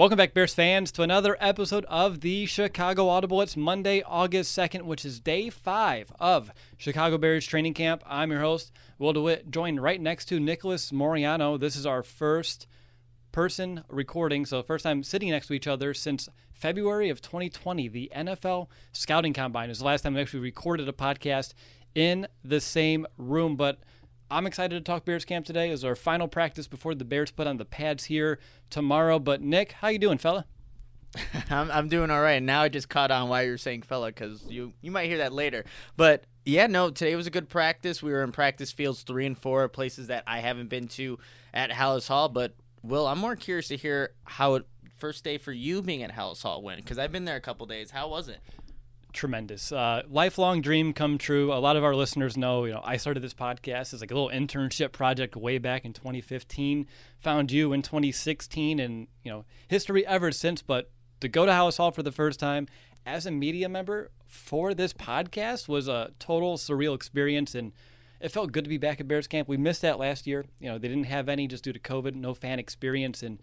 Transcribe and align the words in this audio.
Welcome 0.00 0.16
back, 0.16 0.32
Bears 0.32 0.54
fans, 0.54 0.90
to 0.92 1.02
another 1.02 1.36
episode 1.40 1.84
of 1.84 2.22
the 2.22 2.46
Chicago 2.46 3.10
Audible. 3.10 3.42
It's 3.42 3.54
Monday, 3.54 4.02
August 4.06 4.56
2nd, 4.56 4.84
which 4.84 5.04
is 5.04 5.20
day 5.20 5.50
five 5.50 6.10
of 6.18 6.50
Chicago 6.78 7.18
Bears 7.18 7.46
training 7.46 7.74
camp. 7.74 8.02
I'm 8.06 8.30
your 8.30 8.40
host, 8.40 8.72
Will 8.98 9.12
DeWitt, 9.12 9.50
joined 9.50 9.82
right 9.82 10.00
next 10.00 10.24
to 10.30 10.40
Nicholas 10.40 10.90
Moreano. 10.90 11.58
This 11.58 11.76
is 11.76 11.84
our 11.84 12.02
first 12.02 12.66
person 13.30 13.84
recording, 13.90 14.46
so 14.46 14.62
first 14.62 14.84
time 14.84 15.02
sitting 15.02 15.28
next 15.28 15.48
to 15.48 15.52
each 15.52 15.66
other 15.66 15.92
since 15.92 16.30
February 16.50 17.10
of 17.10 17.20
2020. 17.20 17.86
The 17.88 18.10
NFL 18.16 18.68
Scouting 18.92 19.34
Combine 19.34 19.68
is 19.68 19.80
the 19.80 19.84
last 19.84 20.00
time 20.00 20.14
we 20.14 20.22
actually 20.22 20.40
recorded 20.40 20.88
a 20.88 20.94
podcast 20.94 21.52
in 21.94 22.26
the 22.42 22.62
same 22.62 23.06
room, 23.18 23.54
but 23.54 23.80
I'm 24.30 24.46
excited 24.46 24.76
to 24.76 24.80
talk 24.80 25.04
Bears 25.04 25.24
camp 25.24 25.44
today. 25.44 25.70
Is 25.70 25.84
our 25.84 25.96
final 25.96 26.28
practice 26.28 26.68
before 26.68 26.94
the 26.94 27.04
Bears 27.04 27.30
put 27.30 27.46
on 27.46 27.56
the 27.56 27.64
pads 27.64 28.04
here 28.04 28.38
tomorrow. 28.70 29.18
But 29.18 29.42
Nick, 29.42 29.72
how 29.72 29.88
you 29.88 29.98
doing, 29.98 30.18
fella? 30.18 30.46
I'm 31.50 31.70
I'm 31.70 31.88
doing 31.88 32.10
all 32.10 32.22
right. 32.22 32.42
Now 32.42 32.62
I 32.62 32.68
just 32.68 32.88
caught 32.88 33.10
on 33.10 33.28
why 33.28 33.42
you're 33.42 33.58
saying 33.58 33.82
fella 33.82 34.08
because 34.08 34.44
you 34.48 34.72
you 34.80 34.90
might 34.90 35.06
hear 35.06 35.18
that 35.18 35.32
later. 35.32 35.64
But 35.96 36.24
yeah, 36.44 36.68
no, 36.68 36.90
today 36.90 37.16
was 37.16 37.26
a 37.26 37.30
good 37.30 37.48
practice. 37.48 38.02
We 38.02 38.12
were 38.12 38.22
in 38.22 38.32
practice 38.32 38.70
fields 38.70 39.02
three 39.02 39.26
and 39.26 39.36
four, 39.36 39.68
places 39.68 40.06
that 40.06 40.24
I 40.26 40.38
haven't 40.38 40.68
been 40.68 40.88
to 40.88 41.18
at 41.52 41.70
Halas 41.70 42.06
Hall. 42.06 42.28
But 42.28 42.54
Will, 42.82 43.06
I'm 43.06 43.18
more 43.18 43.36
curious 43.36 43.68
to 43.68 43.76
hear 43.76 44.12
how 44.24 44.54
it 44.54 44.66
first 44.96 45.24
day 45.24 45.38
for 45.38 45.52
you 45.52 45.82
being 45.82 46.02
at 46.02 46.12
Halas 46.12 46.42
Hall 46.42 46.62
went 46.62 46.82
because 46.82 46.98
I've 46.98 47.10
been 47.10 47.24
there 47.24 47.36
a 47.36 47.40
couple 47.40 47.66
days. 47.66 47.90
How 47.90 48.08
was 48.08 48.28
it? 48.28 48.38
Tremendous. 49.12 49.72
Uh, 49.72 50.02
lifelong 50.08 50.60
dream 50.60 50.92
come 50.92 51.18
true. 51.18 51.52
A 51.52 51.60
lot 51.60 51.76
of 51.76 51.84
our 51.84 51.94
listeners 51.94 52.36
know, 52.36 52.64
you 52.64 52.72
know, 52.72 52.82
I 52.84 52.96
started 52.96 53.20
this 53.20 53.34
podcast 53.34 53.92
as 53.94 54.00
like 54.00 54.10
a 54.10 54.14
little 54.14 54.30
internship 54.30 54.92
project 54.92 55.36
way 55.36 55.58
back 55.58 55.84
in 55.84 55.92
2015. 55.92 56.86
Found 57.20 57.52
you 57.52 57.72
in 57.72 57.82
2016, 57.82 58.80
and 58.80 59.08
you 59.22 59.30
know, 59.30 59.44
history 59.68 60.06
ever 60.06 60.32
since. 60.32 60.62
But 60.62 60.90
to 61.20 61.28
go 61.28 61.46
to 61.46 61.52
Halas 61.52 61.76
Hall 61.76 61.90
for 61.90 62.02
the 62.02 62.12
first 62.12 62.40
time 62.40 62.66
as 63.06 63.26
a 63.26 63.30
media 63.30 63.68
member 63.68 64.10
for 64.26 64.74
this 64.74 64.92
podcast 64.92 65.68
was 65.68 65.88
a 65.88 66.12
total 66.18 66.56
surreal 66.56 66.94
experience, 66.94 67.54
and 67.54 67.72
it 68.20 68.30
felt 68.30 68.52
good 68.52 68.64
to 68.64 68.70
be 68.70 68.78
back 68.78 69.00
at 69.00 69.08
Bears 69.08 69.26
camp. 69.26 69.48
We 69.48 69.56
missed 69.56 69.82
that 69.82 69.98
last 69.98 70.26
year. 70.26 70.44
You 70.58 70.70
know, 70.70 70.78
they 70.78 70.88
didn't 70.88 71.04
have 71.04 71.28
any 71.28 71.46
just 71.46 71.64
due 71.64 71.72
to 71.72 71.80
COVID, 71.80 72.14
no 72.14 72.34
fan 72.34 72.58
experience, 72.58 73.22
and 73.22 73.40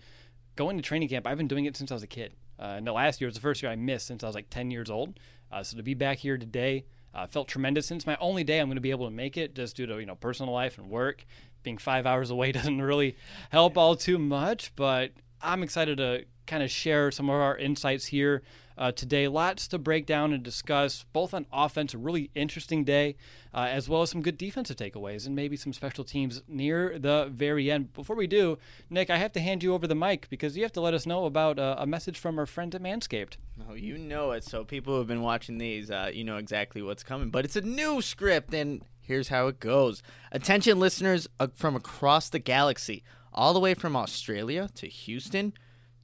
going 0.56 0.78
to 0.78 0.84
training 0.84 1.09
camp. 1.09 1.28
I've 1.28 1.38
been 1.38 1.48
doing 1.48 1.66
it 1.66 1.78
since 1.78 1.92
I 1.92 1.96
was 1.96 2.04
a 2.04 2.08
kid. 2.08 2.34
Uh, 2.59 2.76
and 2.78 2.88
the 2.88 2.92
last 2.92 3.22
year 3.22 3.28
was 3.28 3.36
the 3.36 3.42
first 3.42 3.62
year 3.62 3.72
I 3.72 3.76
missed 3.76 4.08
since 4.08 4.24
I 4.24 4.28
was 4.28 4.36
like 4.36 4.50
10 4.50 4.72
years 4.72 4.90
old. 4.90 5.20
Uh, 5.52 5.64
so 5.64 5.78
to 5.78 5.84
be 5.84 5.94
back 5.94 6.17
here 6.20 6.38
today 6.38 6.86
uh, 7.14 7.26
felt 7.28 7.48
tremendous. 7.48 7.86
Since 7.86 8.06
my 8.06 8.17
only 8.20 8.44
day 8.44 8.59
I'm 8.59 8.67
going 8.67 8.76
to 8.76 8.81
be 8.81 8.92
able 8.92 9.08
to 9.08 9.13
make 9.13 9.38
it, 9.38 9.56
just 9.56 9.75
due 9.75 9.85
to 9.85 10.00
you 10.00 10.06
know 10.06 10.16
personal 10.16 10.53
life 10.53 10.78
and 10.78 10.90
work, 10.90 11.25
being 11.63 11.78
five 11.78 12.06
hours 12.06 12.30
away 12.31 12.52
doesn't 12.52 12.81
really 12.81 13.18
help 13.50 13.78
all 13.78 13.96
too 13.96 14.18
much. 14.18 14.75
But 14.75 15.12
I'm 15.41 15.63
excited 15.63 15.97
to 15.97 16.25
kind 16.46 16.63
of 16.63 16.72
share 16.72 17.12
some 17.12 17.30
of 17.30 17.35
our 17.35 17.58
insights 17.58 18.06
here 18.06 18.44
uh, 18.78 18.92
today. 18.92 19.28
Lots 19.28 19.68
to 19.70 19.78
break 19.78 20.06
down 20.06 20.34
and 20.34 20.44
discuss, 20.44 21.06
both 21.14 21.34
on 21.34 21.46
offense, 21.52 21.94
a 21.94 21.98
really 21.98 22.30
interesting 22.36 22.84
day, 22.84 23.16
uh, 23.54 23.68
as 23.70 23.90
well 23.90 24.02
as 24.02 24.10
some 24.10 24.22
good 24.22 24.38
defensive 24.38 24.78
takeaways 24.78 25.26
and 25.26 25.36
maybe 25.36 25.58
some 25.58 25.74
special 25.74 26.04
teams 26.04 26.42
near 26.48 26.98
the 27.00 27.30
very 27.32 27.72
end. 27.72 27.94
Before 27.94 28.16
we 28.16 28.28
do, 28.28 28.58
Nick, 28.90 29.10
I 29.10 29.18
have 29.18 29.32
to 29.34 29.40
hand 29.40 29.64
you 29.64 29.74
over 29.74 29.88
the 29.88 29.96
mic 29.96 30.30
because 30.30 30.56
you 30.56 30.64
have 30.64 30.74
to 30.74 30.82
let 30.82 30.94
us 30.94 31.06
know 31.06 31.26
about 31.26 31.60
uh, 31.60 31.76
a 31.78 31.88
message 31.88 32.18
from 32.18 32.38
our 32.38 32.46
friend 32.46 32.74
at 32.76 32.82
Manscaped. 32.82 33.38
Oh, 33.70 33.74
you 33.74 33.98
know 33.98 34.32
it. 34.32 34.44
So 34.44 34.64
people 34.64 34.94
who 34.94 35.00
have 35.00 35.08
been 35.08 35.22
watching 35.22 35.58
these, 35.58 35.90
uh, 35.90 36.12
you 36.14 36.24
know 36.24 36.38
exactly 36.38 36.82
what's 36.82 37.04
coming. 37.04 37.30
But 37.30 37.46
it's 37.46 37.56
a 37.56 37.62
new 37.62 38.02
script, 38.02 38.54
and 38.54 38.84
here's 39.02 39.30
how 39.30 39.48
it 39.48 39.59
goes. 39.59 40.04
Attention, 40.32 40.80
listeners 40.80 41.28
uh, 41.40 41.48
from 41.56 41.76
across 41.76 42.30
the 42.30 42.40
galaxy, 42.40 43.04
all 43.34 43.54
the 43.54 43.59
way 43.59 43.74
from 43.74 43.96
Australia 43.96 44.70
to 44.76 44.88
Houston. 44.88 45.54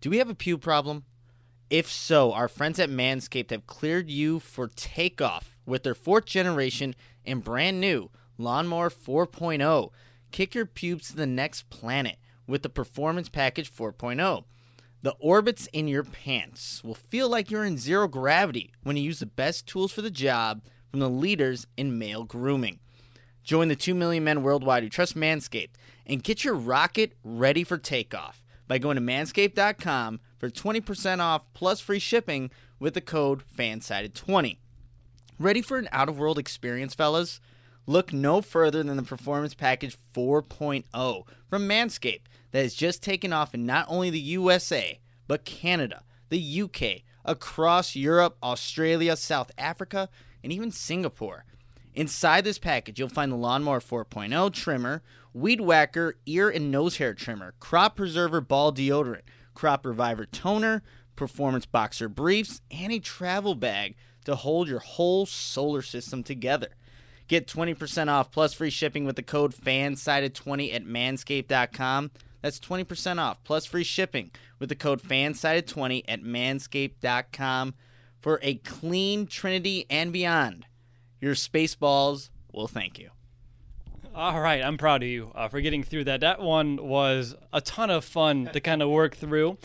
Do 0.01 0.09
we 0.09 0.17
have 0.17 0.29
a 0.29 0.35
pew 0.35 0.57
problem? 0.57 1.05
If 1.73 1.91
so, 1.91 2.33
our 2.33 2.47
friends 2.47 2.77
at 2.77 2.91
Manscaped 2.91 3.49
have 3.49 3.65
cleared 3.65 4.07
you 4.07 4.39
for 4.39 4.67
takeoff 4.67 5.57
with 5.65 5.81
their 5.81 5.95
fourth 5.95 6.25
generation 6.25 6.93
and 7.25 7.43
brand 7.43 7.81
new 7.81 8.11
Lawnmower 8.37 8.91
4.0. 8.91 9.89
Kick 10.31 10.53
your 10.53 10.67
pubes 10.67 11.07
to 11.07 11.15
the 11.15 11.25
next 11.25 11.71
planet 11.71 12.17
with 12.45 12.61
the 12.61 12.69
Performance 12.69 13.27
Package 13.27 13.73
4.0. 13.73 14.43
The 15.01 15.15
orbits 15.19 15.67
in 15.73 15.87
your 15.87 16.03
pants 16.03 16.83
will 16.83 16.93
feel 16.93 17.27
like 17.27 17.49
you're 17.49 17.65
in 17.65 17.79
zero 17.79 18.07
gravity 18.07 18.71
when 18.83 18.95
you 18.95 19.01
use 19.01 19.17
the 19.17 19.25
best 19.25 19.65
tools 19.65 19.91
for 19.91 20.03
the 20.03 20.11
job 20.11 20.61
from 20.91 20.99
the 20.99 21.09
leaders 21.09 21.65
in 21.75 21.97
male 21.97 22.23
grooming. 22.23 22.81
Join 23.43 23.69
the 23.69 23.75
2 23.75 23.95
million 23.95 24.23
men 24.23 24.43
worldwide 24.43 24.83
who 24.83 24.89
trust 24.89 25.15
Manscaped 25.15 25.73
and 26.05 26.21
get 26.21 26.43
your 26.43 26.53
rocket 26.53 27.13
ready 27.23 27.63
for 27.63 27.79
takeoff 27.79 28.42
by 28.67 28.77
going 28.77 28.95
to 28.95 29.01
manscaped.com 29.01 30.19
for 30.37 30.49
20% 30.49 31.19
off 31.19 31.43
plus 31.53 31.79
free 31.79 31.99
shipping 31.99 32.51
with 32.79 32.93
the 32.93 33.01
code 33.01 33.43
FANSIDED20. 33.57 34.57
Ready 35.39 35.61
for 35.61 35.77
an 35.77 35.89
out 35.91 36.09
of 36.09 36.19
world 36.19 36.37
experience, 36.37 36.93
fellas? 36.93 37.39
Look 37.85 38.13
no 38.13 38.41
further 38.41 38.83
than 38.83 38.95
the 38.95 39.03
Performance 39.03 39.53
Package 39.53 39.97
4.0 40.15 41.23
from 41.49 41.67
Manscaped 41.67 42.21
that 42.51 42.61
has 42.61 42.73
just 42.75 43.03
taken 43.03 43.33
off 43.33 43.53
in 43.53 43.65
not 43.65 43.85
only 43.89 44.09
the 44.09 44.19
USA, 44.19 44.99
but 45.27 45.43
Canada, 45.43 46.03
the 46.29 46.61
UK, 46.61 47.01
across 47.25 47.95
Europe, 47.95 48.37
Australia, 48.41 49.15
South 49.15 49.51
Africa, 49.57 50.09
and 50.43 50.53
even 50.53 50.71
Singapore. 50.71 51.45
Inside 51.95 52.43
this 52.43 52.57
package, 52.57 52.99
you'll 52.99 53.09
find 53.09 53.31
the 53.31 53.35
Lawnmower 53.37 53.79
4.0 53.79 54.53
trimmer, 54.53 55.03
Weed 55.33 55.61
Whacker 55.61 56.15
ear 56.25 56.49
and 56.49 56.71
nose 56.71 56.97
hair 56.97 57.13
trimmer, 57.13 57.53
Crop 57.59 57.95
Preserver 57.95 58.41
ball 58.41 58.73
deodorant, 58.73 59.21
Crop 59.53 59.85
Reviver 59.85 60.25
toner, 60.25 60.81
Performance 61.15 61.67
Boxer 61.67 62.09
briefs, 62.09 62.61
and 62.71 62.91
a 62.91 62.99
travel 62.99 63.53
bag 63.53 63.95
to 64.25 64.35
hold 64.35 64.67
your 64.67 64.79
whole 64.79 65.25
solar 65.27 65.83
system 65.83 66.23
together. 66.23 66.69
Get 67.27 67.47
20% 67.47 68.09
off 68.09 68.31
plus 68.31 68.53
free 68.53 68.69
shipping 68.69 69.05
with 69.05 69.15
the 69.15 69.23
code 69.23 69.53
FANSIDED20 69.53 70.73
at 70.73 70.85
manscaped.com. 70.85 72.11
That's 72.41 72.59
20% 72.59 73.19
off 73.19 73.43
plus 73.43 73.65
free 73.65 73.83
shipping 73.83 74.31
with 74.59 74.69
the 74.69 74.75
code 74.75 75.01
FANSIDED20 75.01 76.03
at 76.07 76.21
manscaped.com 76.21 77.75
for 78.19 78.39
a 78.41 78.55
clean 78.55 79.27
Trinity 79.27 79.85
and 79.89 80.11
beyond. 80.11 80.65
Your 81.23 81.35
Spaceballs 81.35 82.31
will 82.51 82.67
thank 82.67 82.99
you. 82.99 83.09
All 84.13 84.41
right, 84.41 84.61
I'm 84.61 84.77
proud 84.77 85.03
of 85.03 85.07
you 85.07 85.31
uh, 85.33 85.47
for 85.47 85.61
getting 85.61 85.81
through 85.81 86.03
that. 86.03 86.19
That 86.19 86.41
one 86.41 86.75
was 86.75 87.33
a 87.53 87.61
ton 87.61 87.89
of 87.89 88.03
fun 88.03 88.49
to 88.51 88.59
kind 88.59 88.81
of 88.81 88.89
work 88.89 89.15
through. 89.15 89.57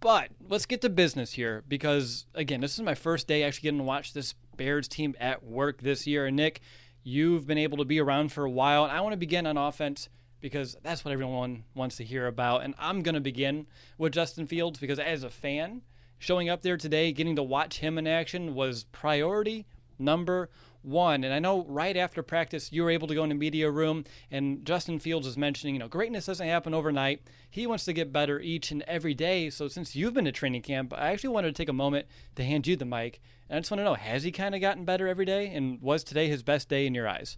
But 0.00 0.30
let's 0.48 0.66
get 0.66 0.80
to 0.80 0.88
business 0.88 1.34
here 1.34 1.62
because, 1.68 2.26
again, 2.34 2.60
this 2.60 2.74
is 2.74 2.80
my 2.80 2.96
first 2.96 3.28
day 3.28 3.44
actually 3.44 3.66
getting 3.68 3.78
to 3.78 3.84
watch 3.84 4.14
this 4.14 4.34
Bears 4.56 4.88
team 4.88 5.14
at 5.20 5.44
work 5.44 5.80
this 5.80 6.08
year. 6.08 6.26
And 6.26 6.34
Nick, 6.34 6.60
you've 7.04 7.46
been 7.46 7.56
able 7.56 7.78
to 7.78 7.84
be 7.84 8.00
around 8.00 8.32
for 8.32 8.44
a 8.44 8.50
while, 8.50 8.82
and 8.82 8.92
I 8.92 9.00
want 9.00 9.12
to 9.12 9.16
begin 9.16 9.46
on 9.46 9.56
offense 9.56 10.08
because 10.40 10.76
that's 10.82 11.04
what 11.04 11.12
everyone 11.12 11.62
wants 11.72 11.98
to 11.98 12.04
hear 12.04 12.26
about. 12.26 12.64
And 12.64 12.74
I'm 12.80 13.02
going 13.02 13.14
to 13.14 13.20
begin 13.20 13.68
with 13.96 14.12
Justin 14.12 14.48
Fields 14.48 14.80
because, 14.80 14.98
as 14.98 15.22
a 15.22 15.30
fan, 15.30 15.82
showing 16.18 16.48
up 16.48 16.62
there 16.62 16.76
today, 16.76 17.12
getting 17.12 17.36
to 17.36 17.44
watch 17.44 17.78
him 17.78 17.96
in 17.96 18.08
action 18.08 18.56
was 18.56 18.86
priority 18.90 19.66
number 19.98 20.50
one. 20.86 21.24
And 21.24 21.34
I 21.34 21.38
know 21.38 21.64
right 21.68 21.96
after 21.96 22.22
practice, 22.22 22.72
you 22.72 22.82
were 22.82 22.90
able 22.90 23.08
to 23.08 23.14
go 23.14 23.22
in 23.22 23.28
the 23.28 23.34
media 23.34 23.70
room, 23.70 24.04
and 24.30 24.64
Justin 24.64 24.98
Fields 24.98 25.26
was 25.26 25.36
mentioning, 25.36 25.74
you 25.74 25.78
know, 25.78 25.88
greatness 25.88 26.26
doesn't 26.26 26.46
happen 26.46 26.72
overnight. 26.72 27.22
He 27.50 27.66
wants 27.66 27.84
to 27.86 27.92
get 27.92 28.12
better 28.12 28.40
each 28.40 28.70
and 28.70 28.82
every 28.82 29.14
day. 29.14 29.50
So 29.50 29.68
since 29.68 29.96
you've 29.96 30.14
been 30.14 30.24
to 30.26 30.32
training 30.32 30.62
camp, 30.62 30.94
I 30.96 31.10
actually 31.10 31.30
wanted 31.30 31.48
to 31.54 31.60
take 31.60 31.68
a 31.68 31.74
moment 31.74 32.06
to 32.36 32.44
hand 32.44 32.66
you 32.66 32.76
the 32.76 32.84
mic. 32.84 33.20
And 33.48 33.56
I 33.56 33.60
just 33.60 33.70
want 33.70 33.80
to 33.80 33.84
know, 33.84 33.94
has 33.94 34.22
he 34.22 34.32
kind 34.32 34.54
of 34.54 34.60
gotten 34.60 34.84
better 34.84 35.08
every 35.08 35.24
day? 35.24 35.48
And 35.48 35.80
was 35.82 36.04
today 36.04 36.28
his 36.28 36.42
best 36.42 36.68
day 36.68 36.86
in 36.86 36.94
your 36.94 37.08
eyes? 37.08 37.36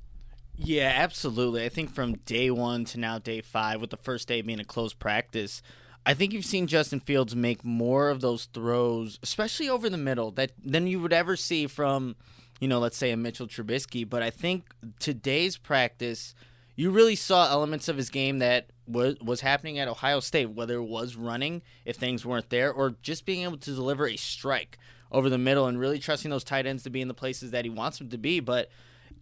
Yeah, 0.57 0.93
absolutely. 0.95 1.65
I 1.65 1.69
think 1.69 1.95
from 1.95 2.17
day 2.19 2.51
one 2.51 2.85
to 2.87 2.99
now 2.99 3.19
day 3.19 3.41
five, 3.41 3.81
with 3.81 3.91
the 3.91 3.97
first 3.97 4.27
day 4.27 4.43
being 4.43 4.59
a 4.59 4.65
closed 4.65 4.99
practice, 4.99 5.63
I 6.05 6.15
think 6.15 6.33
you've 6.33 6.45
seen 6.45 6.67
Justin 6.67 7.01
Fields 7.01 7.37
make 7.37 7.65
more 7.65 8.09
of 8.09 8.21
those 8.21 8.47
throws, 8.47 9.19
especially 9.23 9.69
over 9.69 9.89
the 9.89 9.97
middle, 9.97 10.31
that 10.33 10.53
than 10.65 10.87
you 10.87 11.01
would 11.01 11.13
ever 11.13 11.37
see 11.37 11.67
from, 11.67 12.17
you 12.61 12.69
know, 12.69 12.79
let's 12.79 12.97
say 12.97 13.11
a 13.11 13.17
Mitchell 13.17 13.47
Trubisky. 13.47 14.09
But 14.09 14.23
I 14.23 14.31
think 14.31 14.71
today's 14.99 15.57
practice, 15.57 16.35
you 16.77 16.91
really 16.91 17.17
saw 17.17 17.49
elements 17.51 17.89
of 17.89 17.97
his 17.97 18.11
game 18.11 18.39
that 18.39 18.71
was 18.87 19.17
was 19.21 19.41
happening 19.41 19.79
at 19.79 19.89
Ohio 19.89 20.21
State, 20.21 20.51
whether 20.51 20.77
it 20.77 20.85
was 20.85 21.17
running 21.17 21.63
if 21.85 21.97
things 21.97 22.25
weren't 22.25 22.51
there, 22.51 22.73
or 22.73 22.95
just 23.03 23.27
being 23.27 23.43
able 23.43 23.59
to 23.59 23.75
deliver 23.75 24.07
a 24.07 24.17
strike 24.17 24.79
over 25.11 25.31
the 25.31 25.39
middle 25.39 25.67
and 25.67 25.79
really 25.79 25.99
trusting 25.99 26.31
those 26.31 26.45
tight 26.45 26.67
ends 26.67 26.83
to 26.83 26.91
be 26.91 27.01
in 27.01 27.09
the 27.09 27.15
places 27.15 27.51
that 27.51 27.65
he 27.65 27.71
wants 27.71 27.99
them 27.99 28.09
to 28.11 28.19
be. 28.19 28.41
But 28.41 28.71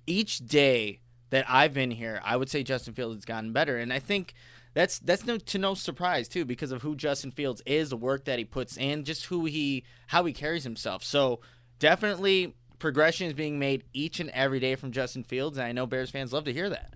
each 0.06 0.38
day 0.38 1.00
that 1.30 1.44
I've 1.48 1.74
been 1.74 1.90
here, 1.90 2.20
I 2.24 2.36
would 2.36 2.48
say 2.48 2.62
Justin 2.62 2.94
Fields 2.94 3.16
has 3.16 3.24
gotten 3.24 3.52
better, 3.52 3.76
and 3.76 3.92
I 3.92 3.98
think 3.98 4.34
that's 4.74 4.98
that's 4.98 5.24
no 5.24 5.38
to 5.38 5.58
no 5.58 5.74
surprise 5.74 6.28
too 6.28 6.44
because 6.44 6.70
of 6.70 6.82
who 6.82 6.96
Justin 6.96 7.30
Fields 7.30 7.62
is, 7.66 7.90
the 7.90 7.96
work 7.96 8.24
that 8.26 8.38
he 8.38 8.44
puts 8.44 8.76
in, 8.76 9.04
just 9.04 9.26
who 9.26 9.46
he 9.46 9.84
how 10.08 10.24
he 10.24 10.32
carries 10.32 10.64
himself. 10.64 11.02
So 11.02 11.40
definitely 11.78 12.54
progression 12.78 13.26
is 13.26 13.32
being 13.32 13.58
made 13.58 13.84
each 13.92 14.20
and 14.20 14.30
every 14.30 14.60
day 14.60 14.74
from 14.74 14.92
Justin 14.92 15.24
Fields, 15.24 15.58
and 15.58 15.66
I 15.66 15.72
know 15.72 15.86
Bears 15.86 16.10
fans 16.10 16.32
love 16.32 16.44
to 16.44 16.52
hear 16.52 16.68
that. 16.70 16.94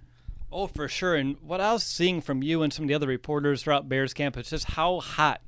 Oh, 0.53 0.67
for 0.67 0.89
sure. 0.89 1.15
And 1.15 1.37
what 1.43 1.61
I 1.61 1.73
was 1.73 1.85
seeing 1.85 2.21
from 2.21 2.43
you 2.43 2.63
and 2.63 2.73
some 2.73 2.85
of 2.85 2.89
the 2.89 2.95
other 2.95 3.07
reporters 3.07 3.63
throughout 3.63 3.89
Bears 3.89 4.13
camp 4.13 4.37
is 4.37 4.51
just 4.51 4.71
how 4.71 5.01
hot 5.01 5.41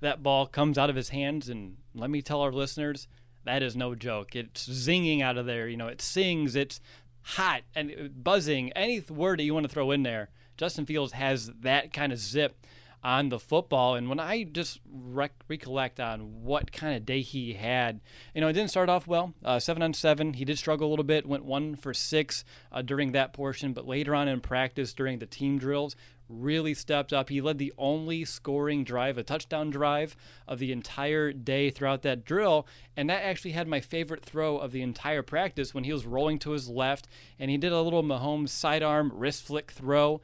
that 0.00 0.22
ball 0.22 0.46
comes 0.46 0.76
out 0.76 0.90
of 0.90 0.96
his 0.96 1.08
hands. 1.10 1.48
And 1.48 1.76
let 1.94 2.10
me 2.10 2.20
tell 2.20 2.42
our 2.42 2.52
listeners, 2.52 3.08
that 3.44 3.62
is 3.62 3.74
no 3.74 3.94
joke. 3.94 4.36
It's 4.36 4.68
zinging 4.68 5.22
out 5.22 5.38
of 5.38 5.46
there. 5.46 5.66
You 5.66 5.78
know, 5.78 5.88
it 5.88 6.02
sings, 6.02 6.56
it's 6.56 6.80
hot 7.22 7.62
and 7.74 8.10
buzzing. 8.22 8.70
Any 8.72 9.00
word 9.00 9.38
that 9.38 9.44
you 9.44 9.54
want 9.54 9.64
to 9.64 9.72
throw 9.72 9.90
in 9.92 10.02
there, 10.02 10.28
Justin 10.58 10.84
Fields 10.84 11.12
has 11.12 11.50
that 11.60 11.92
kind 11.94 12.12
of 12.12 12.18
zip 12.18 12.66
on 13.02 13.28
the 13.28 13.38
football. 13.38 13.94
And 13.94 14.08
when 14.08 14.20
I 14.20 14.44
just 14.44 14.80
rec- 14.90 15.44
recollect 15.48 16.00
on 16.00 16.42
what 16.42 16.72
kind 16.72 16.96
of 16.96 17.06
day 17.06 17.22
he 17.22 17.54
had, 17.54 18.00
you 18.34 18.40
know, 18.40 18.48
it 18.48 18.52
didn't 18.52 18.70
start 18.70 18.88
off 18.88 19.06
well. 19.06 19.34
Uh, 19.44 19.58
seven 19.58 19.82
on 19.82 19.94
seven, 19.94 20.34
he 20.34 20.44
did 20.44 20.58
struggle 20.58 20.88
a 20.88 20.90
little 20.90 21.04
bit. 21.04 21.26
Went 21.26 21.44
one 21.44 21.76
for 21.76 21.94
six 21.94 22.44
uh, 22.72 22.82
during 22.82 23.12
that 23.12 23.32
portion, 23.32 23.72
but 23.72 23.86
later 23.86 24.14
on 24.14 24.28
in 24.28 24.40
practice 24.40 24.92
during 24.92 25.18
the 25.18 25.26
team 25.26 25.58
drills, 25.58 25.96
really 26.30 26.74
stepped 26.74 27.12
up. 27.12 27.28
He 27.28 27.40
led 27.40 27.58
the 27.58 27.72
only 27.76 28.24
scoring 28.24 28.84
drive, 28.84 29.18
a 29.18 29.22
touchdown 29.22 29.70
drive 29.70 30.16
of 30.46 30.58
the 30.58 30.72
entire 30.72 31.32
day 31.32 31.70
throughout 31.70 32.02
that 32.02 32.24
drill. 32.24 32.66
And 32.96 33.10
that 33.10 33.22
actually 33.22 33.52
had 33.52 33.66
my 33.66 33.80
favorite 33.80 34.24
throw 34.24 34.56
of 34.58 34.72
the 34.72 34.82
entire 34.82 35.22
practice 35.22 35.74
when 35.74 35.84
he 35.84 35.92
was 35.92 36.06
rolling 36.06 36.38
to 36.40 36.52
his 36.52 36.68
left 36.68 37.08
and 37.38 37.50
he 37.50 37.56
did 37.56 37.72
a 37.72 37.82
little 37.82 38.02
Mahomes 38.02 38.50
sidearm 38.50 39.10
wrist 39.14 39.44
flick 39.44 39.72
throw 39.72 40.20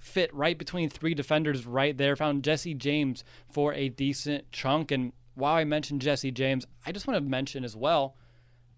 fit 0.00 0.32
right 0.34 0.58
between 0.58 0.88
three 0.88 1.14
defenders 1.14 1.66
right 1.66 1.96
there. 1.96 2.16
Found 2.16 2.44
Jesse 2.44 2.74
James 2.74 3.24
for 3.50 3.74
a 3.74 3.88
decent 3.88 4.50
chunk. 4.52 4.90
And 4.90 5.12
while 5.34 5.54
I 5.54 5.64
mentioned 5.64 6.02
Jesse 6.02 6.30
James, 6.30 6.66
I 6.84 6.92
just 6.92 7.06
want 7.06 7.16
to 7.16 7.28
mention 7.28 7.64
as 7.64 7.76
well 7.76 8.16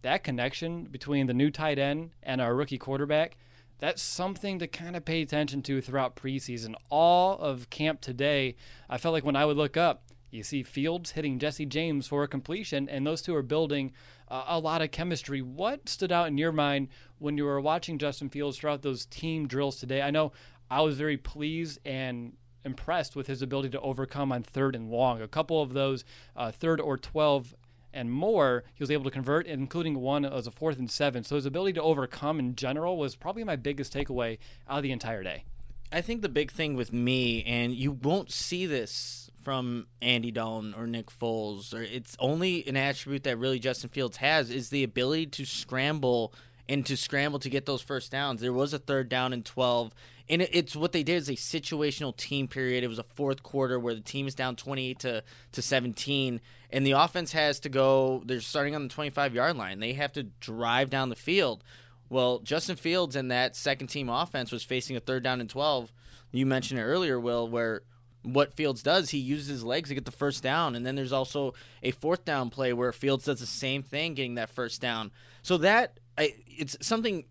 that 0.03 0.25
connection 0.25 0.85
between 0.85 1.27
the 1.27 1.35
new 1.35 1.51
tight 1.51 1.79
end 1.79 2.11
and 2.23 2.41
our 2.41 2.55
rookie 2.55 2.79
quarterback. 2.79 3.37
That's 3.79 4.03
something 4.03 4.59
to 4.59 4.67
kind 4.67 4.95
of 4.95 5.07
pay 5.07 5.23
attention 5.23 5.63
to 5.63 5.81
throughout 5.81 6.17
preseason. 6.17 6.75
All 6.91 7.39
of 7.39 7.71
camp 7.71 8.03
today, 8.03 8.57
I 8.91 8.99
felt 8.99 9.15
like 9.15 9.25
when 9.25 9.37
I 9.37 9.47
would 9.47 9.57
look 9.57 9.77
up, 9.79 10.03
you 10.31 10.43
see 10.43 10.63
Fields 10.63 11.13
hitting 11.13 11.39
Jesse 11.39 11.67
James 11.67 12.07
for 12.07 12.23
a 12.23 12.29
completion, 12.29 12.89
and 12.89 13.07
those 13.07 13.23
two 13.23 13.35
are 13.35 13.43
building 13.43 13.93
uh, 14.29 14.45
a 14.47 14.59
lot 14.59 14.83
of 14.83 14.91
chemistry. 14.91 15.43
What 15.43 15.89
stood 15.89 16.13
out 16.13 16.29
in 16.29 16.39
your 16.39 16.53
mind 16.53 16.89
when 17.19 17.37
you 17.37 17.45
were 17.45 17.61
watching 17.61 17.99
Justin 17.99 18.29
Fields 18.29 18.59
throughout 18.59 18.83
those 18.83 19.07
team 19.07 19.49
drills 19.49 19.81
today? 19.81 20.03
I 20.03 20.11
know 20.11 20.33
I 20.71 20.83
was 20.83 20.97
very 20.97 21.17
pleased 21.17 21.79
and 21.85 22.35
impressed 22.65 23.17
with 23.17 23.27
his 23.27 23.43
ability 23.43 23.71
to 23.71 23.81
overcome 23.81 24.33
on 24.33 24.43
third 24.43 24.77
and 24.77 24.91
long. 24.91 25.21
A 25.23 25.29
couple 25.29 25.63
of 25.63 25.73
those 25.73 26.05
uh, 26.37 26.51
third 26.53 26.81
or 26.81 26.97
12 26.97 27.55
and 27.93 28.11
more, 28.11 28.65
he 28.75 28.83
was 28.83 28.91
able 28.91 29.05
to 29.05 29.11
convert, 29.11 29.47
including 29.47 29.99
one 29.99 30.25
as 30.25 30.47
a 30.47 30.51
fourth 30.51 30.79
and 30.79 30.91
seven. 30.91 31.25
So 31.25 31.35
his 31.35 31.47
ability 31.47 31.73
to 31.75 31.83
overcome 31.83 32.39
in 32.39 32.55
general 32.55 32.97
was 32.97 33.17
probably 33.17 33.43
my 33.45 33.57
biggest 33.57 33.93
takeaway 33.93 34.39
out 34.69 34.79
of 34.79 34.83
the 34.83 34.93
entire 34.93 35.23
day. 35.23 35.45
I 35.93 36.01
think 36.01 36.23
the 36.23 36.29
big 36.29 36.53
thing 36.53 36.77
with 36.77 36.93
me, 36.93 37.43
and 37.43 37.75
you 37.75 37.91
won't 37.91 38.31
see 38.31 38.65
this 38.65 39.29
from 39.43 39.89
Andy 40.01 40.31
Dalton 40.31 40.73
or 40.75 40.87
Nick 40.87 41.07
Foles, 41.07 41.75
or 41.75 41.83
it's 41.83 42.17
only 42.21 42.67
an 42.69 42.77
attribute 42.77 43.25
that 43.25 43.39
really 43.39 43.59
Justin 43.59 43.91
Fields 43.91 44.19
has, 44.19 44.51
is 44.51 44.71
the 44.71 44.85
ability 44.85 45.27
to 45.27 45.45
scramble 45.45 46.33
and 46.71 46.87
to 46.87 46.97
scramble 46.97 47.41
to 47.41 47.51
get 47.51 47.67
those 47.67 47.83
first 47.83 48.13
downs. 48.13 48.41
There 48.41 48.53
was 48.53 48.73
a 48.73 48.79
third 48.79 49.09
down 49.11 49.35
and 49.35 49.45
12 49.45 49.93
and 50.31 50.43
it's 50.43 50.77
what 50.77 50.93
they 50.93 51.03
did 51.03 51.17
is 51.17 51.29
a 51.29 51.33
situational 51.33 52.17
team 52.17 52.47
period. 52.47 52.85
It 52.85 52.87
was 52.89 53.01
a 53.01 53.05
fourth 53.17 53.43
quarter 53.43 53.81
where 53.81 53.97
the 53.97 54.01
team 54.01 54.29
is 54.29 54.35
down 54.37 54.55
28 54.55 55.01
to, 55.01 55.25
to 55.51 55.61
17, 55.61 56.41
and 56.71 56.87
the 56.87 56.93
offense 56.93 57.33
has 57.33 57.59
to 57.61 57.69
go. 57.69 58.23
They're 58.25 58.41
starting 58.41 58.77
on 58.77 58.85
the 58.85 58.89
25 58.89 59.35
yard 59.35 59.57
line. 59.57 59.81
They 59.81 59.95
have 59.95 60.13
to 60.13 60.23
drive 60.23 60.89
down 60.89 61.09
the 61.09 61.17
field. 61.17 61.65
Well, 62.09 62.39
Justin 62.39 62.77
Fields 62.77 63.17
and 63.17 63.29
that 63.33 63.57
second 63.57 63.89
team 63.89 64.09
offense 64.09 64.53
was 64.53 64.63
facing 64.63 64.97
a 64.97 65.01
third 65.01 65.25
down 65.25 65.41
and 65.41 65.51
12. 65.51 65.93
You 66.31 66.47
mentioned 66.47 66.79
it 66.79 66.85
earlier, 66.85 67.19
Will, 67.19 67.49
where 67.49 67.83
what 68.23 68.55
Fields 68.55 68.85
does, 68.85 69.11
he 69.11 69.19
uses 69.19 69.49
his 69.49 69.65
legs 69.65 69.89
to 69.89 69.97
get 69.97 70.05
the 70.05 70.13
first 70.13 70.45
down. 70.45 70.77
And 70.77 70.87
then 70.87 70.95
there's 70.95 71.13
also 71.13 71.55
a 71.83 71.91
fourth 71.91 72.25
down 72.25 72.51
play 72.51 72.73
where 72.73 72.93
Fields 72.93 73.25
does 73.25 73.41
the 73.41 73.47
same 73.47 73.83
thing, 73.83 74.15
getting 74.15 74.37
that 74.37 74.51
first 74.51 74.81
down. 74.81 75.11
So 75.43 75.57
that 75.59 75.99
it's 76.47 76.77
something 76.81 77.25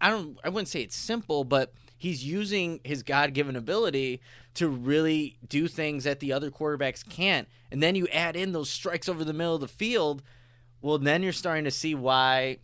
I 0.00 0.10
don't 0.10 0.38
I 0.44 0.48
wouldn't 0.48 0.68
say 0.68 0.82
it's 0.82 0.96
simple, 0.96 1.44
but 1.44 1.72
he's 1.96 2.24
using 2.24 2.80
his 2.84 3.02
God 3.02 3.34
given 3.34 3.56
ability 3.56 4.20
to 4.54 4.68
really 4.68 5.38
do 5.46 5.68
things 5.68 6.04
that 6.04 6.20
the 6.20 6.32
other 6.32 6.50
quarterbacks 6.50 7.06
can't. 7.08 7.48
And 7.70 7.82
then 7.82 7.94
you 7.94 8.08
add 8.08 8.36
in 8.36 8.52
those 8.52 8.70
strikes 8.70 9.08
over 9.08 9.24
the 9.24 9.32
middle 9.32 9.54
of 9.54 9.60
the 9.60 9.68
field. 9.68 10.22
Well, 10.80 10.98
then 10.98 11.22
you're 11.22 11.32
starting 11.32 11.64
to 11.64 11.70
see 11.70 11.94
why, 11.94 12.58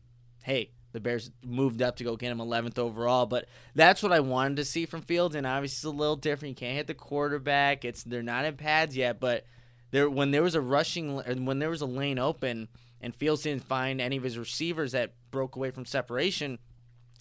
hey, 0.45 0.71
the 0.93 1.01
Bears 1.01 1.31
moved 1.45 1.83
up 1.83 1.97
to 1.97 2.05
go 2.05 2.17
get 2.17 2.31
him 2.31 2.39
11th 2.39 2.79
overall. 2.79 3.27
But 3.27 3.47
that's 3.75 4.03
what 4.03 4.13
I 4.13 4.21
wanted 4.21 4.57
to 4.57 4.65
see 4.65 4.87
from 4.87 5.03
Fields. 5.03 5.35
And 5.35 5.47
obviously, 5.47 5.89
it's 5.89 5.95
a 5.95 5.99
little 5.99 6.17
different. 6.17 6.51
You 6.51 6.67
can't 6.67 6.77
hit 6.77 6.87
the 6.87 6.95
quarterback. 6.95 7.85
It's 7.85 8.05
they're 8.05 8.23
not 8.23 8.45
in 8.45 8.57
pads 8.57 8.97
yet, 8.97 9.21
but 9.21 9.45
there 9.91 10.09
when 10.09 10.31
there 10.31 10.43
was 10.43 10.55
a 10.55 10.61
rushing 10.61 11.17
when 11.45 11.59
there 11.59 11.71
was 11.71 11.81
a 11.81 11.87
lane 11.87 12.19
open 12.19 12.69
and 13.05 13.15
Fields 13.15 13.43
didn't 13.43 13.65
find 13.65 14.01
any 14.01 14.17
of 14.17 14.23
his 14.23 14.39
receivers 14.39 14.93
that 14.93 15.13
broke 15.31 15.57
away 15.57 15.71
from 15.71 15.85
separation, 15.85 16.59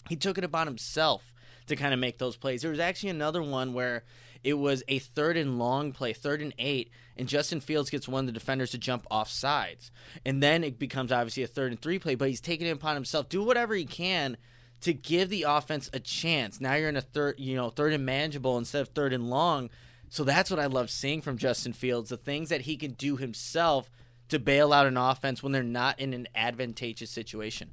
he 0.08 0.16
took 0.16 0.38
it 0.38 0.44
upon 0.44 0.66
himself 0.66 1.34
to 1.66 1.76
kind 1.76 1.92
of 1.92 2.00
make 2.00 2.16
those 2.16 2.38
plays. 2.38 2.62
There 2.62 2.70
was 2.70 2.80
actually 2.80 3.10
another 3.10 3.42
one 3.42 3.74
where 3.74 4.04
it 4.42 4.54
was 4.54 4.82
a 4.88 4.98
third 4.98 5.36
and 5.36 5.58
long 5.58 5.92
play, 5.92 6.14
third 6.14 6.40
and 6.40 6.54
eight, 6.58 6.90
and 7.18 7.28
Justin 7.28 7.60
Fields 7.60 7.90
gets 7.90 8.08
one 8.08 8.20
of 8.20 8.26
the 8.26 8.32
defenders 8.32 8.70
to 8.70 8.78
jump 8.78 9.06
off 9.10 9.28
sides. 9.28 9.90
And 10.24 10.42
then 10.42 10.64
it 10.64 10.78
becomes 10.78 11.12
obviously 11.12 11.42
a 11.42 11.46
third 11.46 11.70
and 11.70 11.80
three 11.80 11.98
play, 11.98 12.14
but 12.14 12.30
he's 12.30 12.40
taking 12.40 12.66
it 12.66 12.70
upon 12.70 12.94
himself. 12.94 13.28
Do 13.28 13.42
whatever 13.42 13.74
he 13.74 13.84
can 13.84 14.38
to 14.80 14.94
give 14.94 15.28
the 15.28 15.42
offense 15.42 15.90
a 15.92 16.00
chance. 16.00 16.62
Now 16.62 16.76
you're 16.76 16.88
in 16.88 16.96
a 16.96 17.02
third, 17.02 17.38
you 17.38 17.56
know, 17.56 17.68
third 17.68 17.92
and 17.92 18.06
manageable 18.06 18.56
instead 18.56 18.80
of 18.80 18.88
third 18.88 19.12
and 19.12 19.28
long. 19.28 19.68
So 20.08 20.24
that's 20.24 20.50
what 20.50 20.60
I 20.60 20.66
love 20.66 20.88
seeing 20.88 21.20
from 21.20 21.36
Justin 21.36 21.74
Fields, 21.74 22.08
the 22.08 22.16
things 22.16 22.48
that 22.48 22.62
he 22.62 22.78
can 22.78 22.92
do 22.92 23.16
himself 23.16 23.90
to 24.28 24.38
bail 24.38 24.72
out 24.72 24.86
an 24.86 24.96
offense 24.96 25.42
when 25.42 25.52
they're 25.52 25.62
not 25.62 25.98
in 26.00 26.12
an 26.12 26.28
advantageous 26.34 27.10
situation. 27.10 27.70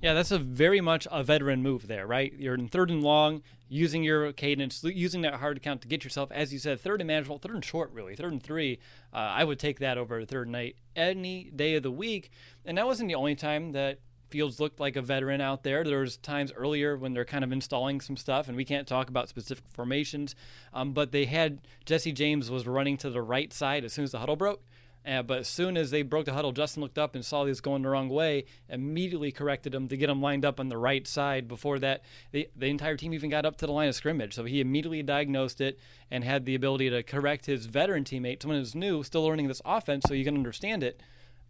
Yeah, 0.00 0.14
that's 0.14 0.32
a 0.32 0.38
very 0.38 0.80
much 0.80 1.06
a 1.12 1.22
veteran 1.22 1.62
move 1.62 1.86
there, 1.86 2.08
right? 2.08 2.32
You're 2.36 2.54
in 2.54 2.66
third 2.66 2.90
and 2.90 3.02
long, 3.04 3.42
using 3.68 4.02
your 4.02 4.32
cadence, 4.32 4.82
using 4.82 5.22
that 5.22 5.34
hard 5.34 5.62
count 5.62 5.80
to 5.82 5.88
get 5.88 6.02
yourself, 6.02 6.32
as 6.32 6.52
you 6.52 6.58
said, 6.58 6.80
third 6.80 7.00
and 7.00 7.06
manageable, 7.06 7.38
third 7.38 7.54
and 7.54 7.64
short, 7.64 7.92
really. 7.92 8.16
Third 8.16 8.32
and 8.32 8.42
three, 8.42 8.80
uh, 9.14 9.18
I 9.18 9.44
would 9.44 9.60
take 9.60 9.78
that 9.78 9.98
over 9.98 10.18
a 10.18 10.26
third 10.26 10.48
and 10.48 10.56
eight 10.56 10.76
any 10.96 11.52
day 11.54 11.76
of 11.76 11.84
the 11.84 11.90
week. 11.92 12.30
And 12.64 12.76
that 12.78 12.86
wasn't 12.86 13.08
the 13.08 13.14
only 13.14 13.36
time 13.36 13.72
that 13.72 14.00
Fields 14.32 14.58
looked 14.58 14.80
like 14.80 14.96
a 14.96 15.02
veteran 15.02 15.40
out 15.40 15.62
there. 15.62 15.84
There 15.84 16.00
was 16.00 16.16
times 16.16 16.52
earlier 16.52 16.96
when 16.96 17.12
they're 17.12 17.24
kind 17.24 17.44
of 17.44 17.52
installing 17.52 18.00
some 18.00 18.16
stuff, 18.16 18.48
and 18.48 18.56
we 18.56 18.64
can't 18.64 18.88
talk 18.88 19.08
about 19.10 19.28
specific 19.28 19.64
formations. 19.68 20.34
Um, 20.72 20.94
but 20.94 21.12
they 21.12 21.26
had 21.26 21.60
Jesse 21.84 22.12
James 22.12 22.50
was 22.50 22.66
running 22.66 22.96
to 22.96 23.10
the 23.10 23.20
right 23.20 23.52
side 23.52 23.84
as 23.84 23.92
soon 23.92 24.04
as 24.04 24.12
the 24.12 24.18
huddle 24.18 24.36
broke, 24.36 24.64
uh, 25.06 25.22
but 25.22 25.38
as 25.38 25.48
soon 25.48 25.76
as 25.76 25.90
they 25.90 26.02
broke 26.02 26.26
the 26.26 26.32
huddle, 26.32 26.52
Justin 26.52 26.82
looked 26.82 26.98
up 26.98 27.14
and 27.14 27.24
saw 27.24 27.44
this 27.44 27.60
going 27.60 27.82
the 27.82 27.88
wrong 27.88 28.08
way, 28.08 28.44
immediately 28.68 29.32
corrected 29.32 29.74
him 29.74 29.88
to 29.88 29.96
get 29.96 30.08
him 30.08 30.22
lined 30.22 30.44
up 30.44 30.60
on 30.60 30.68
the 30.68 30.78
right 30.78 31.06
side. 31.08 31.48
Before 31.48 31.78
that, 31.80 32.02
the, 32.30 32.48
the 32.56 32.66
entire 32.66 32.96
team 32.96 33.12
even 33.12 33.30
got 33.30 33.44
up 33.44 33.56
to 33.58 33.66
the 33.66 33.72
line 33.72 33.88
of 33.88 33.94
scrimmage. 33.96 34.34
So 34.34 34.44
he 34.44 34.60
immediately 34.60 35.02
diagnosed 35.02 35.60
it 35.60 35.78
and 36.10 36.22
had 36.22 36.44
the 36.44 36.54
ability 36.54 36.90
to 36.90 37.02
correct 37.02 37.46
his 37.46 37.66
veteran 37.66 38.04
teammate, 38.04 38.42
someone 38.42 38.58
who's 38.58 38.74
new, 38.74 39.02
still 39.02 39.24
learning 39.24 39.48
this 39.48 39.62
offense, 39.64 40.04
so 40.06 40.14
you 40.14 40.24
can 40.24 40.36
understand 40.36 40.84
it. 40.84 41.00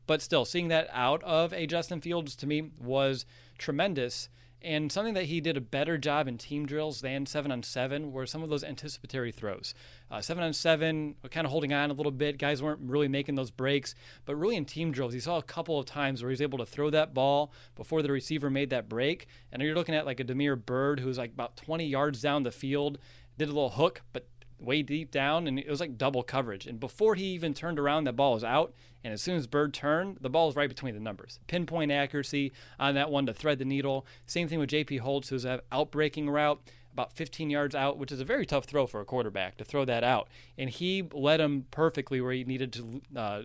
But 0.06 0.22
still, 0.22 0.44
seeing 0.44 0.68
that 0.68 0.88
out 0.92 1.22
of 1.22 1.52
a 1.52 1.66
Justin 1.66 2.00
Fields 2.00 2.34
to 2.36 2.46
me 2.46 2.70
was 2.80 3.24
tremendous. 3.58 4.28
And 4.64 4.92
something 4.92 5.14
that 5.14 5.24
he 5.24 5.40
did 5.40 5.56
a 5.56 5.60
better 5.60 5.98
job 5.98 6.28
in 6.28 6.38
team 6.38 6.66
drills 6.66 7.00
than 7.00 7.26
seven 7.26 7.50
on 7.50 7.62
seven 7.62 8.12
were 8.12 8.26
some 8.26 8.42
of 8.42 8.48
those 8.48 8.62
anticipatory 8.62 9.32
throws. 9.32 9.74
Uh, 10.12 10.20
seven 10.20 10.44
on 10.44 10.52
seven, 10.52 11.14
kind 11.30 11.46
of 11.46 11.50
holding 11.50 11.72
on 11.72 11.90
a 11.90 11.94
little 11.94 12.12
bit. 12.12 12.36
Guys 12.36 12.62
weren't 12.62 12.80
really 12.82 13.08
making 13.08 13.34
those 13.34 13.50
breaks, 13.50 13.94
but 14.26 14.36
really 14.36 14.56
in 14.56 14.66
team 14.66 14.92
drills, 14.92 15.14
you 15.14 15.20
saw 15.20 15.38
a 15.38 15.42
couple 15.42 15.78
of 15.78 15.86
times 15.86 16.20
where 16.20 16.28
he 16.28 16.34
was 16.34 16.42
able 16.42 16.58
to 16.58 16.66
throw 16.66 16.90
that 16.90 17.14
ball 17.14 17.50
before 17.76 18.02
the 18.02 18.12
receiver 18.12 18.50
made 18.50 18.68
that 18.68 18.90
break. 18.90 19.26
And 19.50 19.62
you're 19.62 19.74
looking 19.74 19.94
at 19.94 20.04
like 20.04 20.20
a 20.20 20.24
Damiere 20.24 20.54
Byrd 20.54 21.00
who's 21.00 21.16
like 21.16 21.32
about 21.32 21.56
20 21.56 21.86
yards 21.86 22.20
down 22.20 22.42
the 22.42 22.50
field, 22.50 22.98
did 23.38 23.48
a 23.48 23.52
little 23.52 23.70
hook, 23.70 24.02
but 24.12 24.26
way 24.60 24.82
deep 24.82 25.10
down, 25.10 25.46
and 25.46 25.58
it 25.58 25.68
was 25.68 25.80
like 25.80 25.96
double 25.96 26.22
coverage. 26.22 26.66
And 26.66 26.78
before 26.78 27.14
he 27.14 27.24
even 27.28 27.54
turned 27.54 27.78
around, 27.78 28.04
that 28.04 28.14
ball 28.14 28.34
was 28.34 28.44
out. 28.44 28.74
And 29.02 29.14
as 29.14 29.22
soon 29.22 29.36
as 29.36 29.46
Byrd 29.46 29.72
turned, 29.72 30.18
the 30.20 30.30
ball 30.30 30.46
was 30.46 30.56
right 30.56 30.68
between 30.68 30.92
the 30.92 31.00
numbers. 31.00 31.40
Pinpoint 31.46 31.90
accuracy 31.90 32.52
on 32.78 32.94
that 32.96 33.10
one 33.10 33.24
to 33.26 33.32
thread 33.32 33.58
the 33.58 33.64
needle. 33.64 34.06
Same 34.26 34.46
thing 34.46 34.58
with 34.58 34.68
J.P. 34.68 34.98
Holtz, 34.98 35.30
who's 35.30 35.46
an 35.46 35.60
outbreaking 35.72 36.28
route 36.28 36.60
about 36.92 37.12
15 37.12 37.50
yards 37.50 37.74
out, 37.74 37.98
which 37.98 38.12
is 38.12 38.20
a 38.20 38.24
very 38.24 38.46
tough 38.46 38.64
throw 38.64 38.86
for 38.86 39.00
a 39.00 39.04
quarterback 39.04 39.56
to 39.56 39.64
throw 39.64 39.84
that 39.84 40.04
out. 40.04 40.28
And 40.58 40.68
he 40.68 41.02
led 41.12 41.40
him 41.40 41.66
perfectly 41.70 42.20
where 42.20 42.32
he 42.32 42.44
needed 42.44 42.72
to 42.74 43.02
uh, 43.16 43.42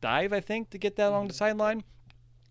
dive, 0.00 0.32
I 0.32 0.40
think, 0.40 0.70
to 0.70 0.78
get 0.78 0.96
that 0.96 1.08
along 1.08 1.28
the 1.28 1.32
mm-hmm. 1.32 1.38
sideline. 1.38 1.84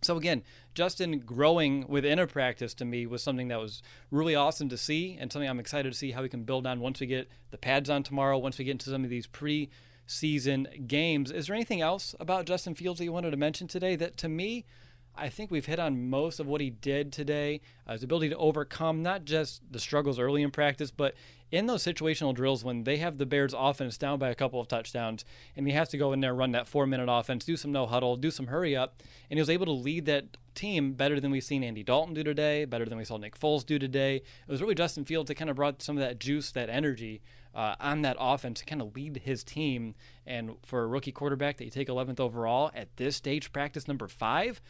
So 0.01 0.17
again, 0.17 0.43
Justin 0.75 1.19
growing 1.19 1.87
within 1.87 2.19
a 2.19 2.27
practice 2.27 2.73
to 2.75 2.85
me 2.85 3.05
was 3.05 3.23
something 3.23 3.47
that 3.47 3.59
was 3.59 3.81
really 4.11 4.35
awesome 4.35 4.69
to 4.69 4.77
see, 4.77 5.17
and 5.19 5.31
something 5.31 5.49
I'm 5.49 5.59
excited 5.59 5.91
to 5.91 5.97
see 5.97 6.11
how 6.11 6.23
we 6.23 6.29
can 6.29 6.43
build 6.43 6.67
on 6.67 6.79
once 6.79 6.99
we 6.99 7.07
get 7.07 7.29
the 7.51 7.57
pads 7.57 7.89
on 7.89 8.03
tomorrow. 8.03 8.37
Once 8.37 8.57
we 8.57 8.65
get 8.65 8.71
into 8.71 8.89
some 8.89 9.03
of 9.03 9.09
these 9.09 9.27
pre-season 9.27 10.67
games, 10.87 11.31
is 11.31 11.47
there 11.47 11.55
anything 11.55 11.81
else 11.81 12.15
about 12.19 12.45
Justin 12.45 12.75
Fields 12.75 12.97
that 12.99 13.05
you 13.05 13.13
wanted 13.13 13.31
to 13.31 13.37
mention 13.37 13.67
today 13.67 13.95
that 13.95 14.17
to 14.17 14.27
me 14.27 14.65
I 15.15 15.29
think 15.29 15.51
we've 15.51 15.65
hit 15.65 15.79
on 15.79 16.09
most 16.09 16.39
of 16.39 16.47
what 16.47 16.61
he 16.61 16.69
did 16.69 17.11
today. 17.11 17.61
Uh, 17.87 17.93
his 17.93 18.03
ability 18.03 18.29
to 18.29 18.37
overcome 18.37 19.03
not 19.03 19.25
just 19.25 19.61
the 19.71 19.79
struggles 19.79 20.19
early 20.19 20.41
in 20.41 20.51
practice, 20.51 20.91
but 20.91 21.13
in 21.51 21.67
those 21.67 21.83
situational 21.83 22.33
drills 22.33 22.63
when 22.63 22.83
they 22.83 22.97
have 22.97 23.19
the 23.19 23.27
Bears 23.27 23.53
offense 23.55 23.95
down 23.95 24.17
by 24.17 24.29
a 24.29 24.35
couple 24.35 24.59
of 24.59 24.67
touchdowns 24.67 25.23
and 25.55 25.67
he 25.67 25.73
has 25.73 25.87
to 25.89 25.97
go 25.97 26.11
in 26.11 26.19
there 26.19 26.33
run 26.33 26.51
that 26.53 26.67
four 26.67 26.87
minute 26.87 27.09
offense, 27.09 27.45
do 27.45 27.55
some 27.55 27.71
no 27.71 27.85
huddle, 27.85 28.15
do 28.15 28.31
some 28.31 28.47
hurry 28.47 28.75
up, 28.75 29.03
and 29.29 29.37
he 29.37 29.41
was 29.41 29.51
able 29.51 29.67
to 29.67 29.71
lead 29.71 30.05
that 30.05 30.37
team 30.55 30.93
better 30.93 31.19
than 31.19 31.29
we've 31.29 31.43
seen 31.43 31.63
Andy 31.63 31.83
Dalton 31.83 32.15
do 32.15 32.23
today, 32.23 32.65
better 32.65 32.85
than 32.85 32.97
we 32.97 33.05
saw 33.05 33.17
Nick 33.17 33.39
Foles 33.39 33.65
do 33.65 33.77
today. 33.77 34.15
It 34.15 34.51
was 34.51 34.61
really 34.61 34.75
Justin 34.75 35.05
Fields 35.05 35.27
that 35.27 35.35
kind 35.35 35.49
of 35.49 35.55
brought 35.55 35.81
some 35.81 35.95
of 35.95 36.01
that 36.01 36.19
juice, 36.19 36.51
that 36.51 36.69
energy 36.69 37.21
uh, 37.55 37.75
on 37.79 38.01
that 38.01 38.17
offense 38.19 38.59
to 38.59 38.65
kind 38.65 38.81
of 38.81 38.95
lead 38.95 39.21
his 39.23 39.43
team. 39.43 39.95
And 40.25 40.55
for 40.63 40.83
a 40.83 40.87
rookie 40.87 41.11
quarterback 41.11 41.57
that 41.57 41.65
you 41.65 41.71
take 41.71 41.87
11th 41.87 42.19
overall 42.19 42.71
at 42.73 42.95
this 42.97 43.15
stage, 43.15 43.51
practice 43.51 43.87
number 43.87 44.07
five, 44.07 44.61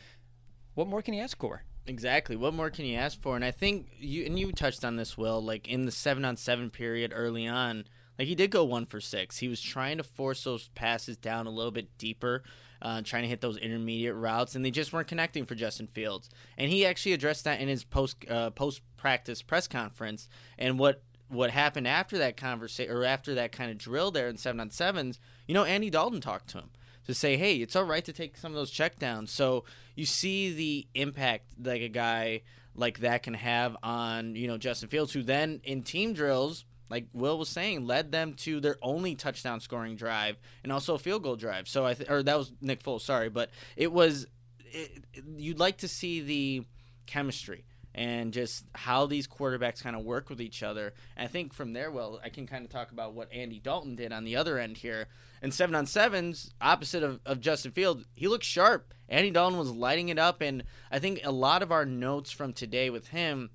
what 0.73 0.87
more 0.87 1.01
can 1.01 1.13
you 1.13 1.21
ask 1.21 1.39
for? 1.39 1.63
Exactly. 1.85 2.35
What 2.35 2.53
more 2.53 2.69
can 2.69 2.85
you 2.85 2.97
ask 2.97 3.21
for? 3.21 3.35
And 3.35 3.43
I 3.43 3.51
think 3.51 3.87
you 3.99 4.25
and 4.25 4.39
you 4.39 4.51
touched 4.51 4.85
on 4.85 4.95
this, 4.95 5.17
Will. 5.17 5.41
Like 5.41 5.67
in 5.67 5.85
the 5.85 5.91
seven 5.91 6.23
on 6.23 6.37
seven 6.37 6.69
period 6.69 7.11
early 7.13 7.45
on, 7.45 7.85
like 8.17 8.27
he 8.27 8.35
did 8.35 8.51
go 8.51 8.63
one 8.63 8.85
for 8.85 9.01
six. 9.01 9.39
He 9.39 9.47
was 9.47 9.61
trying 9.61 9.97
to 9.97 10.03
force 10.03 10.43
those 10.43 10.69
passes 10.69 11.17
down 11.17 11.45
a 11.45 11.51
little 11.51 11.71
bit 11.71 11.97
deeper, 11.97 12.43
uh, 12.81 13.01
trying 13.01 13.23
to 13.23 13.29
hit 13.29 13.41
those 13.41 13.57
intermediate 13.57 14.15
routes, 14.15 14.55
and 14.55 14.63
they 14.63 14.71
just 14.71 14.93
weren't 14.93 15.09
connecting 15.09 15.45
for 15.45 15.55
Justin 15.55 15.87
Fields. 15.87 16.29
And 16.57 16.71
he 16.71 16.85
actually 16.85 17.13
addressed 17.13 17.43
that 17.43 17.59
in 17.59 17.67
his 17.67 17.83
post 17.83 18.17
uh, 18.29 18.51
post 18.51 18.81
practice 18.95 19.41
press 19.41 19.67
conference. 19.67 20.29
And 20.57 20.79
what 20.79 21.01
what 21.27 21.49
happened 21.49 21.87
after 21.87 22.17
that 22.19 22.37
conversation 22.37 22.93
or 22.95 23.03
after 23.03 23.33
that 23.33 23.51
kind 23.51 23.71
of 23.71 23.77
drill 23.77 24.11
there 24.11 24.29
in 24.29 24.37
seven 24.37 24.61
on 24.61 24.69
sevens, 24.69 25.19
you 25.47 25.53
know, 25.53 25.65
Andy 25.65 25.89
Dalton 25.89 26.21
talked 26.21 26.49
to 26.49 26.59
him 26.59 26.69
to 27.05 27.13
say, 27.13 27.35
hey, 27.37 27.55
it's 27.57 27.75
all 27.75 27.83
right 27.83 28.05
to 28.05 28.13
take 28.13 28.37
some 28.37 28.51
of 28.51 28.55
those 28.55 28.71
checkdowns. 28.71 29.29
So 29.29 29.65
you 29.95 30.05
see 30.05 30.53
the 30.53 30.87
impact 30.93 31.45
like 31.61 31.81
a 31.81 31.89
guy 31.89 32.41
like 32.75 32.99
that 32.99 33.23
can 33.23 33.33
have 33.33 33.77
on 33.83 34.35
you 34.35 34.47
know 34.47 34.57
Justin 34.57 34.89
Fields, 34.89 35.13
who 35.13 35.23
then 35.23 35.61
in 35.63 35.83
team 35.83 36.13
drills, 36.13 36.65
like 36.89 37.07
Will 37.13 37.37
was 37.37 37.49
saying, 37.49 37.85
led 37.85 38.11
them 38.11 38.33
to 38.35 38.59
their 38.59 38.77
only 38.81 39.15
touchdown 39.15 39.59
scoring 39.59 39.95
drive 39.95 40.37
and 40.63 40.71
also 40.71 40.95
a 40.95 40.99
field 40.99 41.23
goal 41.23 41.35
drive. 41.35 41.67
So 41.67 41.85
I 41.85 41.93
th- 41.93 42.09
or 42.09 42.23
that 42.23 42.37
was 42.37 42.53
Nick 42.61 42.83
Foles, 42.83 43.01
sorry, 43.01 43.29
but 43.29 43.49
it 43.75 43.91
was 43.91 44.27
it, 44.59 45.03
you'd 45.37 45.59
like 45.59 45.77
to 45.79 45.87
see 45.87 46.21
the 46.21 46.65
chemistry 47.05 47.65
and 47.95 48.33
just 48.33 48.65
how 48.73 49.05
these 49.05 49.27
quarterbacks 49.27 49.83
kind 49.83 49.95
of 49.95 50.03
work 50.03 50.29
with 50.29 50.41
each 50.41 50.63
other. 50.63 50.93
And 51.15 51.25
I 51.25 51.27
think 51.27 51.53
from 51.53 51.73
there, 51.73 51.91
well, 51.91 52.19
I 52.23 52.29
can 52.29 52.47
kind 52.47 52.65
of 52.65 52.71
talk 52.71 52.91
about 52.91 53.13
what 53.13 53.31
Andy 53.31 53.59
Dalton 53.59 53.95
did 53.95 54.11
on 54.11 54.23
the 54.23 54.35
other 54.35 54.57
end 54.57 54.77
here. 54.77 55.07
And 55.41 55.53
seven 55.53 55.75
on 55.75 55.85
sevens, 55.85 56.53
opposite 56.59 57.03
of, 57.03 57.19
of 57.25 57.39
Justin 57.39 57.71
Field, 57.71 58.05
he 58.15 58.27
looked 58.27 58.45
sharp. 58.45 58.93
Andy 59.09 59.29
Dalton 59.29 59.59
was 59.59 59.71
lighting 59.71 60.09
it 60.09 60.17
up. 60.17 60.41
And 60.41 60.63
I 60.91 60.99
think 60.99 61.19
a 61.23 61.31
lot 61.31 61.61
of 61.61 61.71
our 61.71 61.85
notes 61.85 62.31
from 62.31 62.53
today 62.53 62.89
with 62.89 63.09
him, 63.09 63.51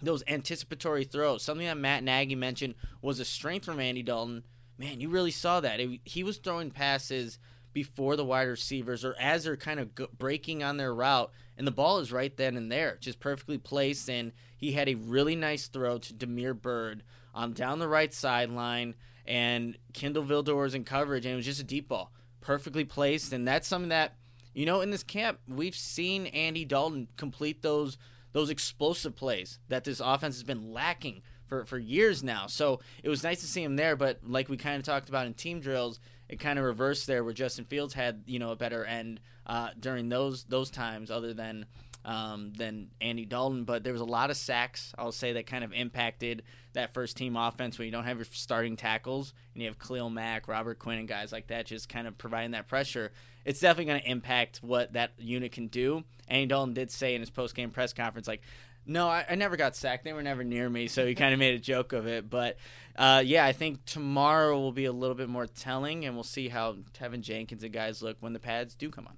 those 0.00 0.22
anticipatory 0.26 1.04
throws, 1.04 1.42
something 1.42 1.66
that 1.66 1.76
Matt 1.76 2.02
Nagy 2.02 2.34
mentioned 2.34 2.74
was 3.02 3.20
a 3.20 3.24
strength 3.24 3.66
from 3.66 3.80
Andy 3.80 4.02
Dalton. 4.02 4.44
Man, 4.78 5.00
you 5.00 5.08
really 5.08 5.30
saw 5.30 5.60
that. 5.60 5.80
It, 5.80 6.00
he 6.04 6.22
was 6.22 6.38
throwing 6.38 6.70
passes 6.70 7.38
before 7.76 8.16
the 8.16 8.24
wide 8.24 8.44
receivers 8.48 9.04
or 9.04 9.14
as 9.20 9.44
they're 9.44 9.54
kind 9.54 9.78
of 9.78 9.94
breaking 10.16 10.62
on 10.62 10.78
their 10.78 10.94
route 10.94 11.30
and 11.58 11.66
the 11.66 11.70
ball 11.70 11.98
is 11.98 12.10
right 12.10 12.34
then 12.34 12.56
and 12.56 12.72
there, 12.72 12.96
just 13.02 13.20
perfectly 13.20 13.58
placed. 13.58 14.08
And 14.08 14.32
he 14.56 14.72
had 14.72 14.88
a 14.88 14.94
really 14.94 15.36
nice 15.36 15.66
throw 15.66 15.98
to 15.98 16.14
Damiere 16.14 16.54
Byrd 16.54 17.02
on 17.34 17.52
down 17.52 17.78
the 17.78 17.86
right 17.86 18.14
sideline, 18.14 18.94
and 19.26 19.76
Kindle 19.92 20.24
Vildor 20.24 20.56
was 20.56 20.74
in 20.74 20.84
coverage, 20.84 21.26
and 21.26 21.34
it 21.34 21.36
was 21.36 21.44
just 21.44 21.60
a 21.60 21.64
deep 21.64 21.88
ball, 21.88 22.12
perfectly 22.40 22.86
placed. 22.86 23.34
And 23.34 23.46
that's 23.46 23.68
something 23.68 23.90
that 23.90 24.14
you 24.54 24.64
know 24.64 24.80
in 24.80 24.90
this 24.90 25.02
camp 25.02 25.38
we've 25.46 25.76
seen 25.76 26.28
Andy 26.28 26.64
Dalton 26.64 27.08
complete 27.18 27.60
those 27.60 27.98
those 28.32 28.48
explosive 28.48 29.14
plays 29.14 29.58
that 29.68 29.84
this 29.84 30.00
offense 30.00 30.36
has 30.36 30.44
been 30.44 30.72
lacking 30.72 31.20
for, 31.46 31.66
for 31.66 31.78
years 31.78 32.22
now. 32.22 32.46
So 32.46 32.80
it 33.02 33.10
was 33.10 33.22
nice 33.22 33.40
to 33.40 33.46
see 33.46 33.62
him 33.62 33.76
there, 33.76 33.96
but 33.96 34.20
like 34.26 34.48
we 34.48 34.56
kind 34.56 34.78
of 34.78 34.82
talked 34.82 35.10
about 35.10 35.26
in 35.26 35.34
team 35.34 35.60
drills, 35.60 36.00
it 36.28 36.40
kind 36.40 36.58
of 36.58 36.64
reversed 36.64 37.06
there 37.06 37.22
where 37.24 37.32
Justin 37.32 37.64
Fields 37.64 37.94
had 37.94 38.22
you 38.26 38.38
know 38.38 38.50
a 38.50 38.56
better 38.56 38.84
end 38.84 39.20
uh, 39.46 39.70
during 39.78 40.08
those 40.08 40.44
those 40.44 40.70
times, 40.70 41.10
other 41.10 41.34
than 41.34 41.66
um, 42.04 42.52
than 42.56 42.88
Andy 43.00 43.24
Dalton. 43.24 43.64
But 43.64 43.84
there 43.84 43.92
was 43.92 44.00
a 44.00 44.06
lot 44.06 44.30
of 44.30 44.36
sacks, 44.36 44.94
I'll 44.96 45.12
say, 45.12 45.34
that 45.34 45.46
kind 45.46 45.64
of 45.64 45.72
impacted 45.72 46.44
that 46.72 46.94
first 46.94 47.16
team 47.16 47.36
offense 47.36 47.78
when 47.78 47.86
you 47.86 47.92
don't 47.92 48.04
have 48.04 48.18
your 48.18 48.26
starting 48.30 48.76
tackles 48.76 49.34
and 49.54 49.62
you 49.62 49.68
have 49.68 49.78
Khalil 49.78 50.10
Mack, 50.10 50.46
Robert 50.46 50.78
Quinn, 50.78 50.98
and 50.98 51.08
guys 51.08 51.32
like 51.32 51.48
that 51.48 51.66
just 51.66 51.88
kind 51.88 52.06
of 52.06 52.16
providing 52.16 52.52
that 52.52 52.68
pressure. 52.68 53.12
It's 53.44 53.60
definitely 53.60 53.92
going 53.92 54.00
to 54.02 54.10
impact 54.10 54.58
what 54.62 54.92
that 54.94 55.12
unit 55.18 55.52
can 55.52 55.66
do. 55.68 56.04
Andy 56.28 56.46
Dalton 56.46 56.74
did 56.74 56.90
say 56.90 57.14
in 57.14 57.20
his 57.20 57.30
post 57.30 57.54
game 57.54 57.70
press 57.70 57.92
conference, 57.92 58.28
like, 58.28 58.42
no, 58.86 59.08
I, 59.08 59.24
I, 59.28 59.34
never 59.34 59.56
got 59.56 59.76
sacked. 59.76 60.04
They 60.04 60.12
were 60.12 60.22
never 60.22 60.44
near 60.44 60.68
me, 60.68 60.88
so 60.88 61.06
he 61.06 61.14
kind 61.14 61.32
of 61.32 61.38
made 61.38 61.54
a 61.54 61.58
joke 61.58 61.92
of 61.92 62.06
it. 62.06 62.30
But 62.30 62.56
uh, 62.96 63.22
yeah, 63.24 63.44
I 63.44 63.52
think 63.52 63.84
tomorrow 63.84 64.58
will 64.58 64.72
be 64.72 64.84
a 64.84 64.92
little 64.92 65.16
bit 65.16 65.28
more 65.28 65.46
telling, 65.46 66.04
and 66.04 66.14
we'll 66.14 66.24
see 66.24 66.48
how 66.48 66.76
Teven 66.94 67.20
Jenkins 67.20 67.62
and 67.62 67.72
guys 67.72 68.02
look 68.02 68.16
when 68.20 68.32
the 68.32 68.38
pads 68.38 68.74
do 68.74 68.90
come 68.90 69.06
on. 69.06 69.16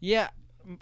Yeah, 0.00 0.28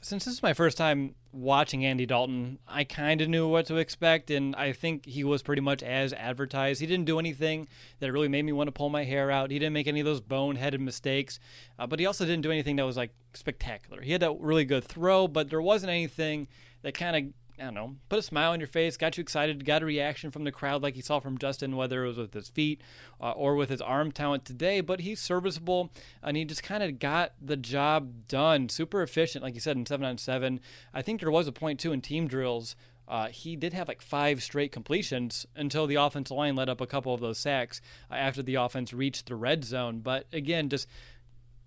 since 0.00 0.24
this 0.24 0.34
is 0.34 0.42
my 0.42 0.52
first 0.52 0.76
time 0.76 1.14
watching 1.32 1.84
Andy 1.84 2.06
Dalton, 2.06 2.58
I 2.66 2.84
kind 2.84 3.20
of 3.20 3.28
knew 3.28 3.48
what 3.48 3.66
to 3.66 3.76
expect, 3.76 4.30
and 4.30 4.54
I 4.56 4.72
think 4.72 5.06
he 5.06 5.24
was 5.24 5.42
pretty 5.42 5.62
much 5.62 5.82
as 5.82 6.12
advertised. 6.12 6.80
He 6.80 6.86
didn't 6.86 7.06
do 7.06 7.18
anything 7.18 7.68
that 8.00 8.12
really 8.12 8.28
made 8.28 8.44
me 8.44 8.52
want 8.52 8.68
to 8.68 8.72
pull 8.72 8.88
my 8.88 9.04
hair 9.04 9.30
out. 9.30 9.50
He 9.50 9.58
didn't 9.58 9.72
make 9.72 9.86
any 9.86 10.00
of 10.00 10.06
those 10.06 10.20
boneheaded 10.20 10.80
mistakes, 10.80 11.38
uh, 11.78 11.86
but 11.86 12.00
he 12.00 12.06
also 12.06 12.24
didn't 12.24 12.42
do 12.42 12.50
anything 12.50 12.76
that 12.76 12.86
was 12.86 12.96
like 12.96 13.12
spectacular. 13.34 14.02
He 14.02 14.12
had 14.12 14.22
that 14.22 14.36
really 14.40 14.64
good 14.64 14.84
throw, 14.84 15.28
but 15.28 15.50
there 15.50 15.62
wasn't 15.62 15.90
anything 15.90 16.48
that 16.82 16.94
kind 16.94 17.16
of 17.16 17.32
I 17.60 17.64
don't 17.64 17.74
know, 17.74 17.96
put 18.08 18.20
a 18.20 18.22
smile 18.22 18.52
on 18.52 18.60
your 18.60 18.68
face, 18.68 18.96
got 18.96 19.16
you 19.16 19.22
excited, 19.22 19.64
got 19.64 19.82
a 19.82 19.86
reaction 19.86 20.30
from 20.30 20.44
the 20.44 20.52
crowd 20.52 20.82
like 20.82 20.94
you 20.94 21.02
saw 21.02 21.18
from 21.18 21.38
Justin, 21.38 21.76
whether 21.76 22.04
it 22.04 22.08
was 22.08 22.18
with 22.18 22.32
his 22.32 22.48
feet 22.48 22.80
uh, 23.20 23.32
or 23.32 23.56
with 23.56 23.68
his 23.68 23.80
arm 23.80 24.12
talent 24.12 24.44
today. 24.44 24.80
But 24.80 25.00
he's 25.00 25.20
serviceable 25.20 25.90
and 26.22 26.36
he 26.36 26.44
just 26.44 26.62
kind 26.62 26.82
of 26.82 26.98
got 26.98 27.32
the 27.40 27.56
job 27.56 28.28
done. 28.28 28.68
Super 28.68 29.02
efficient, 29.02 29.42
like 29.42 29.54
you 29.54 29.60
said, 29.60 29.76
in 29.76 29.86
7 29.86 30.06
on 30.06 30.18
7. 30.18 30.60
I 30.94 31.02
think 31.02 31.20
there 31.20 31.30
was 31.30 31.48
a 31.48 31.52
point, 31.52 31.80
too, 31.80 31.92
in 31.92 32.00
team 32.00 32.28
drills. 32.28 32.76
Uh, 33.08 33.28
he 33.28 33.56
did 33.56 33.72
have 33.72 33.88
like 33.88 34.02
five 34.02 34.42
straight 34.42 34.70
completions 34.70 35.46
until 35.56 35.86
the 35.86 35.94
offensive 35.94 36.36
line 36.36 36.54
let 36.54 36.68
up 36.68 36.80
a 36.80 36.86
couple 36.86 37.14
of 37.14 37.20
those 37.20 37.38
sacks 37.38 37.80
uh, 38.10 38.14
after 38.14 38.42
the 38.42 38.54
offense 38.54 38.92
reached 38.92 39.26
the 39.26 39.34
red 39.34 39.64
zone. 39.64 40.00
But 40.00 40.26
again, 40.32 40.68
just 40.68 40.86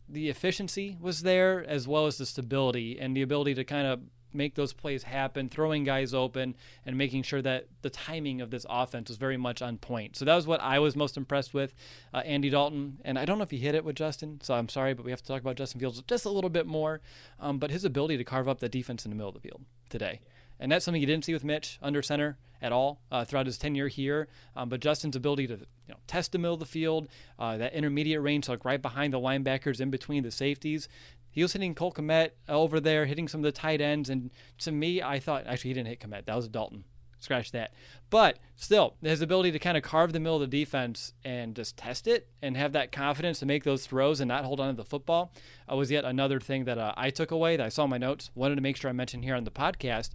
the 0.08 0.30
efficiency 0.30 0.98
was 1.02 1.24
there 1.24 1.66
as 1.68 1.88
well 1.88 2.06
as 2.06 2.18
the 2.18 2.26
stability 2.26 3.00
and 3.00 3.18
the 3.18 3.24
ability 3.24 3.56
to 3.56 3.64
kind 3.64 3.88
of 3.88 4.02
make 4.34 4.56
those 4.56 4.74
plays 4.74 5.04
happen, 5.04 5.50
throwing 5.50 5.84
guys 5.84 6.14
open, 6.14 6.56
and 6.86 6.98
making 6.98 7.24
sure 7.24 7.42
that 7.42 7.68
the 7.82 7.90
timing 7.90 8.42
of 8.42 8.52
this 8.52 8.66
offense 8.70 9.10
was 9.10 9.18
very 9.18 9.38
much 9.38 9.62
on 9.62 9.78
point. 9.78 10.16
So 10.16 10.26
that 10.26 10.36
was 10.36 10.48
what 10.48 10.62
I 10.62 10.80
was 10.80 10.96
most 10.96 11.18
impressed 11.18 11.54
with, 11.54 11.74
uh, 12.14 12.18
Andy 12.20 12.50
Dalton. 12.50 13.00
And 13.04 13.18
I 13.18 13.26
don't 13.26 13.38
know 13.38 13.44
if 13.44 13.52
he 13.52 13.58
hit 13.58 13.76
it 13.76 13.84
with 13.84 13.96
Justin, 13.96 14.40
so 14.42 14.54
I'm 14.54 14.70
sorry, 14.70 14.94
but 14.94 15.06
we 15.06 15.12
have 15.12 15.22
to 15.22 15.28
talk 15.28 15.42
about 15.42 15.56
Justin 15.56 15.80
Fields 15.80 16.02
just 16.08 16.26
a 16.26 16.30
little 16.30 16.50
bit 16.50 16.66
more. 16.66 17.02
Um, 17.40 17.58
but 17.58 17.72
his 17.72 17.86
ability 17.86 18.18
to 18.18 18.24
carve 18.24 18.48
up 18.48 18.60
the 18.60 18.70
defense 18.70 19.06
in 19.06 19.12
the 19.12 19.16
middle 19.16 19.30
of 19.30 19.36
the 19.36 19.42
field 19.42 19.62
today. 19.90 20.20
And 20.60 20.72
that's 20.72 20.86
something 20.86 21.02
you 21.02 21.08
didn't 21.08 21.26
see 21.26 21.34
with 21.34 21.44
Mitch 21.44 21.80
under 21.82 22.04
center 22.04 22.38
at 22.62 22.72
all 22.72 23.02
uh, 23.12 23.26
throughout 23.26 23.48
his 23.48 23.58
tenure 23.58 23.88
here. 23.88 24.28
Um, 24.56 24.70
but 24.70 24.80
Justin's 24.80 25.16
ability 25.16 25.48
to 25.48 25.54
you 25.56 25.90
know, 25.90 25.98
test 26.06 26.32
the 26.32 26.38
middle 26.38 26.54
of 26.54 26.60
the 26.60 26.68
field, 26.68 27.08
uh, 27.40 27.58
that 27.58 27.74
intermediate 27.74 28.22
range, 28.22 28.48
like 28.48 28.64
right 28.64 28.82
behind 28.82 29.12
the 29.12 29.20
linebackers, 29.20 29.82
in 29.82 29.90
between 29.90 30.22
the 30.22 30.30
safeties, 30.30 30.88
he 31.32 31.42
was 31.42 31.54
hitting 31.54 31.74
Cole 31.74 31.94
Kmet 31.94 32.32
over 32.50 32.80
there, 32.80 33.06
hitting 33.06 33.28
some 33.28 33.40
of 33.40 33.44
the 33.44 33.52
tight 33.52 33.82
ends. 33.82 34.10
And 34.10 34.32
to 34.60 34.72
me, 34.72 35.02
I 35.02 35.20
thought 35.20 35.48
actually 35.48 35.70
he 35.70 35.74
didn't 35.76 35.88
hit 35.88 36.02
Kmet. 36.02 36.26
That 36.26 36.36
was 36.36 36.48
Dalton. 36.48 36.84
Scratch 37.20 37.52
that. 37.52 37.72
But 38.10 38.40
still, 38.56 38.96
his 39.02 39.22
ability 39.22 39.52
to 39.52 39.60
kind 39.60 39.78
of 39.78 39.84
carve 39.84 40.12
the 40.12 40.20
middle 40.20 40.42
of 40.42 40.50
the 40.50 40.60
defense 40.60 41.14
and 41.24 41.56
just 41.56 41.78
test 41.78 42.08
it 42.08 42.28
and 42.42 42.58
have 42.58 42.74
that 42.74 42.92
confidence 42.92 43.40
to 43.40 43.46
make 43.46 43.64
those 43.64 43.86
throws 43.86 44.20
and 44.20 44.28
not 44.28 44.44
hold 44.44 44.60
on 44.60 44.70
to 44.70 44.76
the 44.76 44.84
football 44.84 45.32
uh, 45.72 45.76
was 45.76 45.92
yet 45.92 46.04
another 46.04 46.40
thing 46.40 46.66
that 46.66 46.80
uh, 46.80 46.94
I 46.98 47.12
took 47.12 47.30
away 47.30 47.58
that 47.58 47.66
I 47.66 47.70
saw 47.70 47.84
in 47.84 47.92
my 47.92 48.00
notes. 48.00 48.32
Wanted 48.34 48.56
to 48.56 48.62
make 48.62 48.76
sure 48.76 48.90
I 48.90 48.94
mentioned 48.94 49.24
here 49.24 49.36
on 49.36 49.44
the 49.44 49.52
podcast. 49.52 50.10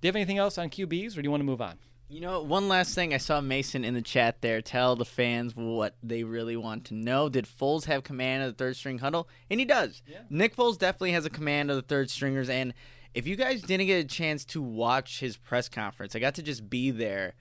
Do 0.00 0.06
you 0.06 0.08
have 0.08 0.16
anything 0.16 0.38
else 0.38 0.58
on 0.58 0.70
QBs 0.70 1.12
or 1.12 1.22
do 1.22 1.26
you 1.26 1.30
want 1.30 1.40
to 1.40 1.46
move 1.46 1.62
on? 1.62 1.78
You 2.10 2.20
know, 2.20 2.42
one 2.42 2.66
last 2.66 2.96
thing 2.96 3.14
I 3.14 3.18
saw 3.18 3.40
Mason 3.40 3.84
in 3.84 3.94
the 3.94 4.02
chat 4.02 4.42
there 4.42 4.60
tell 4.60 4.96
the 4.96 5.04
fans 5.04 5.54
what 5.54 5.94
they 6.02 6.24
really 6.24 6.56
want 6.56 6.86
to 6.86 6.94
know. 6.94 7.28
Did 7.28 7.46
Foles 7.46 7.84
have 7.84 8.02
command 8.02 8.42
of 8.42 8.48
the 8.50 8.64
third 8.64 8.74
string 8.74 8.98
huddle? 8.98 9.28
And 9.48 9.60
he 9.60 9.64
does. 9.64 10.02
Yeah. 10.08 10.22
Nick 10.28 10.56
Foles 10.56 10.76
definitely 10.76 11.12
has 11.12 11.24
a 11.24 11.30
command 11.30 11.70
of 11.70 11.76
the 11.76 11.82
third 11.82 12.10
stringers. 12.10 12.50
And 12.50 12.74
if 13.14 13.28
you 13.28 13.36
guys 13.36 13.62
didn't 13.62 13.86
get 13.86 14.04
a 14.04 14.08
chance 14.08 14.44
to 14.46 14.60
watch 14.60 15.20
his 15.20 15.36
press 15.36 15.68
conference, 15.68 16.16
I 16.16 16.18
got 16.18 16.34
to 16.34 16.42
just 16.42 16.68
be 16.68 16.90
there. 16.90 17.34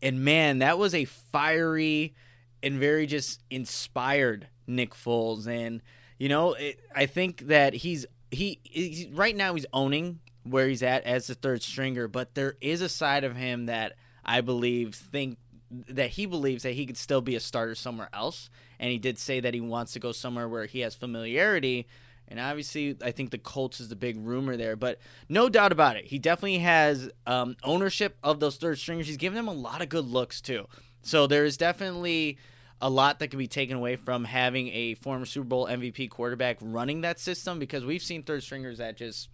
And 0.00 0.24
man, 0.24 0.60
that 0.60 0.78
was 0.78 0.94
a 0.94 1.04
fiery 1.04 2.14
and 2.62 2.80
very 2.80 3.06
just 3.06 3.42
inspired 3.50 4.48
Nick 4.66 4.94
Foles. 4.94 5.46
And, 5.46 5.82
you 6.18 6.30
know, 6.30 6.54
it, 6.54 6.80
I 6.96 7.04
think 7.04 7.48
that 7.48 7.74
he's, 7.74 8.06
he, 8.30 8.58
he's, 8.62 9.06
right 9.08 9.36
now 9.36 9.52
he's 9.52 9.66
owning 9.70 10.20
where 10.44 10.66
he's 10.66 10.82
at 10.82 11.04
as 11.04 11.26
the 11.26 11.34
third 11.34 11.62
stringer, 11.62 12.08
but 12.08 12.34
there 12.34 12.56
is 12.62 12.80
a 12.80 12.88
side 12.88 13.24
of 13.24 13.36
him 13.36 13.66
that 13.66 13.92
I 14.24 14.40
believe 14.40 14.94
think 14.94 15.38
that 15.70 16.10
he 16.10 16.26
believes 16.26 16.62
that 16.62 16.72
he 16.72 16.86
could 16.86 16.96
still 16.96 17.20
be 17.20 17.34
a 17.34 17.40
starter 17.40 17.74
somewhere 17.74 18.08
else, 18.12 18.50
and 18.78 18.90
he 18.90 18.98
did 18.98 19.18
say 19.18 19.40
that 19.40 19.54
he 19.54 19.60
wants 19.60 19.92
to 19.92 19.98
go 19.98 20.12
somewhere 20.12 20.48
where 20.48 20.66
he 20.66 20.80
has 20.80 20.94
familiarity. 20.94 21.86
And 22.28 22.40
obviously, 22.40 22.96
I 23.02 23.10
think 23.10 23.30
the 23.30 23.38
Colts 23.38 23.80
is 23.80 23.88
the 23.88 23.96
big 23.96 24.16
rumor 24.18 24.56
there, 24.56 24.76
but 24.76 24.98
no 25.28 25.48
doubt 25.48 25.72
about 25.72 25.96
it, 25.96 26.06
he 26.06 26.18
definitely 26.18 26.58
has 26.58 27.10
um, 27.26 27.56
ownership 27.62 28.16
of 28.22 28.40
those 28.40 28.56
third 28.56 28.78
stringers. 28.78 29.06
He's 29.06 29.18
given 29.18 29.36
them 29.36 29.48
a 29.48 29.52
lot 29.52 29.82
of 29.82 29.88
good 29.88 30.06
looks 30.06 30.40
too, 30.40 30.66
so 31.02 31.26
there 31.26 31.44
is 31.44 31.56
definitely 31.56 32.38
a 32.80 32.90
lot 32.90 33.18
that 33.18 33.28
can 33.28 33.38
be 33.38 33.46
taken 33.46 33.76
away 33.76 33.96
from 33.96 34.24
having 34.24 34.68
a 34.68 34.94
former 34.94 35.24
Super 35.24 35.46
Bowl 35.46 35.66
MVP 35.66 36.10
quarterback 36.10 36.58
running 36.60 37.02
that 37.02 37.18
system 37.20 37.58
because 37.58 37.84
we've 37.84 38.02
seen 38.02 38.22
third 38.22 38.42
stringers 38.42 38.78
that 38.78 38.96
just 38.96 39.28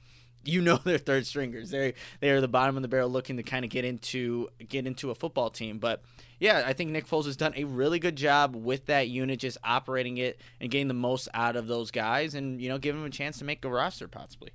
you 0.45 0.61
know 0.61 0.77
they're 0.85 0.99
third 0.99 1.27
stringers. 1.27 1.71
They 1.71 1.95
they 2.21 2.31
are 2.31 2.41
the 2.41 2.49
bottom 2.49 2.77
of 2.77 2.83
the 2.83 2.89
barrel 2.89 3.09
looking 3.09 3.37
to 3.37 3.43
kind 3.43 3.65
of 3.65 3.71
get 3.71 3.85
into 3.85 4.49
get 4.69 4.87
into 4.87 5.11
a 5.11 5.15
football 5.15 5.51
team. 5.51 5.79
But 5.79 6.03
yeah, 6.39 6.63
I 6.67 6.73
think 6.73 6.91
Nick 6.91 7.07
Foles 7.07 7.27
has 7.27 7.37
done 7.37 7.53
a 7.57 7.65
really 7.65 7.99
good 7.99 8.17
job 8.17 8.57
with 8.57 8.87
that 8.87 9.09
unit, 9.09 9.41
just 9.41 9.59
operating 9.63 10.19
it 10.19 10.41
and 10.61 10.71
getting 10.71 10.89
the 10.89 10.95
most 10.95 11.29
out 11.35 11.57
of 11.57 11.67
those 11.67 11.91
guys, 11.91 12.35
and 12.35 12.61
you 12.61 12.69
know 12.69 12.79
giving 12.79 13.01
them 13.01 13.09
a 13.09 13.13
chance 13.13 13.39
to 13.39 13.45
make 13.45 13.65
a 13.65 13.69
roster 13.69 14.09
possibly. 14.09 14.51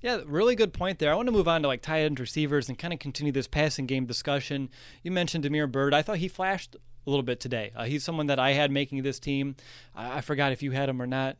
Yeah, 0.00 0.20
really 0.26 0.56
good 0.56 0.72
point 0.72 0.98
there. 0.98 1.12
I 1.12 1.14
want 1.14 1.26
to 1.26 1.32
move 1.32 1.46
on 1.46 1.62
to 1.62 1.68
like 1.68 1.80
tight 1.80 2.00
end 2.00 2.18
receivers 2.18 2.68
and 2.68 2.76
kind 2.76 2.92
of 2.92 2.98
continue 2.98 3.32
this 3.32 3.46
passing 3.46 3.86
game 3.86 4.04
discussion. 4.04 4.68
You 5.02 5.12
mentioned 5.12 5.44
Damiere 5.44 5.68
Byrd. 5.68 5.94
I 5.94 6.02
thought 6.02 6.18
he 6.18 6.28
flashed 6.28 6.74
a 6.74 7.10
little 7.10 7.22
bit 7.22 7.40
today. 7.40 7.72
Uh, 7.74 7.84
he's 7.84 8.04
someone 8.04 8.26
that 8.26 8.38
I 8.38 8.52
had 8.52 8.70
making 8.70 9.02
this 9.02 9.20
team. 9.20 9.56
I, 9.94 10.18
I 10.18 10.20
forgot 10.20 10.52
if 10.52 10.62
you 10.62 10.72
had 10.72 10.88
him 10.88 11.00
or 11.00 11.06
not. 11.06 11.36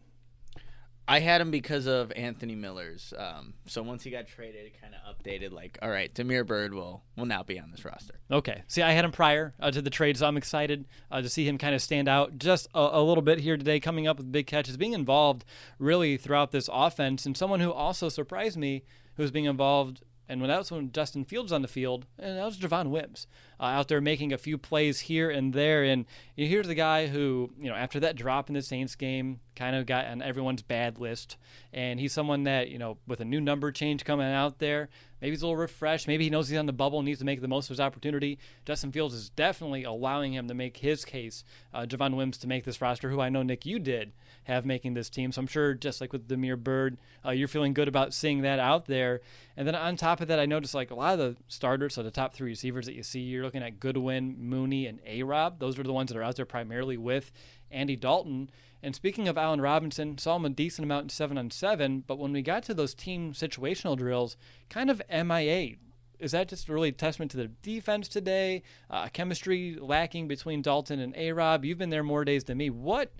I 1.08 1.18
had 1.18 1.40
him 1.40 1.50
because 1.50 1.86
of 1.86 2.12
Anthony 2.12 2.54
Miller's. 2.54 3.12
Um, 3.16 3.54
so 3.66 3.82
once 3.82 4.04
he 4.04 4.10
got 4.10 4.28
traded, 4.28 4.66
it 4.66 4.80
kind 4.80 4.94
of 4.94 5.16
updated. 5.16 5.52
Like, 5.52 5.78
all 5.82 5.90
right, 5.90 6.12
Damiere 6.14 6.44
Byrd 6.44 6.72
will 6.72 7.02
will 7.16 7.26
now 7.26 7.42
be 7.42 7.58
on 7.58 7.70
this 7.70 7.84
roster. 7.84 8.14
Okay. 8.30 8.62
See, 8.68 8.82
I 8.82 8.92
had 8.92 9.04
him 9.04 9.12
prior 9.12 9.54
uh, 9.60 9.70
to 9.70 9.82
the 9.82 9.90
trade, 9.90 10.16
so 10.16 10.26
I'm 10.26 10.36
excited 10.36 10.86
uh, 11.10 11.20
to 11.20 11.28
see 11.28 11.46
him 11.46 11.58
kind 11.58 11.74
of 11.74 11.82
stand 11.82 12.08
out 12.08 12.38
just 12.38 12.68
a, 12.74 12.90
a, 12.92 13.02
little 13.02 13.22
bit 13.22 13.40
here 13.40 13.56
today, 13.56 13.80
coming 13.80 14.06
up 14.06 14.18
with 14.18 14.30
big 14.30 14.46
catches, 14.46 14.76
being 14.76 14.92
involved 14.92 15.44
really 15.78 16.16
throughout 16.16 16.52
this 16.52 16.68
offense, 16.72 17.26
and 17.26 17.36
someone 17.36 17.60
who 17.60 17.72
also 17.72 18.08
surprised 18.08 18.56
me, 18.56 18.84
who's 19.16 19.30
being 19.30 19.46
involved 19.46 20.02
and 20.28 20.40
when 20.40 20.48
that 20.48 20.58
was 20.58 20.70
when 20.70 20.90
Justin 20.92 21.24
Fields 21.24 21.52
on 21.52 21.60
the 21.60 21.68
field, 21.68 22.06
and 22.18 22.38
that 22.38 22.44
was 22.44 22.56
Javon 22.56 22.88
Wims 22.88 23.26
uh, 23.62 23.66
out 23.66 23.86
there 23.86 24.00
making 24.00 24.32
a 24.32 24.38
few 24.38 24.58
plays 24.58 25.00
here 25.00 25.30
and 25.30 25.52
there. 25.52 25.84
And 25.84 26.04
you 26.34 26.62
the 26.64 26.74
guy 26.74 27.06
who, 27.06 27.50
you 27.58 27.70
know, 27.70 27.76
after 27.76 28.00
that 28.00 28.16
drop 28.16 28.48
in 28.48 28.54
the 28.54 28.62
Saints 28.62 28.96
game, 28.96 29.38
kind 29.54 29.76
of 29.76 29.86
got 29.86 30.06
on 30.06 30.20
everyone's 30.20 30.62
bad 30.62 30.98
list. 30.98 31.36
And 31.72 32.00
he's 32.00 32.12
someone 32.12 32.42
that, 32.44 32.68
you 32.68 32.78
know, 32.78 32.98
with 33.06 33.20
a 33.20 33.24
new 33.24 33.40
number 33.40 33.70
change 33.70 34.04
coming 34.04 34.26
out 34.26 34.58
there, 34.58 34.88
maybe 35.20 35.30
he's 35.30 35.42
a 35.42 35.46
little 35.46 35.56
refreshed. 35.56 36.08
Maybe 36.08 36.24
he 36.24 36.30
knows 36.30 36.48
he's 36.48 36.58
on 36.58 36.66
the 36.66 36.72
bubble 36.72 36.98
and 36.98 37.06
needs 37.06 37.20
to 37.20 37.24
make 37.24 37.40
the 37.40 37.48
most 37.48 37.66
of 37.66 37.74
his 37.74 37.80
opportunity. 37.80 38.38
Justin 38.64 38.90
Fields 38.90 39.14
is 39.14 39.30
definitely 39.30 39.84
allowing 39.84 40.32
him 40.32 40.48
to 40.48 40.54
make 40.54 40.78
his 40.78 41.04
case, 41.04 41.44
uh, 41.72 41.86
Javon 41.86 42.16
Wims, 42.16 42.38
to 42.38 42.48
make 42.48 42.64
this 42.64 42.80
roster, 42.80 43.10
who 43.10 43.20
I 43.20 43.28
know, 43.28 43.42
Nick, 43.42 43.64
you 43.64 43.78
did 43.78 44.12
have 44.44 44.66
making 44.66 44.94
this 44.94 45.08
team. 45.08 45.30
So 45.30 45.40
I'm 45.40 45.46
sure, 45.46 45.74
just 45.74 46.00
like 46.00 46.12
with 46.12 46.26
Damiere 46.26 46.56
Byrd, 46.56 46.98
uh, 47.24 47.30
you're 47.30 47.46
feeling 47.46 47.74
good 47.74 47.88
about 47.88 48.12
seeing 48.12 48.42
that 48.42 48.58
out 48.58 48.86
there. 48.86 49.20
And 49.56 49.68
then 49.68 49.74
on 49.74 49.96
top 49.96 50.20
of 50.20 50.28
that, 50.28 50.40
I 50.40 50.46
noticed 50.46 50.74
like 50.74 50.90
a 50.90 50.96
lot 50.96 51.12
of 51.12 51.18
the 51.18 51.36
starters, 51.46 51.94
so 51.94 52.02
the 52.02 52.10
top 52.10 52.34
three 52.34 52.50
receivers 52.50 52.86
that 52.86 52.94
you 52.94 53.02
see, 53.02 53.20
you're 53.20 53.44
looking 53.52 53.66
at 53.66 53.80
Goodwin, 53.80 54.36
Mooney, 54.38 54.86
and 54.86 54.98
A 55.04 55.22
Rob. 55.24 55.58
Those 55.58 55.78
are 55.78 55.82
the 55.82 55.92
ones 55.92 56.10
that 56.10 56.16
are 56.16 56.22
out 56.22 56.36
there 56.36 56.46
primarily 56.46 56.96
with 56.96 57.30
Andy 57.70 57.96
Dalton. 57.96 58.48
And 58.82 58.94
speaking 58.94 59.28
of 59.28 59.36
Allen 59.36 59.60
Robinson, 59.60 60.16
saw 60.16 60.36
him 60.36 60.46
a 60.46 60.48
decent 60.48 60.86
amount 60.86 61.04
in 61.04 61.08
seven 61.10 61.36
on 61.36 61.50
seven, 61.50 62.02
but 62.06 62.18
when 62.18 62.32
we 62.32 62.40
got 62.40 62.62
to 62.64 62.74
those 62.74 62.94
team 62.94 63.34
situational 63.34 63.94
drills, 63.94 64.38
kind 64.70 64.88
of 64.88 65.02
MIA. 65.10 65.76
Is 66.18 66.32
that 66.32 66.48
just 66.48 66.70
really 66.70 66.88
a 66.88 66.92
testament 66.92 67.30
to 67.32 67.36
the 67.36 67.48
defense 67.48 68.08
today? 68.08 68.62
Uh, 68.88 69.08
chemistry 69.08 69.76
lacking 69.78 70.28
between 70.28 70.62
Dalton 70.62 70.98
and 70.98 71.14
A 71.14 71.32
Rob? 71.32 71.62
You've 71.62 71.78
been 71.78 71.90
there 71.90 72.02
more 72.02 72.24
days 72.24 72.44
than 72.44 72.56
me. 72.56 72.70
What 72.70 73.12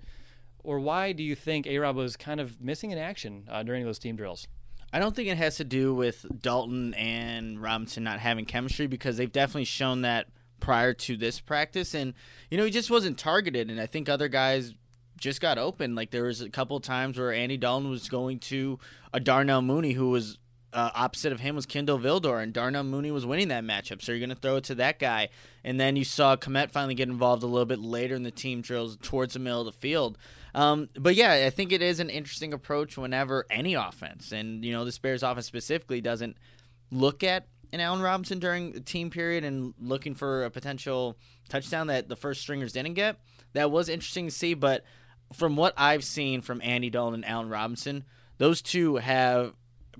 or 0.63 0.79
why 0.79 1.11
do 1.11 1.21
you 1.21 1.35
think 1.35 1.67
A 1.67 1.77
Rob 1.77 1.95
was 1.95 2.17
kind 2.17 2.39
of 2.39 2.59
missing 2.59 2.89
in 2.89 2.97
action 2.97 3.47
uh, 3.51 3.61
during 3.61 3.85
those 3.85 3.99
team 3.99 4.15
drills? 4.15 4.47
I 4.93 4.99
don't 4.99 5.15
think 5.15 5.27
it 5.27 5.37
has 5.37 5.55
to 5.57 5.63
do 5.63 5.95
with 5.95 6.25
Dalton 6.39 6.93
and 6.93 7.59
Robinson 7.59 8.03
not 8.03 8.19
having 8.19 8.45
chemistry 8.45 8.85
because 8.85 9.17
they've 9.17 9.31
definitely 9.31 9.65
shown 9.65 10.03
that 10.03 10.27
prior 10.59 10.93
to 10.93 11.17
this 11.17 11.39
practice. 11.39 11.95
And, 11.95 12.13
you 12.51 12.59
know, 12.59 12.63
he 12.63 12.69
just 12.69 12.91
wasn't 12.91 13.17
targeted. 13.17 13.71
And 13.71 13.81
I 13.81 13.87
think 13.87 14.07
other 14.07 14.27
guys 14.27 14.75
just 15.17 15.41
got 15.41 15.57
open. 15.57 15.95
Like 15.95 16.11
there 16.11 16.25
was 16.25 16.41
a 16.41 16.49
couple 16.49 16.79
times 16.79 17.17
where 17.17 17.33
Andy 17.33 17.57
Dalton 17.57 17.89
was 17.89 18.07
going 18.07 18.37
to 18.39 18.77
a 19.11 19.19
Darnell 19.19 19.63
Mooney 19.63 19.93
who 19.93 20.11
was 20.11 20.37
uh, 20.73 20.91
opposite 20.95 21.31
of 21.31 21.39
him 21.39 21.55
was 21.55 21.65
Kindle 21.65 21.99
Vildor, 21.99 22.41
and 22.41 22.51
Darnell 22.51 22.83
Mooney 22.83 23.11
was 23.11 23.25
winning 23.25 23.49
that 23.49 23.63
matchup. 23.63 24.01
So 24.01 24.11
you're 24.11 24.19
going 24.19 24.29
to 24.29 24.35
throw 24.35 24.57
it 24.57 24.63
to 24.65 24.75
that 24.75 24.99
guy. 24.99 25.29
And 25.63 25.79
then 25.79 25.95
you 25.95 26.03
saw 26.03 26.35
Kmet 26.35 26.71
finally 26.71 26.95
get 26.95 27.09
involved 27.09 27.43
a 27.43 27.47
little 27.47 27.65
bit 27.65 27.79
later 27.79 28.15
in 28.15 28.23
the 28.23 28.31
team 28.31 28.61
drills 28.61 28.97
towards 29.01 29.33
the 29.33 29.39
middle 29.39 29.61
of 29.61 29.65
the 29.65 29.71
field. 29.71 30.17
Um, 30.55 30.89
but 30.95 31.15
yeah, 31.15 31.43
I 31.45 31.49
think 31.49 31.71
it 31.71 31.81
is 31.81 31.99
an 31.99 32.09
interesting 32.09 32.53
approach 32.53 32.97
whenever 32.97 33.45
any 33.49 33.73
offense, 33.73 34.31
and 34.31 34.63
you 34.63 34.71
know, 34.71 34.85
the 34.85 34.97
Bears 35.01 35.23
offense 35.23 35.47
specifically 35.47 36.01
doesn't 36.01 36.37
look 36.91 37.23
at 37.23 37.47
an 37.71 37.79
Allen 37.79 38.01
Robinson 38.01 38.37
during 38.37 38.71
the 38.71 38.79
team 38.79 39.09
period 39.09 39.43
and 39.43 39.73
looking 39.79 40.13
for 40.13 40.45
a 40.45 40.51
potential 40.51 41.17
touchdown 41.49 41.87
that 41.87 42.07
the 42.07 42.15
first 42.15 42.41
stringers 42.41 42.71
didn't 42.71 42.93
get. 42.93 43.17
That 43.53 43.71
was 43.71 43.89
interesting 43.89 44.27
to 44.27 44.31
see, 44.31 44.53
but 44.53 44.83
from 45.33 45.55
what 45.55 45.73
I've 45.75 46.03
seen 46.03 46.41
from 46.41 46.61
Andy 46.63 46.91
Dalton 46.91 47.15
and 47.15 47.25
Allen 47.25 47.49
Robinson, 47.49 48.03
those 48.37 48.61
two 48.61 48.97
have 48.97 49.53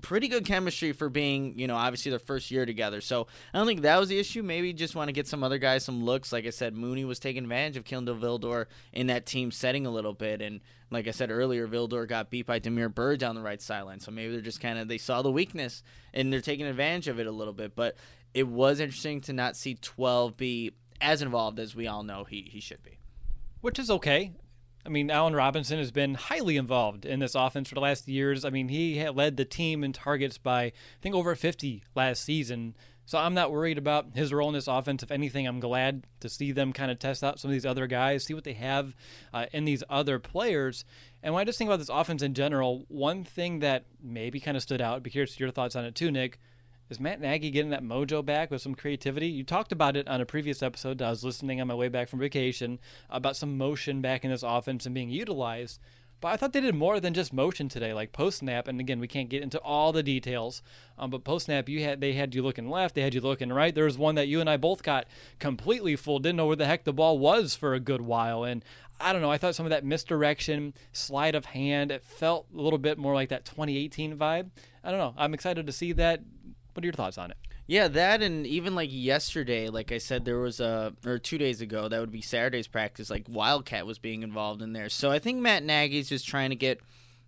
pretty 0.04 0.28
good 0.28 0.44
chemistry 0.44 0.92
for 0.92 1.08
being, 1.08 1.58
you 1.58 1.66
know, 1.66 1.76
obviously 1.76 2.10
their 2.10 2.18
first 2.18 2.50
year 2.50 2.66
together. 2.66 3.00
So 3.00 3.26
I 3.54 3.58
don't 3.58 3.66
think 3.66 3.80
that 3.80 3.98
was 3.98 4.10
the 4.10 4.18
issue. 4.18 4.42
Maybe 4.42 4.74
just 4.74 4.94
want 4.94 5.08
to 5.08 5.12
get 5.12 5.26
some 5.26 5.42
other 5.42 5.56
guys 5.56 5.82
some 5.82 6.04
looks. 6.04 6.30
Like 6.30 6.44
I 6.44 6.50
said, 6.50 6.76
Mooney 6.76 7.06
was 7.06 7.18
taking 7.18 7.42
advantage 7.42 7.78
of 7.78 7.84
Kindle 7.84 8.14
Vildor 8.14 8.66
in 8.92 9.06
that 9.06 9.24
team 9.24 9.50
setting 9.50 9.86
a 9.86 9.90
little 9.90 10.12
bit. 10.12 10.42
And 10.42 10.60
like 10.90 11.08
I 11.08 11.10
said 11.10 11.30
earlier, 11.30 11.66
Vildor 11.66 12.06
got 12.06 12.28
beat 12.28 12.44
by 12.44 12.58
Damiere 12.58 12.90
Byrd 12.90 13.18
down 13.18 13.34
the 13.34 13.40
right 13.40 13.62
sideline. 13.62 13.98
So 13.98 14.10
maybe 14.10 14.32
they're 14.32 14.42
just 14.42 14.60
kind 14.60 14.78
of, 14.78 14.88
they 14.88 14.98
saw 14.98 15.22
the 15.22 15.32
weakness 15.32 15.82
and 16.12 16.30
they're 16.30 16.42
taking 16.42 16.66
advantage 16.66 17.08
of 17.08 17.18
it 17.18 17.26
a 17.26 17.32
little 17.32 17.54
bit. 17.54 17.74
But 17.74 17.96
it 18.34 18.46
was 18.46 18.80
interesting 18.80 19.22
to 19.22 19.32
not 19.32 19.56
see 19.56 19.76
12 19.76 20.36
be 20.36 20.72
as 21.00 21.22
involved 21.22 21.58
as 21.58 21.74
we 21.74 21.86
all 21.86 22.02
know 22.02 22.24
he, 22.24 22.42
he 22.52 22.60
should 22.60 22.82
be. 22.82 22.98
Which 23.62 23.78
is 23.78 23.90
okay. 23.90 24.32
I 24.86 24.90
mean, 24.90 25.10
Allen 25.10 25.34
Robinson 25.34 25.78
has 25.78 25.90
been 25.90 26.14
highly 26.14 26.56
involved 26.56 27.06
in 27.06 27.20
this 27.20 27.34
offense 27.34 27.68
for 27.68 27.74
the 27.74 27.80
last 27.80 28.06
years. 28.06 28.44
I 28.44 28.50
mean, 28.50 28.68
he 28.68 29.08
led 29.08 29.36
the 29.36 29.44
team 29.44 29.82
in 29.82 29.92
targets 29.92 30.36
by, 30.36 30.64
I 30.64 30.72
think, 31.00 31.14
over 31.14 31.34
50 31.34 31.82
last 31.94 32.22
season. 32.22 32.74
So 33.06 33.18
I'm 33.18 33.34
not 33.34 33.52
worried 33.52 33.76
about 33.76 34.14
his 34.14 34.32
role 34.32 34.48
in 34.48 34.54
this 34.54 34.68
offense. 34.68 35.02
If 35.02 35.10
anything, 35.10 35.46
I'm 35.46 35.60
glad 35.60 36.06
to 36.20 36.28
see 36.28 36.52
them 36.52 36.72
kind 36.72 36.90
of 36.90 36.98
test 36.98 37.22
out 37.22 37.38
some 37.38 37.50
of 37.50 37.52
these 37.52 37.66
other 37.66 37.86
guys, 37.86 38.24
see 38.24 38.34
what 38.34 38.44
they 38.44 38.54
have 38.54 38.94
uh, 39.32 39.46
in 39.52 39.64
these 39.64 39.82
other 39.90 40.18
players. 40.18 40.84
And 41.22 41.34
when 41.34 41.42
I 41.42 41.44
just 41.44 41.58
think 41.58 41.68
about 41.68 41.78
this 41.78 41.90
offense 41.90 42.22
in 42.22 42.34
general, 42.34 42.84
one 42.88 43.24
thing 43.24 43.60
that 43.60 43.84
maybe 44.02 44.40
kind 44.40 44.56
of 44.56 44.62
stood 44.62 44.80
out, 44.80 44.96
I'd 44.96 45.02
be 45.02 45.10
curious 45.10 45.38
your 45.38 45.50
thoughts 45.50 45.76
on 45.76 45.84
it 45.84 45.94
too, 45.94 46.10
Nick, 46.10 46.38
is 46.90 47.00
Matt 47.00 47.20
Nagy 47.20 47.50
getting 47.50 47.70
that 47.70 47.82
mojo 47.82 48.24
back 48.24 48.50
with 48.50 48.60
some 48.60 48.74
creativity? 48.74 49.26
You 49.26 49.42
talked 49.42 49.72
about 49.72 49.96
it 49.96 50.06
on 50.06 50.20
a 50.20 50.26
previous 50.26 50.62
episode. 50.62 51.00
I 51.00 51.10
was 51.10 51.24
listening 51.24 51.60
on 51.60 51.68
my 51.68 51.74
way 51.74 51.88
back 51.88 52.08
from 52.08 52.18
vacation 52.18 52.78
about 53.08 53.36
some 53.36 53.56
motion 53.56 54.02
back 54.02 54.24
in 54.24 54.30
this 54.30 54.42
offense 54.42 54.84
and 54.84 54.94
being 54.94 55.08
utilized. 55.08 55.80
But 56.20 56.28
I 56.28 56.36
thought 56.36 56.52
they 56.52 56.60
did 56.60 56.74
more 56.74 57.00
than 57.00 57.12
just 57.12 57.32
motion 57.32 57.68
today, 57.68 57.92
like 57.92 58.12
post 58.12 58.38
snap. 58.38 58.68
And 58.68 58.80
again, 58.80 59.00
we 59.00 59.08
can't 59.08 59.28
get 59.28 59.42
into 59.42 59.58
all 59.60 59.92
the 59.92 60.02
details. 60.02 60.62
Um, 60.98 61.10
but 61.10 61.24
post 61.24 61.46
snap, 61.46 61.68
you 61.68 61.82
had 61.82 62.00
they 62.00 62.12
had 62.12 62.34
you 62.34 62.42
looking 62.42 62.70
left, 62.70 62.94
they 62.94 63.02
had 63.02 63.14
you 63.14 63.20
looking 63.20 63.52
right. 63.52 63.74
There 63.74 63.84
was 63.84 63.98
one 63.98 64.14
that 64.14 64.28
you 64.28 64.40
and 64.40 64.48
I 64.48 64.56
both 64.56 64.82
got 64.82 65.06
completely 65.38 65.96
full, 65.96 66.18
didn't 66.18 66.36
know 66.36 66.46
where 66.46 66.56
the 66.56 66.66
heck 66.66 66.84
the 66.84 66.92
ball 66.92 67.18
was 67.18 67.54
for 67.54 67.74
a 67.74 67.80
good 67.80 68.00
while. 68.02 68.44
And 68.44 68.64
I 69.00 69.12
don't 69.12 69.22
know. 69.22 69.30
I 69.30 69.38
thought 69.38 69.54
some 69.54 69.66
of 69.66 69.70
that 69.70 69.84
misdirection, 69.84 70.72
slide 70.92 71.34
of 71.34 71.46
hand, 71.46 71.90
it 71.90 72.04
felt 72.04 72.46
a 72.54 72.60
little 72.60 72.78
bit 72.78 72.96
more 72.96 73.14
like 73.14 73.28
that 73.30 73.44
2018 73.44 74.16
vibe. 74.16 74.50
I 74.82 74.90
don't 74.90 75.00
know. 75.00 75.14
I'm 75.16 75.34
excited 75.34 75.66
to 75.66 75.72
see 75.72 75.92
that. 75.92 76.22
What 76.74 76.84
are 76.84 76.86
your 76.86 76.92
thoughts 76.92 77.18
on 77.18 77.30
it? 77.30 77.36
Yeah, 77.66 77.88
that 77.88 78.22
and 78.22 78.46
even 78.46 78.74
like 78.74 78.90
yesterday, 78.92 79.68
like 79.68 79.90
I 79.90 79.98
said, 79.98 80.24
there 80.24 80.38
was 80.38 80.60
a 80.60 80.92
or 81.06 81.18
two 81.18 81.38
days 81.38 81.60
ago, 81.60 81.88
that 81.88 82.00
would 82.00 82.12
be 82.12 82.20
Saturday's 82.20 82.68
practice. 82.68 83.08
Like 83.08 83.26
Wildcat 83.28 83.86
was 83.86 83.98
being 83.98 84.22
involved 84.22 84.60
in 84.60 84.72
there, 84.72 84.88
so 84.88 85.10
I 85.10 85.18
think 85.18 85.40
Matt 85.40 85.62
Nagy's 85.62 86.08
just 86.08 86.28
trying 86.28 86.50
to 86.50 86.56
get 86.56 86.80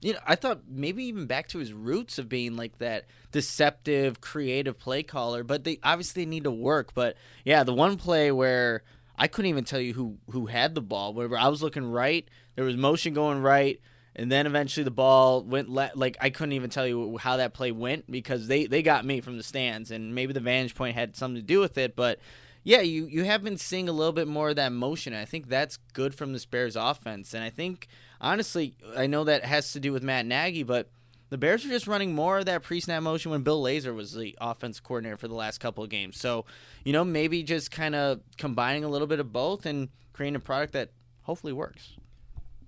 you 0.03 0.13
know, 0.13 0.19
I 0.27 0.35
thought 0.35 0.63
maybe 0.69 1.05
even 1.05 1.27
back 1.27 1.49
to 1.49 1.59
his 1.59 1.73
roots 1.73 2.19
of 2.19 2.29
being 2.29 2.57
like 2.57 2.79
that 2.79 3.07
deceptive, 3.33 4.21
creative 4.21 4.79
play 4.79 5.03
caller. 5.03 5.43
But 5.43 5.65
they 5.65 5.79
obviously 5.83 6.27
need 6.27 6.45
to 6.45 6.51
work. 6.51 6.93
But 6.95 7.17
yeah, 7.45 7.65
the 7.65 7.73
one 7.73 7.97
play 7.97 8.31
where 8.31 8.83
I 9.19 9.27
couldn't 9.27 9.49
even 9.49 9.65
tell 9.65 9.81
you 9.81 9.95
who 9.95 10.19
who 10.31 10.47
had 10.47 10.75
the 10.75 10.83
ball. 10.83 11.15
Where 11.15 11.37
I 11.37 11.49
was 11.49 11.63
looking 11.63 11.91
right, 11.91 12.29
there 12.55 12.65
was 12.65 12.77
motion 12.77 13.15
going 13.15 13.41
right, 13.41 13.81
and 14.17 14.33
then 14.33 14.47
eventually 14.47 14.83
the 14.83 14.91
ball 14.91 15.43
went 15.43 15.69
le- 15.69 15.93
like 15.95 16.17
I 16.21 16.31
couldn't 16.31 16.55
even 16.55 16.71
tell 16.71 16.87
you 16.87 17.19
how 17.19 17.37
that 17.37 17.55
play 17.55 17.71
went 17.71 18.11
because 18.11 18.49
they 18.49 18.67
they 18.67 18.83
got 18.83 19.05
me 19.05 19.21
from 19.21 19.37
the 19.37 19.43
stands, 19.43 19.91
and 19.91 20.15
maybe 20.15 20.33
the 20.33 20.41
vantage 20.41 20.75
point 20.75 20.97
had 20.97 21.15
something 21.15 21.41
to 21.41 21.47
do 21.47 21.61
with 21.61 21.79
it, 21.79 21.95
but. 21.95 22.19
Yeah, 22.69 22.81
you, 22.81 23.07
you 23.07 23.23
have 23.23 23.45
been 23.45 23.59
seeing 23.59 23.89
a 23.89 23.93
little 23.93 24.13
bit 24.13 24.27
more 24.27 24.49
of 24.49 24.57
that 24.57 24.73
motion. 24.73 25.15
I 25.15 25.25
think 25.25 25.47
that's 25.49 25.79
good 25.93 26.17
from 26.17 26.33
the 26.33 26.45
Bears 26.51 26.75
offense. 26.75 27.33
And 27.33 27.45
I 27.45 27.49
think, 27.49 27.87
honestly, 28.21 28.75
I 28.97 29.07
know 29.07 29.23
that 29.23 29.45
has 29.45 29.73
to 29.75 29.79
do 29.79 29.93
with 29.93 30.03
Matt 30.03 30.27
Nagy, 30.27 30.65
but 30.65 30.91
the 31.31 31.39
Bears 31.39 31.65
were 31.65 31.71
just 31.71 31.87
running 31.87 32.13
more 32.13 32.39
of 32.39 32.47
that 32.47 32.65
pre 32.65 32.81
snap 32.81 33.05
motion 33.05 33.31
when 33.31 33.43
Bill 33.43 33.63
Lazor 33.63 33.95
was 33.95 34.15
the 34.15 34.37
offense 34.41 34.81
coordinator 34.81 35.17
for 35.17 35.29
the 35.29 35.35
last 35.35 35.59
couple 35.59 35.85
of 35.85 35.91
games. 35.91 36.19
So, 36.19 36.45
you 36.85 36.93
know, 36.93 37.05
maybe 37.05 37.45
just 37.45 37.71
kind 37.71 37.95
of 37.95 38.19
combining 38.37 38.83
a 38.83 38.89
little 38.89 39.07
bit 39.07 39.21
of 39.21 39.33
both 39.33 39.65
and 39.65 39.89
creating 40.13 40.35
a 40.35 40.41
product 40.41 40.73
that 40.73 40.91
hopefully 41.23 41.53
works. 41.53 41.93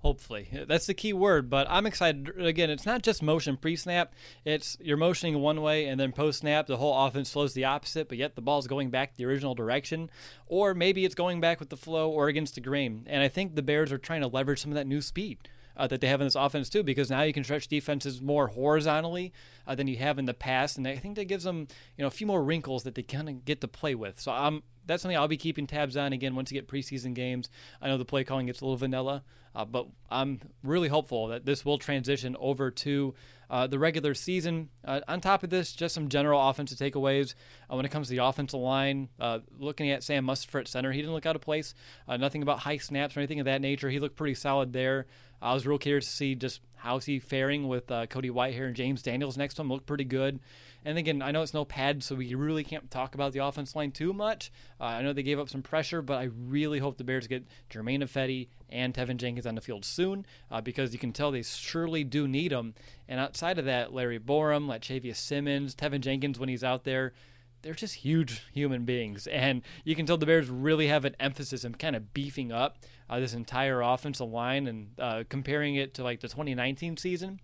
Hopefully. 0.01 0.47
That's 0.65 0.85
the 0.85 0.93
key 0.93 1.11
word, 1.11 1.49
but 1.49 1.67
I'm 1.69 1.85
excited. 1.85 2.29
Again, 2.39 2.69
it's 2.69 2.85
not 2.85 3.01
just 3.01 3.21
motion 3.21 3.57
pre 3.57 3.75
snap, 3.75 4.13
it's 4.45 4.77
you're 4.79 4.95
motioning 4.95 5.39
one 5.39 5.61
way 5.61 5.87
and 5.87 5.99
then 5.99 6.13
post 6.13 6.39
snap, 6.39 6.67
the 6.67 6.77
whole 6.77 7.05
offense 7.05 7.31
flows 7.31 7.53
the 7.53 7.65
opposite, 7.65 8.07
but 8.07 8.17
yet 8.17 8.35
the 8.35 8.41
ball's 8.41 8.67
going 8.67 8.91
back 8.91 9.17
the 9.17 9.25
original 9.25 9.55
direction. 9.55 10.09
Or 10.47 10.73
maybe 10.73 11.03
it's 11.03 11.15
going 11.15 11.41
back 11.41 11.59
with 11.59 11.69
the 11.69 11.75
flow 11.75 12.09
or 12.09 12.29
against 12.29 12.55
the 12.55 12.61
grain. 12.61 13.03
And 13.07 13.21
I 13.21 13.27
think 13.27 13.55
the 13.55 13.61
Bears 13.61 13.91
are 13.91 13.97
trying 13.97 14.21
to 14.21 14.27
leverage 14.27 14.61
some 14.61 14.71
of 14.71 14.75
that 14.75 14.87
new 14.87 15.01
speed. 15.01 15.49
Uh, 15.79 15.87
that 15.87 16.01
they 16.01 16.07
have 16.07 16.19
in 16.19 16.27
this 16.27 16.35
offense 16.35 16.69
too, 16.69 16.83
because 16.83 17.09
now 17.09 17.21
you 17.21 17.31
can 17.31 17.45
stretch 17.45 17.69
defenses 17.69 18.21
more 18.21 18.47
horizontally 18.47 19.31
uh, 19.65 19.73
than 19.73 19.87
you 19.87 19.95
have 19.95 20.19
in 20.19 20.25
the 20.25 20.33
past, 20.33 20.77
and 20.77 20.85
I 20.85 20.97
think 20.97 21.15
that 21.15 21.25
gives 21.29 21.45
them 21.45 21.67
you 21.97 22.03
know 22.03 22.07
a 22.07 22.11
few 22.11 22.27
more 22.27 22.43
wrinkles 22.43 22.83
that 22.83 22.95
they 22.95 23.01
kind 23.01 23.29
of 23.29 23.45
get 23.45 23.61
to 23.61 23.67
play 23.69 23.95
with. 23.95 24.19
So 24.19 24.31
I'm 24.31 24.61
that's 24.85 25.03
something 25.03 25.17
I'll 25.17 25.27
be 25.27 25.37
keeping 25.37 25.67
tabs 25.67 25.95
on 25.95 26.13
again 26.13 26.35
once 26.35 26.51
you 26.51 26.59
get 26.59 26.67
preseason 26.67 27.13
games. 27.13 27.49
I 27.81 27.87
know 27.87 27.97
the 27.97 28.05
play 28.05 28.23
calling 28.23 28.47
gets 28.47 28.59
a 28.59 28.65
little 28.65 28.75
vanilla, 28.75 29.23
uh, 29.55 29.63
but 29.63 29.87
I'm 30.09 30.41
really 30.63 30.87
hopeful 30.87 31.27
that 31.27 31.45
this 31.45 31.63
will 31.63 31.77
transition 31.77 32.35
over 32.39 32.71
to 32.71 33.13
uh, 33.49 33.67
the 33.67 33.79
regular 33.79 34.13
season. 34.13 34.69
Uh, 34.83 35.01
on 35.07 35.21
top 35.21 35.43
of 35.43 35.49
this, 35.49 35.73
just 35.73 35.95
some 35.95 36.09
general 36.09 36.49
offensive 36.49 36.77
takeaways 36.77 37.33
uh, 37.69 37.75
when 37.75 37.85
it 37.85 37.89
comes 37.89 38.07
to 38.07 38.15
the 38.15 38.23
offensive 38.23 38.59
line. 38.59 39.09
Uh, 39.19 39.39
looking 39.57 39.89
at 39.91 40.03
Sam 40.03 40.25
Mustipher 40.25 40.61
at 40.61 40.67
center, 40.67 40.91
he 40.91 41.01
didn't 41.01 41.13
look 41.13 41.25
out 41.25 41.35
of 41.35 41.41
place. 41.41 41.73
Uh, 42.07 42.17
nothing 42.17 42.41
about 42.41 42.59
high 42.59 42.77
snaps 42.77 43.15
or 43.15 43.21
anything 43.21 43.39
of 43.39 43.45
that 43.45 43.61
nature. 43.61 43.89
He 43.89 43.99
looked 43.99 44.15
pretty 44.15 44.35
solid 44.35 44.73
there. 44.73 45.07
I 45.41 45.53
was 45.53 45.65
real 45.65 45.77
curious 45.77 46.05
to 46.05 46.11
see 46.11 46.35
just 46.35 46.61
how's 46.75 47.05
he 47.05 47.19
faring 47.19 47.67
with 47.67 47.87
Cody 47.87 48.29
Whitehair 48.29 48.67
and 48.67 48.75
James 48.75 49.01
Daniels 49.01 49.37
next 49.37 49.55
to 49.55 49.61
him. 49.61 49.69
Looked 49.69 49.85
pretty 49.85 50.05
good. 50.05 50.39
And 50.85 50.97
again, 50.97 51.21
I 51.21 51.31
know 51.31 51.41
it's 51.41 51.53
no 51.53 51.65
pad, 51.65 52.03
so 52.03 52.15
we 52.15 52.33
really 52.35 52.63
can't 52.63 52.89
talk 52.89 53.13
about 53.13 53.33
the 53.33 53.43
offense 53.43 53.75
line 53.75 53.91
too 53.91 54.13
much. 54.13 54.51
Uh, 54.79 54.85
I 54.85 55.01
know 55.01 55.11
they 55.11 55.23
gave 55.23 55.39
up 55.39 55.49
some 55.49 55.61
pressure, 55.61 56.01
but 56.01 56.19
I 56.19 56.29
really 56.47 56.79
hope 56.79 56.97
the 56.97 57.03
Bears 57.03 57.27
get 57.27 57.45
Germain 57.69 58.01
Ifedi 58.01 58.47
and 58.69 58.93
Teven 58.93 59.17
Jenkins 59.17 59.45
on 59.45 59.55
the 59.55 59.61
field 59.61 59.83
soon 59.83 60.25
uh, 60.49 60.61
because 60.61 60.93
you 60.93 60.99
can 60.99 61.11
tell 61.11 61.31
they 61.31 61.41
surely 61.41 62.05
do 62.05 62.27
need 62.27 62.51
them. 62.51 62.75
And 63.09 63.19
outside 63.19 63.59
of 63.59 63.65
that, 63.65 63.93
Larry 63.93 64.19
Borom, 64.19 64.67
Lachavious 64.67 65.17
Simmons, 65.17 65.75
Teven 65.75 65.99
Jenkins 65.99 66.39
when 66.39 66.49
he's 66.49 66.63
out 66.63 66.85
there, 66.85 67.13
they're 67.61 67.73
just 67.73 67.95
huge 67.95 68.41
human 68.53 68.85
beings. 68.85 69.27
And 69.27 69.63
you 69.83 69.95
can 69.95 70.05
tell 70.05 70.17
the 70.17 70.25
Bears 70.25 70.49
really 70.49 70.87
have 70.87 71.03
an 71.03 71.15
emphasis 71.19 71.65
in 71.65 71.75
kind 71.75 71.95
of 71.95 72.13
beefing 72.13 72.53
up 72.53 72.77
uh, 73.09 73.19
this 73.19 73.33
entire 73.33 73.81
offensive 73.81 74.29
line 74.29 74.67
and 74.67 74.89
uh, 74.99 75.23
comparing 75.29 75.75
it 75.75 75.93
to 75.95 76.03
like 76.03 76.19
the 76.19 76.27
2019 76.27 76.97
season 76.97 77.39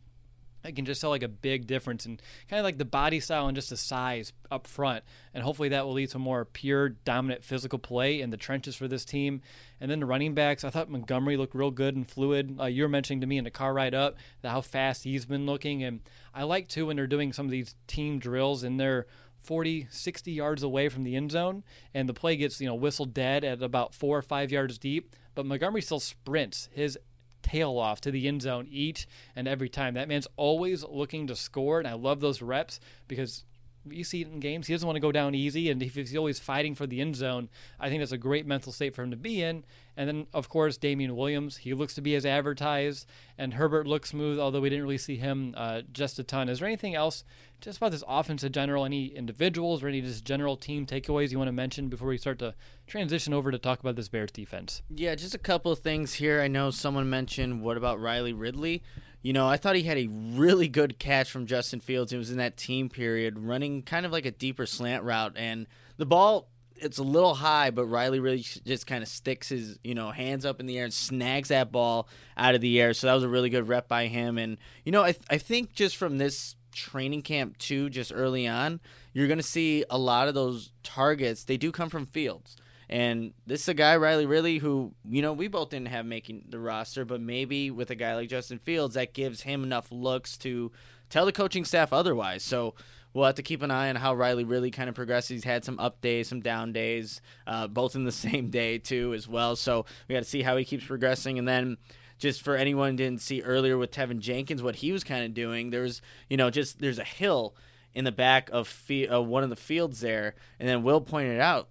I 0.66 0.72
can 0.72 0.86
just 0.86 1.00
tell 1.00 1.12
like 1.12 1.24
a 1.24 1.28
big 1.28 1.68
difference 1.68 2.06
in 2.06 2.20
kind 2.50 2.60
of 2.60 2.64
like 2.64 2.78
the 2.78 2.86
body 2.86 3.20
style 3.20 3.48
and 3.48 3.56
just 3.56 3.70
the 3.70 3.78
size 3.78 4.34
up 4.50 4.66
front. 4.66 5.04
And 5.34 5.44
hopefully 5.44 5.70
that 5.70 5.86
will 5.86 5.94
lead 5.94 6.10
to 6.10 6.20
more 6.20 6.44
pure, 6.44 6.90
dominant 6.90 7.44
physical 7.44 7.78
play 7.78 8.20
in 8.20 8.32
the 8.32 8.38
trenches 8.38 8.76
for 8.76 8.88
this 8.88 9.06
team. 9.06 9.42
And 9.80 9.92
then 9.92 10.00
the 10.00 10.06
running 10.06 10.34
backs, 10.34 10.64
I 10.64 10.72
thought 10.72 10.90
Montgomery 10.90 11.38
looked 11.38 11.54
real 11.54 11.72
good 11.72 11.96
and 11.96 12.10
fluid. 12.10 12.58
Uh, 12.60 12.66
you 12.66 12.84
were 12.84 12.90
mentioning 12.90 13.22
to 13.22 13.28
me 13.28 13.38
in 13.38 13.44
the 13.44 13.52
car 13.52 13.74
ride 13.74 13.94
up 13.94 14.18
how 14.44 14.62
fast 14.62 15.04
he's 15.04 15.26
been 15.26 15.46
looking. 15.46 15.84
And 15.84 16.02
I 16.34 16.44
like 16.44 16.68
too 16.68 16.88
when 16.88 16.96
they're 16.96 17.08
doing 17.08 17.32
some 17.32 17.46
of 17.46 17.52
these 17.52 17.76
team 17.88 18.18
drills 18.18 18.64
and 18.64 18.80
they're 18.80 19.06
40, 19.46 19.88
60 19.90 20.32
yards 20.32 20.64
away 20.64 20.90
from 20.90 21.04
the 21.04 21.16
end 21.16 21.32
zone 21.32 21.64
and 21.94 22.10
the 22.10 22.14
play 22.14 22.36
gets, 22.36 22.60
you 22.60 22.68
know, 22.68 22.76
whistled 22.76 23.14
dead 23.14 23.44
at 23.44 23.62
about 23.62 23.94
four 23.94 24.18
or 24.18 24.22
five 24.22 24.52
yards 24.52 24.78
deep. 24.78 25.16
But 25.36 25.46
Montgomery 25.46 25.82
still 25.82 26.00
sprints. 26.00 26.70
His 26.72 26.98
tail 27.46 27.78
off 27.78 28.02
to 28.02 28.12
the 28.12 28.28
end 28.28 28.42
zone 28.42 28.68
each 28.70 29.08
and 29.36 29.48
every 29.48 29.70
time. 29.70 29.94
That 29.94 30.08
man's 30.08 30.28
always 30.36 30.84
looking 30.84 31.28
to 31.28 31.36
score, 31.36 31.80
and 31.80 31.88
I 31.88 31.94
love 31.94 32.20
those 32.20 32.42
reps 32.42 32.80
because 33.08 33.44
you 33.88 34.04
see 34.04 34.22
it 34.22 34.28
in 34.28 34.40
games. 34.40 34.68
He 34.68 34.74
doesn't 34.74 34.86
want 34.86 34.96
to 34.96 35.02
go 35.02 35.12
down 35.12 35.36
easy, 35.36 35.70
and 35.70 35.82
if 35.82 35.96
he's 35.96 36.16
always 36.16 36.40
fighting 36.40 36.74
for 36.74 36.88
the 36.88 37.02
end 37.02 37.16
zone, 37.16 37.50
I 37.80 37.90
think 37.90 38.02
that's 38.02 38.12
a 38.12 38.18
great 38.18 38.48
mental 38.48 38.72
state 38.72 38.96
for 38.96 39.04
him 39.04 39.12
to 39.12 39.18
be 39.18 39.44
in. 39.44 39.64
And 39.98 40.08
then, 40.08 40.28
of 40.34 40.50
course, 40.50 40.78
Damien 40.78 41.16
Williams. 41.16 41.58
He 41.58 41.74
looks 41.74 41.94
to 41.96 42.02
be 42.02 42.16
as 42.16 42.26
advertised, 42.26 43.08
and 43.38 43.54
Herbert 43.54 43.88
looks 43.88 44.10
smooth, 44.10 44.40
although 44.40 44.62
we 44.62 44.70
didn't 44.70 44.84
really 44.84 44.98
see 44.98 45.18
him 45.18 45.54
uh, 45.56 45.82
just 45.92 46.20
a 46.20 46.24
ton. 46.24 46.50
Is 46.50 46.60
there 46.60 46.68
anything 46.68 46.96
else 46.96 47.24
just 47.62 47.78
about 47.78 47.92
this 47.92 48.04
offense 48.08 48.44
in 48.44 48.52
general? 48.52 48.86
Any 48.86 49.08
individuals 49.08 49.84
or 49.84 49.88
any 49.88 50.02
just 50.02 50.26
general 50.26 50.58
team 50.58 50.86
takeaways 50.86 51.32
you 51.32 51.38
want 51.38 51.48
to 51.48 51.54
mention 51.54 51.88
before 51.88 52.10
we 52.10 52.18
start 52.18 52.40
to 52.40 52.54
transition 52.88 53.34
over 53.34 53.52
to 53.52 53.58
talk 53.58 53.80
about 53.80 53.96
this 53.96 54.10
Bears 54.10 54.32
defense? 54.32 54.82
Yeah, 54.90 55.16
just 55.16 55.34
a 55.36 55.40
couple 55.40 55.72
of 55.72 55.80
things 55.80 56.16
here. 56.16 56.42
I 56.42 56.48
know 56.48 56.72
someone 56.72 57.10
mentioned 57.10 57.62
what 57.62 57.78
about 57.78 58.02
Riley 58.02 58.34
Ridley? 58.34 58.84
You 59.22 59.34
know, 59.34 59.48
I 59.48 59.58
thought 59.58 59.76
he 59.76 59.82
had 59.84 59.98
a 59.98 60.08
really 60.08 60.68
good 60.68 61.00
catch 61.00 61.32
from 61.32 61.48
Justin 61.48 61.80
Fields. 61.80 62.14
It 62.14 62.18
was 62.18 62.30
in 62.30 62.38
that 62.38 62.58
team 62.58 62.90
period, 62.90 63.40
running 63.40 63.82
kind 63.82 64.06
of 64.06 64.12
like 64.12 64.28
a 64.28 64.32
deeper 64.32 64.68
slant 64.68 65.04
route, 65.04 65.34
and 65.36 65.66
the 65.98 66.06
ball 66.06 66.48
it's 66.78 66.98
a 66.98 67.04
little 67.04 67.36
high, 67.36 67.72
but 67.72 67.86
Riley 67.86 68.20
really 68.20 68.40
just 68.40 68.88
kind 68.88 69.02
of 69.02 69.10
sticks 69.10 69.50
his 69.50 69.80
you 69.84 69.96
know 69.96 70.12
hands 70.12 70.46
up 70.46 70.60
in 70.60 70.66
the 70.66 70.78
air 70.78 70.86
and 70.86 70.94
snags 70.94 71.50
that 71.50 71.72
ball 71.72 72.08
out 72.38 72.56
of 72.56 72.62
the 72.62 72.80
air. 72.80 72.94
So 72.94 73.08
that 73.08 73.14
was 73.14 73.24
a 73.24 73.30
really 73.30 73.50
good 73.50 73.68
rep 73.68 73.88
by 73.88 74.08
him. 74.08 74.38
And 74.38 74.58
you 74.84 74.92
know, 74.92 75.04
I 75.04 75.12
th- 75.12 75.26
I 75.30 75.38
think 75.38 75.74
just 75.74 75.96
from 75.96 76.18
this 76.18 76.56
training 76.72 77.22
camp 77.22 77.58
too, 77.58 77.90
just 77.90 78.12
early 78.14 78.48
on, 78.48 78.80
you're 79.14 79.28
gonna 79.28 79.44
see 79.44 79.86
a 79.90 79.98
lot 79.98 80.28
of 80.28 80.34
those 80.34 80.72
targets. 80.84 81.44
They 81.44 81.58
do 81.58 81.72
come 81.72 81.90
from 81.90 82.06
Fields. 82.06 82.58
And 82.88 83.34
this 83.48 83.62
is 83.62 83.70
a 83.70 83.74
guy, 83.74 83.98
Riley 83.98 84.28
Ridley, 84.28 84.60
who, 84.60 84.94
you 85.10 85.22
know, 85.24 85.34
we 85.34 85.48
both 85.48 85.72
didn't 85.72 85.88
have 85.88 86.06
making 86.06 86.46
the 86.50 86.60
roster, 86.60 87.04
but 87.04 87.20
maybe 87.20 87.72
with 87.72 87.90
a 87.90 87.96
guy 87.96 88.14
like 88.14 88.30
Justin 88.30 88.60
Fields, 88.60 88.94
that 88.94 89.14
gives 89.14 89.42
him 89.42 89.64
enough 89.64 89.92
looks 89.92 90.38
to 90.38 90.72
tell 91.10 91.26
the 91.26 91.32
coaching 91.32 91.66
staff 91.66 91.92
otherwise. 91.92 92.44
So 92.44 92.76
we'll 93.16 93.26
have 93.26 93.36
to 93.36 93.44
keep 93.44 93.64
an 93.64 93.72
eye 93.72 93.90
on 93.90 93.96
how 93.96 94.14
Riley 94.14 94.44
really 94.44 94.70
kind 94.70 94.90
of 94.90 94.94
progresses. 94.94 95.30
He's 95.30 95.44
had 95.46 95.64
some 95.64 95.80
up 95.80 96.02
days, 96.02 96.28
some 96.28 96.42
down 96.42 96.74
days, 96.74 97.22
uh, 97.48 97.66
both 97.68 97.96
in 97.96 98.04
the 98.04 98.12
same 98.12 98.50
day, 98.50 98.78
too, 98.78 99.14
as 99.16 99.28
well. 99.28 99.56
So 99.56 99.86
we 100.08 100.14
got 100.14 100.20
to 100.20 100.30
see 100.30 100.44
how 100.44 100.58
he 100.58 100.66
keeps 100.66 100.86
progressing. 100.86 101.40
And 101.40 101.48
then 101.48 101.78
just 102.20 102.42
for 102.42 102.56
anyone 102.56 102.98
didn't 102.98 103.22
see 103.22 103.42
earlier 103.42 103.78
with 103.78 103.92
Teven 103.92 104.20
Jenkins, 104.20 104.62
what 104.62 104.76
he 104.76 104.92
was 104.92 105.04
kind 105.04 105.26
of 105.26 105.34
doing, 105.34 105.70
there's, 105.70 106.02
you 106.30 106.36
know, 106.38 106.50
just 106.50 106.80
there's 106.80 107.00
a 107.00 107.06
hill 107.06 107.56
in 107.94 108.04
the 108.04 108.12
back 108.12 108.50
of 108.52 108.68
fe- 108.68 109.08
uh, 109.08 109.22
one 109.22 109.44
of 109.44 109.50
the 109.50 109.56
fields 109.56 110.02
there. 110.02 110.36
And 110.60 110.68
then 110.68 110.84
Will 110.84 111.00
pointed 111.00 111.40
out 111.40 111.70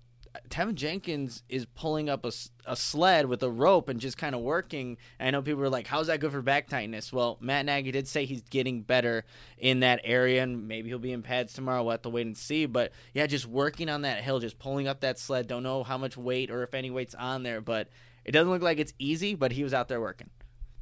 Teven 0.49 0.75
Jenkins 0.75 1.43
is 1.49 1.67
pulling 1.75 2.09
up 2.09 2.25
a, 2.25 2.33
a 2.67 2.75
sled 2.75 3.27
with 3.27 3.43
a 3.43 3.51
rope 3.51 3.89
and 3.89 4.01
just 4.01 4.19
kind 4.19 4.35
of 4.35 4.41
working. 4.41 4.97
And 5.19 5.29
I 5.29 5.31
know 5.31 5.43
people 5.43 5.63
are 5.63 5.69
like, 5.69 5.87
how's 5.87 6.09
that 6.09 6.21
good 6.21 6.33
for 6.33 6.43
back 6.43 6.69
tightness? 6.69 7.13
Well, 7.13 7.39
Matt 7.41 7.67
Nagy 7.67 7.93
did 7.93 8.09
say 8.09 8.25
he's 8.25 8.43
getting 8.43 8.83
better 8.83 9.25
in 9.59 9.81
that 9.81 10.01
area, 10.03 10.43
and 10.43 10.67
maybe 10.67 10.89
he'll 10.89 10.99
be 10.99 11.13
in 11.13 11.23
pads 11.23 11.53
tomorrow. 11.53 11.83
We'll 11.83 11.93
have 11.93 12.03
to 12.03 12.09
wait 12.09 12.27
and 12.27 12.37
see. 12.37 12.67
But 12.67 12.93
yeah, 13.13 13.27
just 13.27 13.47
working 13.47 13.89
on 13.89 14.03
that 14.03 14.23
hill, 14.23 14.41
just 14.41 14.59
pulling 14.59 14.89
up 14.89 15.01
that 15.01 15.19
sled. 15.19 15.47
Don't 15.47 15.63
know 15.63 15.85
how 15.85 15.99
much 15.99 16.17
weight 16.17 16.51
or 16.51 16.63
if 16.63 16.75
any 16.75 16.91
weight's 16.91 17.15
on 17.15 17.43
there, 17.43 17.61
but 17.61 17.89
it 18.25 18.33
doesn't 18.33 18.51
look 18.51 18.63
like 18.63 18.79
it's 18.79 18.95
easy, 18.99 19.35
but 19.35 19.53
he 19.53 19.63
was 19.63 19.73
out 19.73 19.89
there 19.89 20.01
working. 20.01 20.31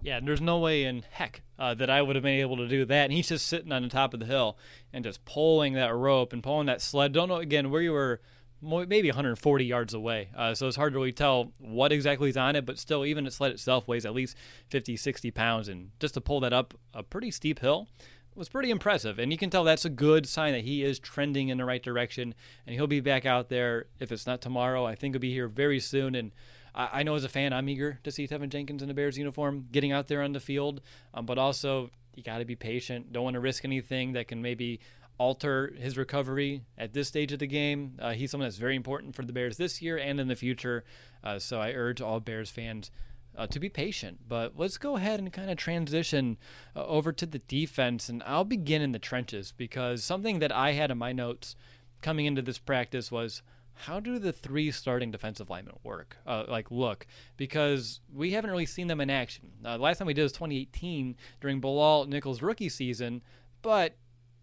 Yeah, 0.02 0.18
there's 0.20 0.40
no 0.40 0.58
way 0.58 0.84
in 0.84 1.04
heck 1.10 1.42
uh, 1.58 1.74
that 1.74 1.88
I 1.88 2.02
would 2.02 2.16
have 2.16 2.24
been 2.24 2.40
able 2.40 2.56
to 2.56 2.66
do 2.66 2.84
that. 2.86 3.04
And 3.04 3.12
he's 3.12 3.28
just 3.28 3.46
sitting 3.46 3.70
on 3.70 3.82
the 3.82 3.88
top 3.88 4.14
of 4.14 4.20
the 4.20 4.26
hill 4.26 4.58
and 4.92 5.04
just 5.04 5.24
pulling 5.24 5.74
that 5.74 5.94
rope 5.94 6.32
and 6.32 6.42
pulling 6.42 6.66
that 6.66 6.80
sled. 6.80 7.12
Don't 7.12 7.28
know 7.28 7.36
again 7.36 7.70
where 7.70 7.82
you 7.82 7.92
were 7.92 8.20
maybe 8.62 9.08
140 9.08 9.64
yards 9.64 9.92
away. 9.92 10.30
Uh, 10.36 10.54
so 10.54 10.68
it's 10.68 10.76
hard 10.76 10.92
to 10.92 10.98
really 10.98 11.12
tell 11.12 11.52
what 11.58 11.92
exactly 11.92 12.30
is 12.30 12.36
on 12.36 12.56
it, 12.56 12.64
but 12.64 12.78
still, 12.78 13.04
even 13.04 13.24
the 13.24 13.30
sled 13.30 13.52
itself 13.52 13.88
weighs 13.88 14.06
at 14.06 14.14
least 14.14 14.36
50, 14.68 14.96
60 14.96 15.30
pounds. 15.32 15.68
And 15.68 15.90
just 15.98 16.14
to 16.14 16.20
pull 16.20 16.40
that 16.40 16.52
up 16.52 16.74
a 16.94 17.02
pretty 17.02 17.30
steep 17.30 17.58
hill 17.58 17.88
was 18.34 18.48
pretty 18.48 18.70
impressive. 18.70 19.18
And 19.18 19.30
you 19.32 19.38
can 19.38 19.50
tell 19.50 19.64
that's 19.64 19.84
a 19.84 19.90
good 19.90 20.26
sign 20.26 20.52
that 20.52 20.62
he 20.62 20.82
is 20.82 20.98
trending 20.98 21.48
in 21.48 21.58
the 21.58 21.64
right 21.64 21.82
direction. 21.82 22.34
And 22.66 22.74
he'll 22.74 22.86
be 22.86 23.00
back 23.00 23.26
out 23.26 23.48
there, 23.48 23.86
if 23.98 24.12
it's 24.12 24.26
not 24.26 24.40
tomorrow, 24.40 24.86
I 24.86 24.94
think 24.94 25.14
he'll 25.14 25.20
be 25.20 25.32
here 25.32 25.48
very 25.48 25.80
soon. 25.80 26.14
And 26.14 26.32
I, 26.74 27.00
I 27.00 27.02
know 27.02 27.14
as 27.14 27.24
a 27.24 27.28
fan, 27.28 27.52
I'm 27.52 27.68
eager 27.68 27.98
to 28.04 28.10
see 28.10 28.26
Teven 28.26 28.48
Jenkins 28.48 28.82
in 28.82 28.90
a 28.90 28.94
Bears 28.94 29.18
uniform 29.18 29.66
getting 29.72 29.92
out 29.92 30.08
there 30.08 30.22
on 30.22 30.32
the 30.32 30.40
field. 30.40 30.80
Um, 31.12 31.26
but 31.26 31.38
also, 31.38 31.90
you 32.14 32.22
got 32.22 32.38
to 32.38 32.44
be 32.44 32.56
patient. 32.56 33.12
Don't 33.12 33.24
want 33.24 33.34
to 33.34 33.40
risk 33.40 33.64
anything 33.64 34.12
that 34.12 34.28
can 34.28 34.42
maybe 34.42 34.80
alter 35.18 35.72
his 35.78 35.96
recovery 35.96 36.62
at 36.76 36.92
this 36.92 37.08
stage 37.08 37.32
of 37.32 37.38
the 37.38 37.46
game. 37.46 37.96
Uh, 37.98 38.12
he's 38.12 38.30
someone 38.30 38.46
that's 38.46 38.56
very 38.56 38.76
important 38.76 39.14
for 39.14 39.22
the 39.24 39.32
Bears 39.32 39.56
this 39.56 39.80
year 39.80 39.96
and 39.96 40.18
in 40.20 40.28
the 40.28 40.36
future. 40.36 40.84
Uh, 41.22 41.38
so 41.38 41.60
I 41.60 41.72
urge 41.72 42.00
all 42.00 42.20
Bears 42.20 42.50
fans 42.50 42.90
uh, 43.36 43.46
to 43.46 43.60
be 43.60 43.68
patient. 43.68 44.20
But 44.28 44.54
let's 44.56 44.78
go 44.78 44.96
ahead 44.96 45.20
and 45.20 45.32
kind 45.32 45.50
of 45.50 45.56
transition 45.56 46.38
uh, 46.74 46.84
over 46.86 47.12
to 47.12 47.26
the 47.26 47.38
defense, 47.38 48.08
and 48.08 48.22
I'll 48.24 48.44
begin 48.44 48.82
in 48.82 48.92
the 48.92 48.98
trenches 48.98 49.52
because 49.56 50.04
something 50.04 50.38
that 50.40 50.52
I 50.52 50.72
had 50.72 50.90
in 50.90 50.98
my 50.98 51.12
notes 51.12 51.56
coming 52.00 52.26
into 52.26 52.42
this 52.42 52.58
practice 52.58 53.10
was 53.12 53.42
how 53.74 54.00
do 54.00 54.18
the 54.18 54.32
three 54.32 54.70
starting 54.70 55.10
defensive 55.10 55.50
linemen 55.50 55.76
work? 55.82 56.16
Uh, 56.26 56.44
like, 56.48 56.70
look, 56.70 57.06
because 57.36 58.00
we 58.12 58.32
haven't 58.32 58.50
really 58.50 58.66
seen 58.66 58.86
them 58.86 59.00
in 59.00 59.10
action. 59.10 59.50
Uh, 59.64 59.78
last 59.78 59.98
time 59.98 60.06
we 60.06 60.14
did 60.14 60.22
was 60.22 60.32
2018 60.32 61.16
during 61.40 61.60
Bilal 61.60 62.06
Nichols' 62.06 62.42
rookie 62.42 62.68
season, 62.68 63.22
but 63.62 63.96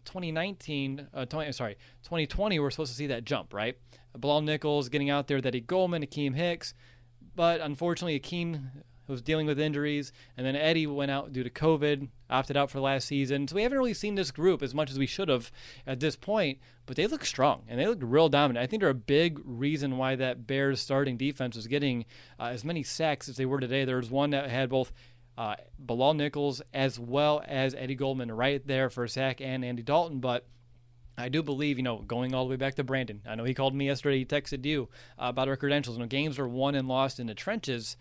2019, 0.09 1.07
uh, 1.13 1.25
20, 1.25 1.51
sorry, 1.51 1.75
2020, 2.03 2.59
we're 2.59 2.71
supposed 2.71 2.91
to 2.91 2.97
see 2.97 3.07
that 3.07 3.25
jump, 3.25 3.53
right? 3.53 3.77
Bilal 4.17 4.41
Nichols 4.41 4.89
getting 4.89 5.11
out 5.11 5.27
there, 5.27 5.39
that 5.39 5.49
Eddie 5.49 5.61
Goldman, 5.61 6.03
Akiem 6.03 6.35
Hicks, 6.35 6.73
but 7.35 7.61
unfortunately, 7.61 8.19
Akiem 8.19 8.71
was 9.07 9.21
dealing 9.21 9.45
with 9.45 9.59
injuries, 9.59 10.11
and 10.35 10.45
then 10.45 10.55
Eddie 10.55 10.87
went 10.87 11.11
out 11.11 11.31
due 11.31 11.43
to 11.43 11.49
COVID, 11.49 12.09
opted 12.29 12.57
out 12.57 12.71
for 12.71 12.79
last 12.79 13.07
season. 13.07 13.47
So 13.47 13.55
we 13.55 13.63
haven't 13.63 13.77
really 13.77 13.93
seen 13.93 14.15
this 14.15 14.31
group 14.31 14.61
as 14.61 14.73
much 14.73 14.91
as 14.91 14.99
we 14.99 15.05
should 15.05 15.29
have 15.29 15.51
at 15.85 15.99
this 15.99 16.15
point, 16.15 16.59
but 16.85 16.95
they 16.95 17.07
look 17.07 17.25
strong 17.25 17.63
and 17.67 17.79
they 17.79 17.87
look 17.87 17.99
real 18.01 18.29
dominant. 18.29 18.63
I 18.63 18.67
think 18.67 18.81
they're 18.81 18.89
a 18.89 18.95
big 18.95 19.39
reason 19.43 19.97
why 19.97 20.15
that 20.15 20.47
Bears 20.47 20.79
starting 20.79 21.17
defense 21.17 21.55
was 21.55 21.67
getting 21.67 22.05
uh, 22.39 22.45
as 22.45 22.63
many 22.63 22.83
sacks 22.83 23.27
as 23.29 23.37
they 23.37 23.45
were 23.45 23.59
today. 23.59 23.85
There 23.85 23.97
was 23.97 24.11
one 24.11 24.29
that 24.31 24.49
had 24.49 24.69
both 24.69 24.91
uh, 25.39 25.56
Bilal 25.80 26.15
Nichols 26.15 26.62
as 26.73 26.99
well 26.99 27.41
as 27.47 27.73
Eddie 27.73 27.95
Goldman 27.95 28.30
right 28.30 28.62
there 28.67 28.89
for 28.89 29.08
sack 29.08 29.39
and 29.39 29.63
Andy 29.63 29.82
Dalton, 29.82 30.19
but 30.19 30.45
I 31.17 31.30
do 31.30 31.41
believe, 31.41 31.78
you 31.78 31.84
know, 31.84 31.99
going 31.99 32.36
all 32.36 32.43
the 32.43 32.49
way 32.49 32.58
back 32.58 32.75
to 32.75 32.84
Brandon. 32.84 33.21
I 33.25 33.36
know 33.36 33.45
he 33.45 33.54
called 33.54 33.73
me 33.73 33.86
yesterday. 33.86 34.19
He 34.19 34.25
texted 34.25 34.65
you 34.65 34.89
uh, 35.17 35.28
about 35.30 35.47
our 35.47 35.56
credentials. 35.56 35.95
You 35.95 36.02
know, 36.04 36.08
games 36.08 36.38
are 36.39 36.47
won 36.47 36.75
and 36.75 36.89
lost 36.89 37.21
in 37.21 37.28
the 37.28 37.34
trenches. 37.34 37.95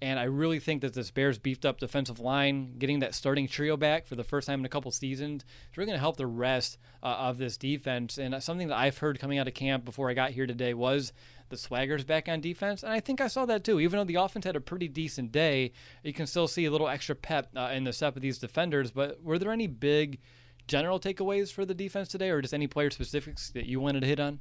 And 0.00 0.20
I 0.20 0.24
really 0.24 0.60
think 0.60 0.82
that 0.82 0.94
this 0.94 1.10
Bears 1.10 1.38
beefed 1.38 1.64
up 1.64 1.80
defensive 1.80 2.20
line, 2.20 2.74
getting 2.78 3.00
that 3.00 3.14
starting 3.14 3.48
trio 3.48 3.76
back 3.76 4.06
for 4.06 4.14
the 4.14 4.24
first 4.24 4.46
time 4.46 4.60
in 4.60 4.66
a 4.66 4.68
couple 4.68 4.90
seasons, 4.92 5.42
is 5.42 5.76
really 5.76 5.86
going 5.86 5.96
to 5.96 6.00
help 6.00 6.18
the 6.18 6.26
rest 6.26 6.78
uh, 7.02 7.06
of 7.06 7.38
this 7.38 7.56
defense. 7.56 8.16
And 8.18 8.40
something 8.42 8.68
that 8.68 8.76
I've 8.76 8.98
heard 8.98 9.18
coming 9.18 9.38
out 9.38 9.48
of 9.48 9.54
camp 9.54 9.84
before 9.84 10.08
I 10.08 10.14
got 10.14 10.32
here 10.32 10.46
today 10.46 10.74
was 10.74 11.12
the 11.48 11.56
swagger's 11.56 12.04
back 12.04 12.28
on 12.28 12.40
defense. 12.40 12.82
And 12.82 12.92
I 12.92 13.00
think 13.00 13.20
I 13.20 13.28
saw 13.28 13.46
that 13.46 13.64
too. 13.64 13.80
Even 13.80 13.98
though 13.98 14.04
the 14.04 14.16
offense 14.16 14.44
had 14.44 14.56
a 14.56 14.60
pretty 14.60 14.88
decent 14.88 15.32
day, 15.32 15.72
you 16.02 16.12
can 16.12 16.26
still 16.26 16.48
see 16.48 16.64
a 16.64 16.70
little 16.70 16.88
extra 16.88 17.14
pep 17.14 17.50
uh, 17.56 17.70
in 17.72 17.84
the 17.84 17.92
step 17.92 18.16
of 18.16 18.22
these 18.22 18.38
defenders. 18.38 18.90
But 18.90 19.22
were 19.22 19.38
there 19.38 19.52
any 19.52 19.66
big 19.66 20.18
general 20.66 20.98
takeaways 20.98 21.52
for 21.52 21.64
the 21.64 21.74
defense 21.74 22.08
today, 22.08 22.30
or 22.30 22.42
just 22.42 22.54
any 22.54 22.66
player 22.66 22.90
specifics 22.90 23.50
that 23.50 23.66
you 23.66 23.80
wanted 23.80 24.00
to 24.00 24.06
hit 24.06 24.20
on? 24.20 24.40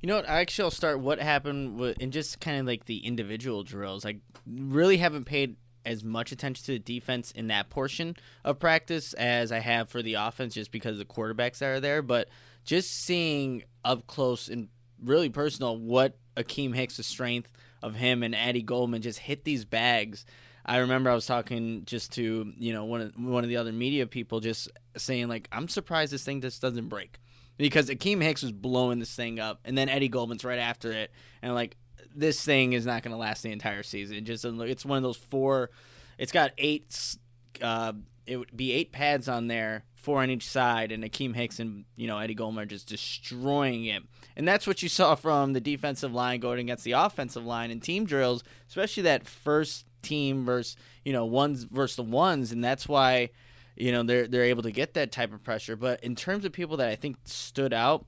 You 0.00 0.06
know 0.06 0.16
what? 0.16 0.26
Actually, 0.26 0.64
I'll 0.64 0.70
start 0.70 1.00
what 1.00 1.18
happened 1.18 1.78
with, 1.78 1.98
in 2.00 2.10
just 2.10 2.40
kind 2.40 2.58
of 2.58 2.66
like 2.66 2.86
the 2.86 2.98
individual 2.98 3.62
drills. 3.62 4.06
I 4.06 4.16
really 4.46 4.98
haven't 4.98 5.24
paid 5.24 5.56
as 5.84 6.02
much 6.02 6.32
attention 6.32 6.64
to 6.64 6.72
the 6.72 6.78
defense 6.78 7.30
in 7.32 7.48
that 7.48 7.68
portion 7.68 8.16
of 8.44 8.58
practice 8.58 9.12
as 9.14 9.52
I 9.52 9.58
have 9.58 9.90
for 9.90 10.02
the 10.02 10.14
offense, 10.14 10.54
just 10.54 10.70
because 10.70 10.96
the 10.98 11.04
quarterbacks 11.04 11.58
that 11.58 11.66
are 11.66 11.80
there. 11.80 12.00
But 12.00 12.28
just 12.64 12.90
seeing 12.90 13.64
up 13.84 14.06
close 14.06 14.48
and 14.48 14.68
really 15.02 15.28
personal 15.28 15.76
what 15.76 16.16
Akiem 16.36 16.74
Hicks, 16.74 16.96
the 16.96 17.02
strength 17.02 17.52
of 17.82 17.94
him 17.94 18.22
and 18.22 18.34
Eddie 18.34 18.62
Goldman 18.62 19.02
just 19.02 19.18
hit 19.18 19.44
these 19.44 19.64
bags. 19.64 20.24
I 20.66 20.78
remember 20.78 21.10
I 21.10 21.14
was 21.14 21.26
talking 21.26 21.82
just 21.84 22.12
to 22.14 22.52
you 22.56 22.72
know 22.72 22.84
one 22.86 23.00
of 23.02 23.12
one 23.16 23.44
of 23.44 23.50
the 23.50 23.58
other 23.58 23.72
media 23.72 24.06
people, 24.06 24.40
just 24.40 24.70
saying 24.96 25.28
like 25.28 25.48
I'm 25.52 25.68
surprised 25.68 26.12
this 26.12 26.24
thing 26.24 26.40
just 26.40 26.62
doesn't 26.62 26.88
break 26.88 27.18
because 27.58 27.88
Akiem 27.90 28.22
Hicks 28.22 28.42
was 28.42 28.52
blowing 28.52 28.98
this 28.98 29.14
thing 29.14 29.38
up, 29.38 29.60
and 29.64 29.76
then 29.76 29.88
Eddie 29.88 30.08
Goldman's 30.08 30.44
right 30.44 30.58
after 30.58 30.90
it, 30.92 31.10
and 31.42 31.54
like 31.54 31.76
this 32.14 32.42
thing 32.42 32.72
is 32.72 32.86
not 32.86 33.02
going 33.02 33.12
to 33.12 33.18
last 33.18 33.42
the 33.42 33.52
entire 33.52 33.82
season. 33.82 34.16
It 34.16 34.22
just 34.22 34.44
it's 34.44 34.84
one 34.84 34.96
of 34.96 35.02
those 35.02 35.16
four. 35.16 35.70
It's 36.18 36.32
got 36.32 36.52
eight. 36.58 37.16
Uh, 37.60 37.92
it 38.26 38.36
would 38.36 38.56
be 38.56 38.72
eight 38.72 38.92
pads 38.92 39.28
on 39.28 39.48
there, 39.48 39.84
four 40.04 40.22
on 40.22 40.30
each 40.30 40.46
side, 40.46 40.92
and 40.92 41.02
Akiem 41.02 41.34
Hicks 41.34 41.58
and 41.58 41.84
you 41.96 42.06
know 42.06 42.18
Eddie 42.18 42.34
Goldman 42.34 42.62
are 42.62 42.66
just 42.66 42.88
destroying 42.88 43.86
it. 43.86 44.02
And 44.36 44.46
that's 44.46 44.66
what 44.66 44.82
you 44.82 44.88
saw 44.88 45.14
from 45.14 45.52
the 45.52 45.60
defensive 45.60 46.12
line 46.12 46.40
going 46.40 46.60
against 46.60 46.84
the 46.84 46.92
offensive 46.92 47.44
line 47.44 47.70
in 47.70 47.80
team 47.80 48.04
drills, 48.04 48.44
especially 48.68 49.04
that 49.04 49.26
first 49.26 49.86
team 50.02 50.44
versus 50.44 50.76
you 51.04 51.12
know 51.12 51.24
ones 51.24 51.64
versus 51.64 51.96
the 51.96 52.02
ones, 52.02 52.52
and 52.52 52.62
that's 52.62 52.86
why 52.86 53.30
you 53.76 53.90
know 53.90 54.02
they're 54.02 54.28
they're 54.28 54.44
able 54.44 54.62
to 54.62 54.70
get 54.70 54.94
that 54.94 55.10
type 55.10 55.32
of 55.32 55.42
pressure. 55.42 55.76
But 55.76 56.04
in 56.04 56.14
terms 56.14 56.44
of 56.44 56.52
people 56.52 56.76
that 56.76 56.88
I 56.88 56.96
think 56.96 57.16
stood 57.24 57.72
out, 57.72 58.04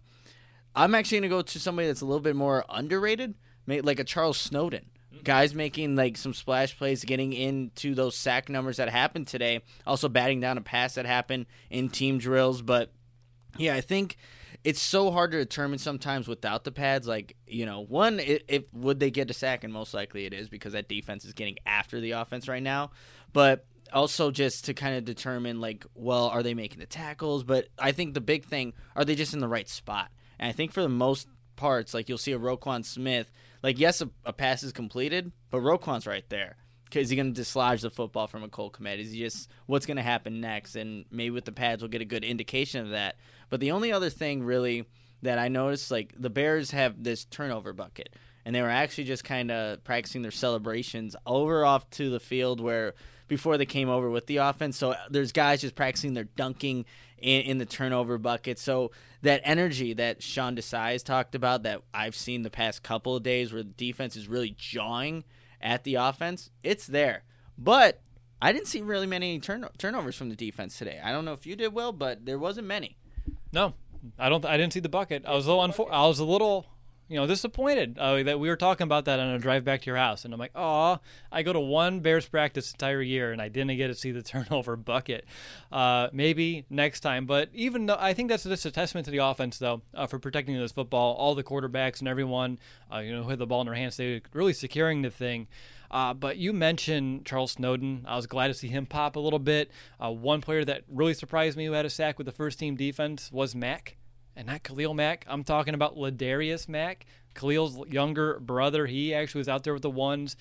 I'm 0.74 0.94
actually 0.94 1.20
going 1.20 1.30
to 1.30 1.36
go 1.36 1.42
to 1.42 1.58
somebody 1.58 1.88
that's 1.88 2.02
a 2.02 2.06
little 2.06 2.20
bit 2.20 2.36
more 2.36 2.64
underrated, 2.68 3.34
like 3.66 3.98
a 3.98 4.04
Charles 4.04 4.36
Snowden. 4.36 4.90
Guys 5.24 5.54
making 5.54 5.96
like 5.96 6.16
some 6.16 6.34
splash 6.34 6.76
plays, 6.76 7.04
getting 7.04 7.32
into 7.32 7.94
those 7.94 8.16
sack 8.16 8.48
numbers 8.48 8.76
that 8.76 8.88
happened 8.88 9.26
today. 9.26 9.62
Also 9.86 10.08
batting 10.08 10.40
down 10.40 10.58
a 10.58 10.62
pass 10.62 10.94
that 10.94 11.06
happened 11.06 11.46
in 11.70 11.88
team 11.88 12.18
drills. 12.18 12.62
But 12.62 12.92
yeah, 13.58 13.74
I 13.74 13.80
think 13.80 14.16
it's 14.64 14.80
so 14.80 15.10
hard 15.10 15.32
to 15.32 15.38
determine 15.38 15.78
sometimes 15.78 16.28
without 16.28 16.64
the 16.64 16.72
pads. 16.72 17.06
Like 17.06 17.36
you 17.46 17.66
know, 17.66 17.80
one, 17.80 18.20
if 18.20 18.64
would 18.72 19.00
they 19.00 19.10
get 19.10 19.30
a 19.30 19.34
sack, 19.34 19.64
and 19.64 19.72
most 19.72 19.94
likely 19.94 20.26
it 20.26 20.32
is 20.32 20.48
because 20.48 20.72
that 20.72 20.88
defense 20.88 21.24
is 21.24 21.32
getting 21.32 21.56
after 21.66 22.00
the 22.00 22.12
offense 22.12 22.48
right 22.48 22.62
now. 22.62 22.90
But 23.32 23.66
also 23.92 24.30
just 24.30 24.64
to 24.64 24.74
kind 24.74 24.96
of 24.96 25.04
determine 25.04 25.60
like 25.60 25.86
well 25.94 26.26
are 26.28 26.42
they 26.42 26.54
making 26.54 26.80
the 26.80 26.86
tackles 26.86 27.44
but 27.44 27.68
i 27.78 27.92
think 27.92 28.14
the 28.14 28.20
big 28.20 28.44
thing 28.44 28.72
are 28.94 29.04
they 29.04 29.14
just 29.14 29.34
in 29.34 29.40
the 29.40 29.48
right 29.48 29.68
spot 29.68 30.10
and 30.38 30.48
i 30.48 30.52
think 30.52 30.72
for 30.72 30.82
the 30.82 30.88
most 30.88 31.28
parts 31.56 31.94
like 31.94 32.08
you'll 32.08 32.18
see 32.18 32.32
a 32.32 32.38
roquan 32.38 32.84
smith 32.84 33.30
like 33.66 33.78
yes 33.78 34.00
a, 34.00 34.08
a 34.24 34.32
pass 34.32 34.62
is 34.62 34.72
completed 34.72 35.32
but 35.50 35.60
roquan's 35.60 36.06
right 36.06 36.28
there 36.30 36.56
is 36.94 37.10
he 37.10 37.16
going 37.16 37.34
to 37.34 37.40
dislodge 37.40 37.82
the 37.82 37.90
football 37.90 38.26
from 38.26 38.42
a 38.42 38.48
Cole 38.48 38.70
Kmet? 38.70 38.98
Is 38.98 39.10
he 39.12 39.18
just 39.18 39.50
what's 39.66 39.84
going 39.84 39.96
to 39.96 40.02
happen 40.02 40.40
next? 40.40 40.76
And 40.76 41.04
maybe 41.10 41.30
with 41.30 41.44
the 41.44 41.52
pads, 41.52 41.82
we'll 41.82 41.90
get 41.90 42.00
a 42.00 42.06
good 42.06 42.24
indication 42.24 42.80
of 42.80 42.90
that. 42.90 43.16
But 43.50 43.60
the 43.60 43.72
only 43.72 43.92
other 43.92 44.08
thing 44.08 44.42
really 44.42 44.86
that 45.22 45.38
I 45.38 45.48
noticed, 45.48 45.90
like 45.90 46.14
the 46.16 46.30
Bears 46.30 46.70
have 46.70 47.02
this 47.02 47.24
turnover 47.24 47.72
bucket, 47.72 48.14
and 48.44 48.54
they 48.54 48.62
were 48.62 48.70
actually 48.70 49.04
just 49.04 49.24
kind 49.24 49.50
of 49.50 49.82
practicing 49.84 50.22
their 50.22 50.30
celebrations 50.30 51.16
over 51.26 51.64
off 51.64 51.90
to 51.90 52.08
the 52.08 52.20
field 52.20 52.60
where 52.60 52.94
before 53.28 53.58
they 53.58 53.66
came 53.66 53.88
over 53.88 54.10
with 54.10 54.26
the 54.26 54.38
offense. 54.38 54.76
So 54.76 54.92
uh, 54.92 54.96
there's 55.10 55.32
guys 55.32 55.60
just 55.60 55.74
practicing 55.74 56.14
their 56.14 56.24
dunking 56.24 56.84
in, 57.18 57.42
in 57.42 57.58
the 57.58 57.66
turnover 57.66 58.18
bucket. 58.18 58.58
So 58.58 58.92
that 59.22 59.40
energy 59.44 59.94
that 59.94 60.22
Sean 60.22 60.56
Desai 60.56 60.92
has 60.92 61.02
talked 61.02 61.34
about 61.34 61.64
that 61.64 61.82
I've 61.92 62.14
seen 62.14 62.42
the 62.42 62.50
past 62.50 62.82
couple 62.82 63.16
of 63.16 63.22
days 63.22 63.52
where 63.52 63.62
the 63.62 63.70
defense 63.70 64.16
is 64.16 64.28
really 64.28 64.54
jawing 64.56 65.24
at 65.60 65.84
the 65.84 65.96
offense, 65.96 66.50
it's 66.62 66.86
there. 66.86 67.24
But 67.58 68.00
I 68.40 68.52
didn't 68.52 68.68
see 68.68 68.82
really 68.82 69.06
many 69.06 69.40
turn- 69.40 69.66
turnovers 69.78 70.14
from 70.14 70.28
the 70.28 70.36
defense 70.36 70.78
today. 70.78 71.00
I 71.02 71.10
don't 71.12 71.24
know 71.24 71.32
if 71.32 71.46
you 71.46 71.56
did 71.56 71.72
well, 71.72 71.92
but 71.92 72.26
there 72.26 72.38
wasn't 72.38 72.66
many. 72.66 72.96
No, 73.52 73.74
I 74.18 74.28
don't. 74.28 74.44
I 74.44 74.56
didn't 74.56 74.74
see 74.74 74.80
the 74.80 74.88
bucket. 74.88 75.24
I 75.26 75.34
was 75.34 75.46
a 75.46 75.52
little. 75.54 75.66
Unfor- 75.66 75.90
I 75.90 76.06
was 76.06 76.18
a 76.18 76.24
little 76.24 76.66
you 77.08 77.16
know, 77.16 77.26
disappointed 77.26 77.98
uh, 77.98 78.22
that 78.24 78.40
we 78.40 78.48
were 78.48 78.56
talking 78.56 78.84
about 78.84 79.04
that 79.04 79.20
on 79.20 79.28
a 79.28 79.38
drive 79.38 79.64
back 79.64 79.82
to 79.82 79.86
your 79.86 79.96
house, 79.96 80.24
and 80.24 80.34
I'm 80.34 80.40
like, 80.40 80.52
oh, 80.54 80.98
I 81.30 81.42
go 81.42 81.52
to 81.52 81.60
one 81.60 82.00
Bears 82.00 82.26
practice 82.26 82.72
entire 82.72 83.00
year, 83.00 83.32
and 83.32 83.40
I 83.40 83.48
didn't 83.48 83.76
get 83.76 83.88
to 83.88 83.94
see 83.94 84.10
the 84.10 84.22
turnover 84.24 84.76
bucket. 84.76 85.24
Uh, 85.70 86.08
maybe 86.12 86.64
next 86.68 87.00
time, 87.00 87.26
but 87.26 87.48
even 87.52 87.86
though 87.86 87.96
I 87.98 88.12
think 88.12 88.28
that's 88.28 88.44
just 88.44 88.66
a 88.66 88.70
testament 88.70 89.04
to 89.04 89.10
the 89.10 89.18
offense, 89.18 89.58
though, 89.58 89.82
uh, 89.94 90.06
for 90.06 90.18
protecting 90.18 90.58
this 90.58 90.72
football, 90.72 91.14
all 91.14 91.34
the 91.34 91.44
quarterbacks 91.44 92.00
and 92.00 92.08
everyone, 92.08 92.58
uh, 92.92 92.98
you 92.98 93.12
know, 93.12 93.22
who 93.22 93.30
had 93.30 93.38
the 93.38 93.46
ball 93.46 93.60
in 93.60 93.66
their 93.66 93.74
hands, 93.74 93.96
they 93.96 94.14
were 94.14 94.20
really 94.32 94.52
securing 94.52 95.02
the 95.02 95.10
thing. 95.10 95.46
Uh, 95.90 96.12
but 96.12 96.36
you 96.36 96.52
mentioned 96.52 97.24
Charles 97.24 97.52
Snowden. 97.52 98.04
I 98.08 98.16
was 98.16 98.26
glad 98.26 98.48
to 98.48 98.54
see 98.54 98.68
him 98.68 98.86
pop 98.86 99.14
a 99.14 99.20
little 99.20 99.38
bit. 99.38 99.70
Uh, 100.02 100.10
one 100.10 100.40
player 100.40 100.64
that 100.64 100.82
really 100.88 101.14
surprised 101.14 101.56
me 101.56 101.66
who 101.66 101.72
had 101.72 101.86
a 101.86 101.90
sack 101.90 102.18
with 102.18 102.26
the 102.26 102.32
first 102.32 102.58
team 102.58 102.74
defense 102.74 103.30
was 103.30 103.54
Mack 103.54 103.96
and 104.36 104.46
not 104.46 104.62
Khalil 104.62 104.94
Mack. 104.94 105.24
I'm 105.28 105.42
talking 105.42 105.74
about 105.74 105.96
Ladarius 105.96 106.68
Mack, 106.68 107.06
Khalil's 107.34 107.78
younger 107.88 108.38
brother. 108.38 108.86
He 108.86 109.14
actually 109.14 109.40
was 109.40 109.48
out 109.48 109.64
there 109.64 109.72
with 109.72 109.82
the 109.82 109.90
ones, 109.90 110.36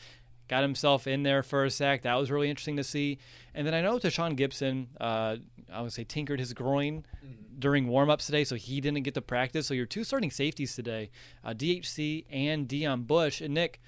got 0.47 0.61
himself 0.61 1.07
in 1.07 1.23
there 1.23 1.41
for 1.41 1.65
a 1.65 1.71
sack. 1.71 2.03
That 2.03 2.15
was 2.15 2.29
really 2.29 2.49
interesting 2.49 2.77
to 2.77 2.83
see. 2.83 3.17
And 3.53 3.65
then 3.65 3.73
I 3.73 3.81
know 3.81 3.97
Tashaun 3.97 4.37
Gipson, 4.37 4.87
uh, 4.99 5.37
I 5.71 5.81
would 5.81 5.93
say, 5.93 6.03
tinkered 6.03 6.39
his 6.39 6.53
groin 6.53 7.05
mm-hmm. 7.25 7.59
during 7.59 7.87
warmups 7.87 8.25
today, 8.25 8.43
so 8.43 8.55
he 8.55 8.81
didn't 8.81 9.03
get 9.03 9.13
to 9.15 9.21
practice. 9.21 9.67
So 9.67 9.73
your 9.73 9.85
two 9.85 10.03
starting 10.03 10.31
safeties 10.31 10.75
today, 10.75 11.09
uh, 11.43 11.53
DHC 11.53 12.25
and 12.29 12.67
Deon 12.67 13.07
Bush. 13.07 13.41
And 13.41 13.53
Nick, 13.53 13.81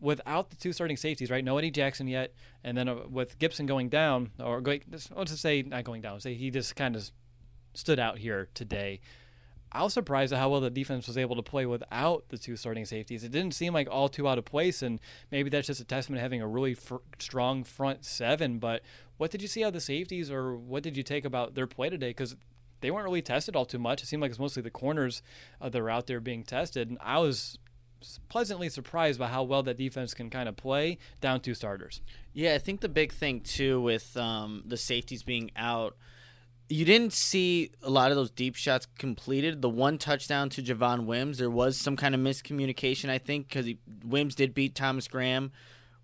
without 0.00 0.50
the 0.50 0.56
two 0.56 0.72
starting 0.72 0.96
safeties, 0.96 1.30
right? 1.30 1.44
No 1.44 1.58
Eddie 1.58 1.70
Jackson 1.70 2.08
yet, 2.08 2.34
and 2.64 2.76
then 2.76 2.88
uh, 2.88 2.96
with 3.08 3.38
Gipson 3.38 3.66
going 3.66 3.88
down, 3.88 4.30
or 4.42 4.60
going, 4.60 4.82
let's 4.90 5.08
just 5.08 5.42
say 5.42 5.62
not 5.62 5.84
going 5.84 6.02
down, 6.02 6.20
say 6.20 6.34
he 6.34 6.50
just 6.50 6.76
kind 6.76 6.96
of 6.96 7.10
stood 7.74 7.98
out 7.98 8.18
here 8.18 8.48
today. 8.54 9.00
I 9.76 9.82
was 9.82 9.92
surprised 9.92 10.32
at 10.32 10.38
how 10.38 10.48
well 10.48 10.62
the 10.62 10.70
defense 10.70 11.06
was 11.06 11.18
able 11.18 11.36
to 11.36 11.42
play 11.42 11.66
without 11.66 12.30
the 12.30 12.38
two 12.38 12.56
starting 12.56 12.86
safeties. 12.86 13.24
It 13.24 13.30
didn't 13.30 13.52
seem 13.52 13.74
like 13.74 13.88
all 13.90 14.08
too 14.08 14.26
out 14.26 14.38
of 14.38 14.46
place, 14.46 14.80
and 14.80 14.98
maybe 15.30 15.50
that's 15.50 15.66
just 15.66 15.82
a 15.82 15.84
testament 15.84 16.18
to 16.18 16.22
having 16.22 16.40
a 16.40 16.48
really 16.48 16.72
fr- 16.72 16.96
strong 17.18 17.62
front 17.62 18.02
seven. 18.02 18.58
But 18.58 18.80
what 19.18 19.30
did 19.30 19.42
you 19.42 19.48
see 19.48 19.64
out 19.64 19.68
of 19.68 19.74
the 19.74 19.80
safeties, 19.80 20.30
or 20.30 20.56
what 20.56 20.82
did 20.82 20.96
you 20.96 21.02
take 21.02 21.26
about 21.26 21.54
their 21.54 21.66
play 21.66 21.90
today? 21.90 22.08
Because 22.08 22.36
they 22.80 22.90
weren't 22.90 23.04
really 23.04 23.20
tested 23.20 23.54
all 23.54 23.66
too 23.66 23.78
much. 23.78 24.02
It 24.02 24.06
seemed 24.06 24.22
like 24.22 24.30
it's 24.30 24.40
mostly 24.40 24.62
the 24.62 24.70
corners 24.70 25.20
uh, 25.60 25.68
that 25.68 25.80
are 25.80 25.90
out 25.90 26.06
there 26.06 26.20
being 26.20 26.42
tested. 26.42 26.88
And 26.88 26.98
I 27.02 27.18
was 27.18 27.58
pleasantly 28.30 28.70
surprised 28.70 29.18
by 29.18 29.28
how 29.28 29.42
well 29.42 29.62
that 29.64 29.76
defense 29.76 30.14
can 30.14 30.30
kind 30.30 30.48
of 30.48 30.56
play 30.56 30.96
down 31.20 31.40
two 31.40 31.54
starters. 31.54 32.00
Yeah, 32.32 32.54
I 32.54 32.58
think 32.58 32.80
the 32.80 32.88
big 32.88 33.12
thing 33.12 33.40
too 33.42 33.80
with 33.82 34.16
um, 34.16 34.62
the 34.66 34.76
safeties 34.78 35.22
being 35.22 35.50
out, 35.54 35.96
you 36.68 36.84
didn't 36.84 37.12
see 37.12 37.70
a 37.82 37.90
lot 37.90 38.10
of 38.10 38.16
those 38.16 38.30
deep 38.30 38.56
shots 38.56 38.86
completed. 38.98 39.62
The 39.62 39.68
one 39.68 39.98
touchdown 39.98 40.48
to 40.50 40.62
Javon 40.62 41.06
Wims, 41.06 41.38
there 41.38 41.50
was 41.50 41.76
some 41.76 41.96
kind 41.96 42.14
of 42.14 42.20
miscommunication, 42.20 43.08
I 43.08 43.18
think, 43.18 43.48
because 43.48 43.68
Wims 44.04 44.34
did 44.34 44.54
beat 44.54 44.74
Thomas 44.74 45.06
Graham. 45.06 45.52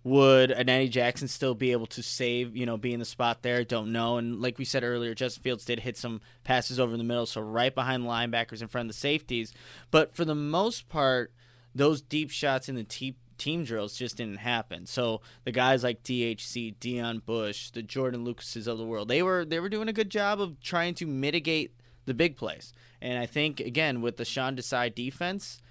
Would 0.05 0.51
an 0.51 0.67
Eddie 0.67 0.89
Jackson 0.89 1.29
still 1.29 1.55
be 1.55 1.71
able 1.71 1.85
to 1.87 2.03
save, 2.03 2.57
you 2.57 2.65
know, 2.65 2.75
be 2.75 2.93
in 2.93 2.99
the 2.99 3.05
spot 3.05 3.41
there? 3.41 3.63
Don't 3.63 3.93
know. 3.93 4.17
And 4.17 4.41
like 4.41 4.57
we 4.57 4.65
said 4.65 4.83
earlier, 4.83 5.15
Justin 5.15 5.43
Fields 5.43 5.63
did 5.63 5.79
hit 5.79 5.97
some 5.97 6.19
passes 6.43 6.79
over 6.79 6.97
the 6.97 7.05
middle, 7.05 7.25
so 7.25 7.39
right 7.41 7.73
behind 7.73 8.03
the 8.03 8.09
linebackers 8.09 8.61
in 8.61 8.67
front 8.67 8.89
of 8.89 8.95
the 8.95 8.99
safeties. 8.99 9.53
But 9.91 10.13
for 10.13 10.25
the 10.25 10.35
most 10.35 10.89
part, 10.89 11.33
those 11.73 12.01
deep 12.01 12.31
shots 12.31 12.67
in 12.67 12.75
the 12.75 12.83
te- 12.83 13.15
team 13.43 13.65
drills 13.65 13.95
just 13.95 14.17
didn't 14.17 14.37
happen. 14.37 14.85
So 14.85 15.21
the 15.43 15.51
guys 15.51 15.83
like 15.83 16.01
DHC, 16.03 16.77
Deon 16.77 17.25
Bush, 17.25 17.71
the 17.71 17.83
Jordan 17.83 18.23
Lucases 18.23 18.67
of 18.67 18.77
the 18.77 18.85
world, 18.85 19.09
they 19.09 19.21
were 19.21 19.43
they 19.43 19.59
were 19.59 19.69
doing 19.69 19.89
a 19.89 19.93
good 19.93 20.09
job 20.09 20.39
of 20.39 20.59
trying 20.61 20.93
to 20.95 21.05
mitigate 21.05 21.75
the 22.05 22.13
big 22.13 22.37
plays. 22.37 22.73
And 23.01 23.19
I 23.19 23.25
think 23.25 23.59
again 23.59 24.01
with 24.01 24.15
the 24.15 24.25
Sean 24.25 24.55
Desai 24.55 24.93
defense 24.93 25.61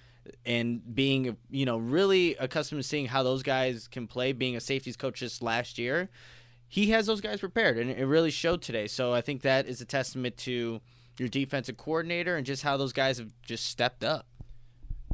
and 0.45 0.95
being 0.95 1.37
you 1.51 1.65
know 1.65 1.79
really 1.79 2.37
accustomed 2.37 2.83
to 2.83 2.87
seeing 2.87 3.07
how 3.07 3.23
those 3.23 3.43
guys 3.43 3.89
can 3.89 4.07
play, 4.07 4.33
being 4.33 4.55
a 4.55 4.61
safeties 4.61 4.97
coach 4.97 5.21
just 5.21 5.43
last 5.43 5.79
year, 5.79 6.11
he 6.69 6.91
has 6.91 7.07
those 7.07 7.23
guys 7.23 7.41
prepared, 7.41 7.79
and 7.79 7.91
it 7.91 8.05
really 8.05 8.31
showed 8.31 8.61
today. 8.61 8.87
So 8.87 9.15
I 9.15 9.23
think 9.23 9.43
that 9.43 9.67
is 9.67 9.81
a 9.81 9.87
testament 9.87 10.37
to 10.39 10.81
your 11.19 11.29
defensive 11.29 11.77
coordinator 11.77 12.37
and 12.37 12.47
just 12.47 12.63
how 12.63 12.77
those 12.77 12.93
guys 12.93 13.19
have 13.19 13.33
just 13.43 13.67
stepped 13.67 14.05
up. 14.05 14.27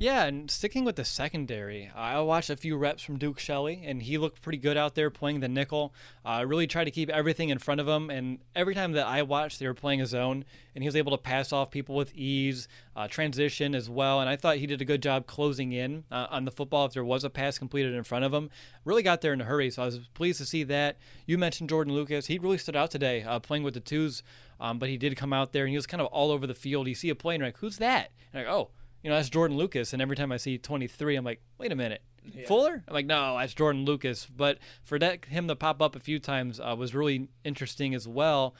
Yeah, 0.00 0.26
and 0.26 0.48
sticking 0.48 0.84
with 0.84 0.94
the 0.94 1.04
secondary, 1.04 1.90
I 1.92 2.20
watched 2.20 2.50
a 2.50 2.56
few 2.56 2.76
reps 2.76 3.02
from 3.02 3.18
Duke 3.18 3.40
Shelley, 3.40 3.82
and 3.84 4.00
he 4.00 4.16
looked 4.16 4.42
pretty 4.42 4.58
good 4.58 4.76
out 4.76 4.94
there 4.94 5.10
playing 5.10 5.40
the 5.40 5.48
nickel. 5.48 5.92
Uh, 6.24 6.44
really 6.46 6.68
tried 6.68 6.84
to 6.84 6.92
keep 6.92 7.10
everything 7.10 7.48
in 7.48 7.58
front 7.58 7.80
of 7.80 7.88
him, 7.88 8.08
and 8.08 8.38
every 8.54 8.76
time 8.76 8.92
that 8.92 9.08
I 9.08 9.22
watched, 9.22 9.58
they 9.58 9.66
were 9.66 9.74
playing 9.74 10.00
a 10.00 10.06
zone, 10.06 10.44
and 10.76 10.84
he 10.84 10.88
was 10.88 10.94
able 10.94 11.10
to 11.10 11.18
pass 11.18 11.52
off 11.52 11.72
people 11.72 11.96
with 11.96 12.14
ease, 12.14 12.68
uh, 12.94 13.08
transition 13.08 13.74
as 13.74 13.90
well. 13.90 14.20
And 14.20 14.30
I 14.30 14.36
thought 14.36 14.58
he 14.58 14.68
did 14.68 14.80
a 14.80 14.84
good 14.84 15.02
job 15.02 15.26
closing 15.26 15.72
in 15.72 16.04
uh, 16.12 16.28
on 16.30 16.44
the 16.44 16.52
football 16.52 16.86
if 16.86 16.92
there 16.92 17.04
was 17.04 17.24
a 17.24 17.30
pass 17.30 17.58
completed 17.58 17.92
in 17.94 18.04
front 18.04 18.24
of 18.24 18.32
him. 18.32 18.50
Really 18.84 19.02
got 19.02 19.20
there 19.20 19.32
in 19.32 19.40
a 19.40 19.44
hurry, 19.44 19.68
so 19.68 19.82
I 19.82 19.86
was 19.86 19.98
pleased 20.14 20.38
to 20.38 20.46
see 20.46 20.62
that. 20.62 20.96
You 21.26 21.38
mentioned 21.38 21.70
Jordan 21.70 21.92
Lucas; 21.92 22.26
he 22.26 22.38
really 22.38 22.58
stood 22.58 22.76
out 22.76 22.92
today 22.92 23.24
uh, 23.24 23.40
playing 23.40 23.64
with 23.64 23.74
the 23.74 23.80
twos, 23.80 24.22
um, 24.60 24.78
but 24.78 24.90
he 24.90 24.96
did 24.96 25.16
come 25.16 25.32
out 25.32 25.52
there 25.52 25.64
and 25.64 25.70
he 25.70 25.76
was 25.76 25.88
kind 25.88 26.00
of 26.00 26.06
all 26.06 26.30
over 26.30 26.46
the 26.46 26.54
field. 26.54 26.86
You 26.86 26.94
see 26.94 27.10
a 27.10 27.16
play 27.16 27.34
and 27.34 27.42
like, 27.42 27.58
"Who's 27.58 27.78
that?" 27.78 28.12
And 28.32 28.44
like, 28.44 28.54
"Oh." 28.54 28.70
You 29.02 29.10
know, 29.10 29.16
that's 29.16 29.28
Jordan 29.28 29.56
Lucas. 29.56 29.92
And 29.92 30.02
every 30.02 30.16
time 30.16 30.32
I 30.32 30.36
see 30.36 30.58
23, 30.58 31.16
I'm 31.16 31.24
like, 31.24 31.40
wait 31.58 31.72
a 31.72 31.76
minute, 31.76 32.02
yeah. 32.34 32.46
Fuller? 32.46 32.82
I'm 32.86 32.94
like, 32.94 33.06
no, 33.06 33.38
that's 33.38 33.54
Jordan 33.54 33.84
Lucas. 33.84 34.26
But 34.26 34.58
for 34.82 34.98
that, 34.98 35.24
him 35.26 35.48
to 35.48 35.56
pop 35.56 35.80
up 35.80 35.96
a 35.96 36.00
few 36.00 36.18
times 36.18 36.60
uh, 36.60 36.74
was 36.76 36.94
really 36.94 37.28
interesting 37.44 37.94
as 37.94 38.06
well. 38.06 38.54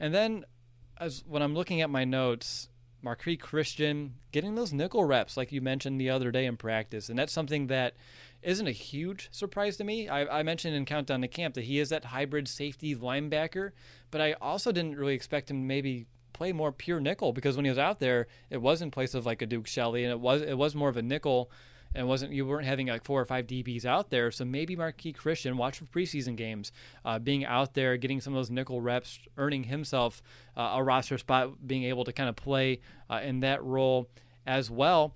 And 0.00 0.14
then 0.14 0.44
as 0.98 1.24
when 1.26 1.42
I'm 1.42 1.54
looking 1.54 1.80
at 1.80 1.90
my 1.90 2.04
notes, 2.04 2.68
Marqui 3.04 3.38
Christian 3.38 4.14
getting 4.30 4.54
those 4.54 4.72
nickel 4.72 5.04
reps, 5.04 5.36
like 5.36 5.52
you 5.52 5.60
mentioned 5.60 6.00
the 6.00 6.10
other 6.10 6.30
day 6.30 6.46
in 6.46 6.56
practice. 6.56 7.08
And 7.08 7.18
that's 7.18 7.32
something 7.32 7.66
that 7.66 7.94
isn't 8.42 8.66
a 8.66 8.72
huge 8.72 9.28
surprise 9.32 9.76
to 9.76 9.84
me. 9.84 10.08
I, 10.08 10.40
I 10.40 10.42
mentioned 10.42 10.74
in 10.74 10.84
Countdown 10.84 11.20
to 11.22 11.28
Camp 11.28 11.54
that 11.54 11.64
he 11.64 11.78
is 11.78 11.88
that 11.90 12.06
hybrid 12.06 12.48
safety 12.48 12.94
linebacker, 12.94 13.72
but 14.10 14.20
I 14.20 14.34
also 14.34 14.72
didn't 14.72 14.96
really 14.96 15.14
expect 15.14 15.50
him 15.50 15.62
to 15.62 15.66
maybe 15.66 16.06
play 16.42 16.52
more 16.52 16.72
pure 16.72 16.98
nickel 16.98 17.32
because 17.32 17.54
when 17.54 17.64
he 17.64 17.68
was 17.68 17.78
out 17.78 18.00
there, 18.00 18.26
it 18.50 18.60
was 18.60 18.82
in 18.82 18.90
place 18.90 19.14
of 19.14 19.24
like 19.24 19.42
a 19.42 19.46
Duke 19.46 19.68
Shelley, 19.68 20.02
and 20.02 20.10
it 20.10 20.18
was 20.18 20.42
it 20.42 20.58
was 20.58 20.74
more 20.74 20.88
of 20.88 20.96
a 20.96 21.02
nickel, 21.02 21.52
and 21.94 22.08
wasn't 22.08 22.32
you 22.32 22.44
weren't 22.44 22.66
having 22.66 22.88
like 22.88 23.04
four 23.04 23.20
or 23.20 23.24
five 23.24 23.46
DBs 23.46 23.84
out 23.84 24.10
there. 24.10 24.32
So 24.32 24.44
maybe 24.44 24.74
Marqui 24.74 25.14
Christian, 25.14 25.56
watch 25.56 25.78
for 25.78 25.84
preseason 25.84 26.34
games, 26.34 26.72
uh, 27.04 27.20
being 27.20 27.44
out 27.44 27.74
there, 27.74 27.96
getting 27.96 28.20
some 28.20 28.32
of 28.32 28.38
those 28.38 28.50
nickel 28.50 28.80
reps, 28.80 29.20
earning 29.38 29.62
himself 29.62 30.20
uh, 30.56 30.72
a 30.74 30.82
roster 30.82 31.16
spot, 31.16 31.64
being 31.64 31.84
able 31.84 32.02
to 32.02 32.12
kind 32.12 32.28
of 32.28 32.34
play 32.34 32.80
uh, 33.08 33.20
in 33.22 33.38
that 33.40 33.62
role 33.62 34.10
as 34.44 34.68
well. 34.68 35.14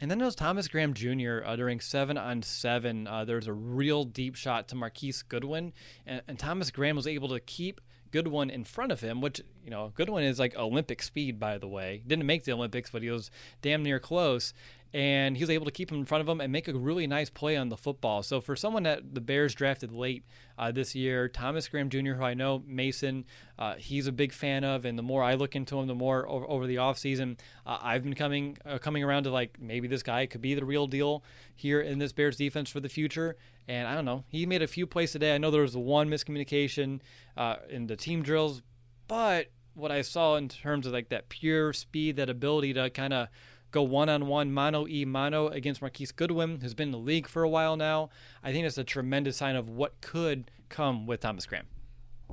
And 0.00 0.10
then 0.10 0.16
there's 0.16 0.34
Thomas 0.34 0.68
Graham 0.68 0.94
Jr. 0.94 1.40
Uh, 1.44 1.56
during 1.56 1.80
seven 1.80 2.16
on 2.16 2.40
seven. 2.40 3.06
Uh, 3.06 3.26
there's 3.26 3.46
a 3.46 3.52
real 3.52 4.04
deep 4.04 4.36
shot 4.36 4.68
to 4.68 4.74
Marquise 4.74 5.22
Goodwin, 5.22 5.74
and, 6.06 6.22
and 6.26 6.38
Thomas 6.38 6.70
Graham 6.70 6.96
was 6.96 7.06
able 7.06 7.28
to 7.28 7.40
keep 7.40 7.82
Goodwin 8.10 8.50
in 8.50 8.64
front 8.64 8.92
of 8.92 9.00
him, 9.00 9.20
which, 9.20 9.40
you 9.64 9.70
know, 9.70 9.92
Goodwin 9.94 10.24
is 10.24 10.38
like 10.38 10.56
Olympic 10.56 11.02
speed, 11.02 11.38
by 11.38 11.58
the 11.58 11.68
way. 11.68 12.02
Didn't 12.06 12.26
make 12.26 12.44
the 12.44 12.52
Olympics, 12.52 12.90
but 12.90 13.02
he 13.02 13.10
was 13.10 13.30
damn 13.62 13.82
near 13.82 13.98
close. 13.98 14.54
And 14.96 15.36
he 15.36 15.42
was 15.42 15.50
able 15.50 15.66
to 15.66 15.70
keep 15.70 15.92
him 15.92 15.98
in 15.98 16.06
front 16.06 16.22
of 16.22 16.28
him 16.28 16.40
and 16.40 16.50
make 16.50 16.68
a 16.68 16.72
really 16.72 17.06
nice 17.06 17.28
play 17.28 17.54
on 17.54 17.68
the 17.68 17.76
football. 17.76 18.22
So, 18.22 18.40
for 18.40 18.56
someone 18.56 18.84
that 18.84 19.14
the 19.14 19.20
Bears 19.20 19.54
drafted 19.54 19.92
late 19.92 20.24
uh, 20.58 20.72
this 20.72 20.94
year, 20.94 21.28
Thomas 21.28 21.68
Graham 21.68 21.90
Jr., 21.90 22.14
who 22.14 22.22
I 22.22 22.32
know 22.32 22.62
Mason, 22.66 23.26
uh, 23.58 23.74
he's 23.74 24.06
a 24.06 24.12
big 24.12 24.32
fan 24.32 24.64
of. 24.64 24.86
And 24.86 24.98
the 24.98 25.02
more 25.02 25.22
I 25.22 25.34
look 25.34 25.54
into 25.54 25.78
him, 25.78 25.86
the 25.86 25.94
more 25.94 26.26
over, 26.26 26.48
over 26.48 26.66
the 26.66 26.76
offseason, 26.76 27.38
uh, 27.66 27.76
I've 27.82 28.04
been 28.04 28.14
coming 28.14 28.56
uh, 28.64 28.78
coming 28.78 29.04
around 29.04 29.24
to 29.24 29.30
like 29.30 29.60
maybe 29.60 29.86
this 29.86 30.02
guy 30.02 30.24
could 30.24 30.40
be 30.40 30.54
the 30.54 30.64
real 30.64 30.86
deal 30.86 31.22
here 31.54 31.82
in 31.82 31.98
this 31.98 32.14
Bears 32.14 32.36
defense 32.36 32.70
for 32.70 32.80
the 32.80 32.88
future. 32.88 33.36
And 33.68 33.86
I 33.86 33.94
don't 33.94 34.06
know, 34.06 34.24
he 34.28 34.46
made 34.46 34.62
a 34.62 34.66
few 34.66 34.86
plays 34.86 35.12
today. 35.12 35.34
I 35.34 35.36
know 35.36 35.50
there 35.50 35.60
was 35.60 35.76
one 35.76 36.08
miscommunication 36.08 37.00
uh, 37.36 37.56
in 37.68 37.86
the 37.86 37.96
team 37.96 38.22
drills, 38.22 38.62
but 39.08 39.48
what 39.74 39.92
I 39.92 40.00
saw 40.00 40.36
in 40.36 40.48
terms 40.48 40.86
of 40.86 40.94
like 40.94 41.10
that 41.10 41.28
pure 41.28 41.74
speed, 41.74 42.16
that 42.16 42.30
ability 42.30 42.72
to 42.72 42.88
kind 42.88 43.12
of 43.12 43.28
go 43.76 43.82
one 43.82 44.08
on 44.08 44.26
one, 44.26 44.50
mano 44.52 44.86
e 44.88 45.04
mano 45.04 45.48
against 45.48 45.82
Marquise 45.82 46.10
Goodwin, 46.10 46.60
who's 46.62 46.72
been 46.72 46.88
in 46.88 46.92
the 46.92 46.98
league 46.98 47.28
for 47.28 47.42
a 47.42 47.48
while 47.48 47.76
now, 47.76 48.08
I 48.42 48.50
think 48.50 48.64
that's 48.64 48.78
a 48.78 48.84
tremendous 48.84 49.36
sign 49.36 49.54
of 49.54 49.68
what 49.68 50.00
could 50.00 50.50
come 50.70 51.06
with 51.06 51.20
Thomas 51.20 51.44
Graham. 51.44 51.66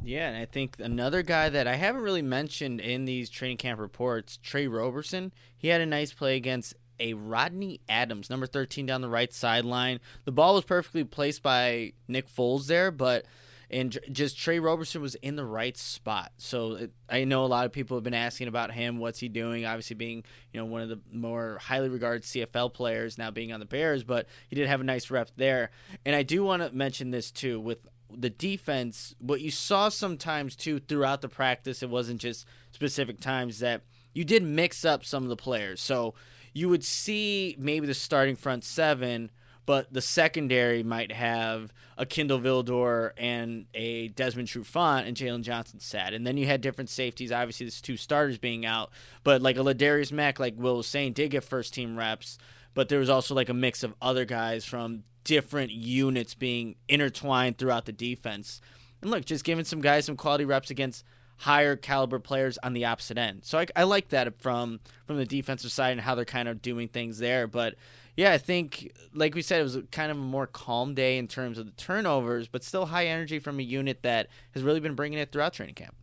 Yeah, 0.02 0.30
and 0.30 0.38
I 0.38 0.46
think 0.46 0.78
another 0.80 1.22
guy 1.22 1.50
that 1.50 1.68
I 1.68 1.76
haven't 1.76 2.02
really 2.02 2.22
mentioned 2.22 2.80
in 2.80 3.04
these 3.04 3.30
training 3.30 3.58
camp 3.58 3.80
reports, 3.80 4.38
Tre 4.42 4.68
Roberson, 4.68 5.34
he 5.58 5.68
had 5.68 5.82
a 5.82 5.86
nice 5.86 6.14
play 6.14 6.38
against 6.38 6.76
a 6.98 7.14
Rodney 7.14 7.82
Adams, 7.90 8.30
number 8.30 8.48
13 8.48 8.86
down 8.86 9.02
the 9.02 9.10
right 9.10 9.34
sideline. 9.34 10.00
The 10.24 10.32
ball 10.32 10.56
was 10.56 10.64
perfectly 10.64 11.04
placed 11.04 11.44
by 11.44 11.92
Nick 12.08 12.30
Foles 12.30 12.68
there, 12.68 12.90
but 12.90 13.26
and 13.74 13.98
just 14.12 14.38
Tre 14.38 14.60
Roberson 14.60 15.02
was 15.02 15.16
in 15.16 15.36
the 15.36 15.44
right 15.44 15.76
spot. 15.76 16.32
So 16.38 16.74
it, 16.74 16.92
I 17.10 17.24
know 17.24 17.44
a 17.44 17.48
lot 17.48 17.66
of 17.66 17.72
people 17.72 17.98
have 17.98 18.04
been 18.04 18.14
asking 18.14 18.48
about 18.48 18.72
him. 18.72 19.00
What's 19.00 19.20
he 19.20 19.28
doing? 19.28 19.66
Obviously, 19.66 19.96
being 19.96 20.24
you 20.54 20.60
know 20.60 20.66
one 20.66 20.82
of 20.82 20.90
the 20.90 21.00
more 21.12 21.58
highly 21.60 21.90
regarded 21.90 22.24
CFL 22.24 22.74
players, 22.74 23.18
now 23.18 23.32
being 23.32 23.52
on 23.52 23.60
the 23.60 23.66
Bears, 23.66 24.04
but 24.04 24.28
he 24.48 24.56
did 24.56 24.68
have 24.68 24.80
a 24.80 24.84
nice 24.84 25.10
rep 25.10 25.32
there. 25.36 25.72
And 26.06 26.16
I 26.16 26.24
do 26.24 26.44
want 26.44 26.62
to 26.62 26.72
mention 26.72 27.12
this 27.12 27.32
too 27.32 27.60
with 27.60 27.80
the 28.10 28.30
defense. 28.30 29.16
What 29.20 29.42
you 29.42 29.52
saw 29.52 29.90
sometimes 29.90 30.56
too 30.56 30.80
throughout 30.80 31.22
the 31.22 31.30
practice, 31.30 31.82
it 31.82 31.90
wasn't 31.90 32.22
just 32.22 32.46
specific 32.72 33.20
times 33.20 33.60
that 33.60 33.82
you 34.14 34.24
did 34.24 34.44
mix 34.44 34.86
up 34.86 35.04
some 35.04 35.24
of 35.24 35.30
the 35.30 35.36
players. 35.36 35.82
So 35.82 36.14
you 36.54 36.70
would 36.70 36.84
see 36.84 37.56
maybe 37.58 37.88
the 37.88 37.96
starting 37.96 38.36
front 38.36 38.64
seven, 38.64 39.32
but 39.66 39.94
the 39.94 40.02
secondary 40.02 40.84
might 40.84 41.12
have 41.12 41.74
a 41.98 42.06
Kindle 42.06 42.40
Vildor 42.40 43.12
and 43.18 43.66
a 43.74 44.10
Desmond 44.10 44.48
Trufant 44.48 45.08
and 45.08 45.16
Jaylon 45.16 45.42
Johnson 45.42 45.80
sat. 45.80 46.14
And 46.14 46.26
then 46.26 46.38
you 46.38 46.46
had 46.46 46.62
different 46.62 46.90
safeties. 46.90 47.32
Obviously, 47.32 47.66
there's 47.66 47.82
two 47.82 47.98
starters 47.98 48.38
being 48.38 48.66
out, 48.66 48.90
but 49.24 49.42
like 49.42 49.58
a 49.58 49.62
Ladarius 49.62 50.12
Mack, 50.12 50.40
like 50.40 50.56
Will 50.58 50.78
was 50.78 50.88
saying, 50.88 51.14
did 51.14 51.32
get 51.32 51.44
first 51.44 51.74
team 51.74 51.98
reps. 51.98 52.38
But 52.74 52.90
there 52.90 53.00
was 53.00 53.10
also 53.10 53.36
like 53.36 53.50
a 53.50 53.54
mix 53.54 53.84
of 53.84 53.94
other 54.02 54.26
guys 54.26 54.66
from 54.66 55.04
different 55.24 55.72
units 55.72 56.34
being 56.34 56.76
intertwined 56.90 57.58
throughout 57.58 57.86
the 57.86 57.92
defense. 57.92 58.60
And 59.02 59.12
look, 59.12 59.26
just 59.26 59.44
giving 59.44 59.66
some 59.66 59.82
guys 59.82 60.06
some 60.06 60.18
quality 60.18 60.46
reps 60.46 60.70
against 60.70 61.04
higher 61.38 61.76
caliber 61.76 62.20
players 62.20 62.58
on 62.64 62.74
the 62.74 62.86
opposite 62.86 63.18
end. 63.18 63.44
So 63.44 63.60
I, 63.60 63.68
I 63.76 63.84
like 63.84 64.10
that 64.10 64.42
from 64.42 64.80
from 65.06 65.18
the 65.18 65.26
defensive 65.26 65.72
side 65.72 65.92
and 65.92 66.02
how 66.02 66.16
they're 66.16 66.26
kind 66.26 66.48
of 66.48 66.62
doing 66.62 66.88
things 66.88 67.20
there. 67.20 67.48
But 67.48 67.76
yeah, 68.16 68.32
I 68.32 68.38
think 68.38 68.92
like 69.14 69.36
we 69.36 69.42
said, 69.42 69.60
it 69.60 69.64
was 69.64 69.78
kind 69.92 70.12
of 70.12 70.18
a 70.18 70.22
more 70.22 70.48
calm 70.48 70.94
day 70.94 71.18
in 71.18 71.28
terms 71.28 71.58
of 71.58 71.66
the 71.66 71.72
turnovers, 71.72 72.48
but 72.48 72.64
still 72.64 72.88
high 72.88 73.08
energy 73.08 73.40
from 73.40 73.60
a 73.60 73.64
unit 73.64 74.04
that 74.04 74.28
has 74.52 74.64
really 74.64 74.80
been 74.80 74.96
bringing 74.96 75.20
it 75.20 75.32
throughout 75.32 75.54
training 75.54 75.76
camp. 75.76 75.96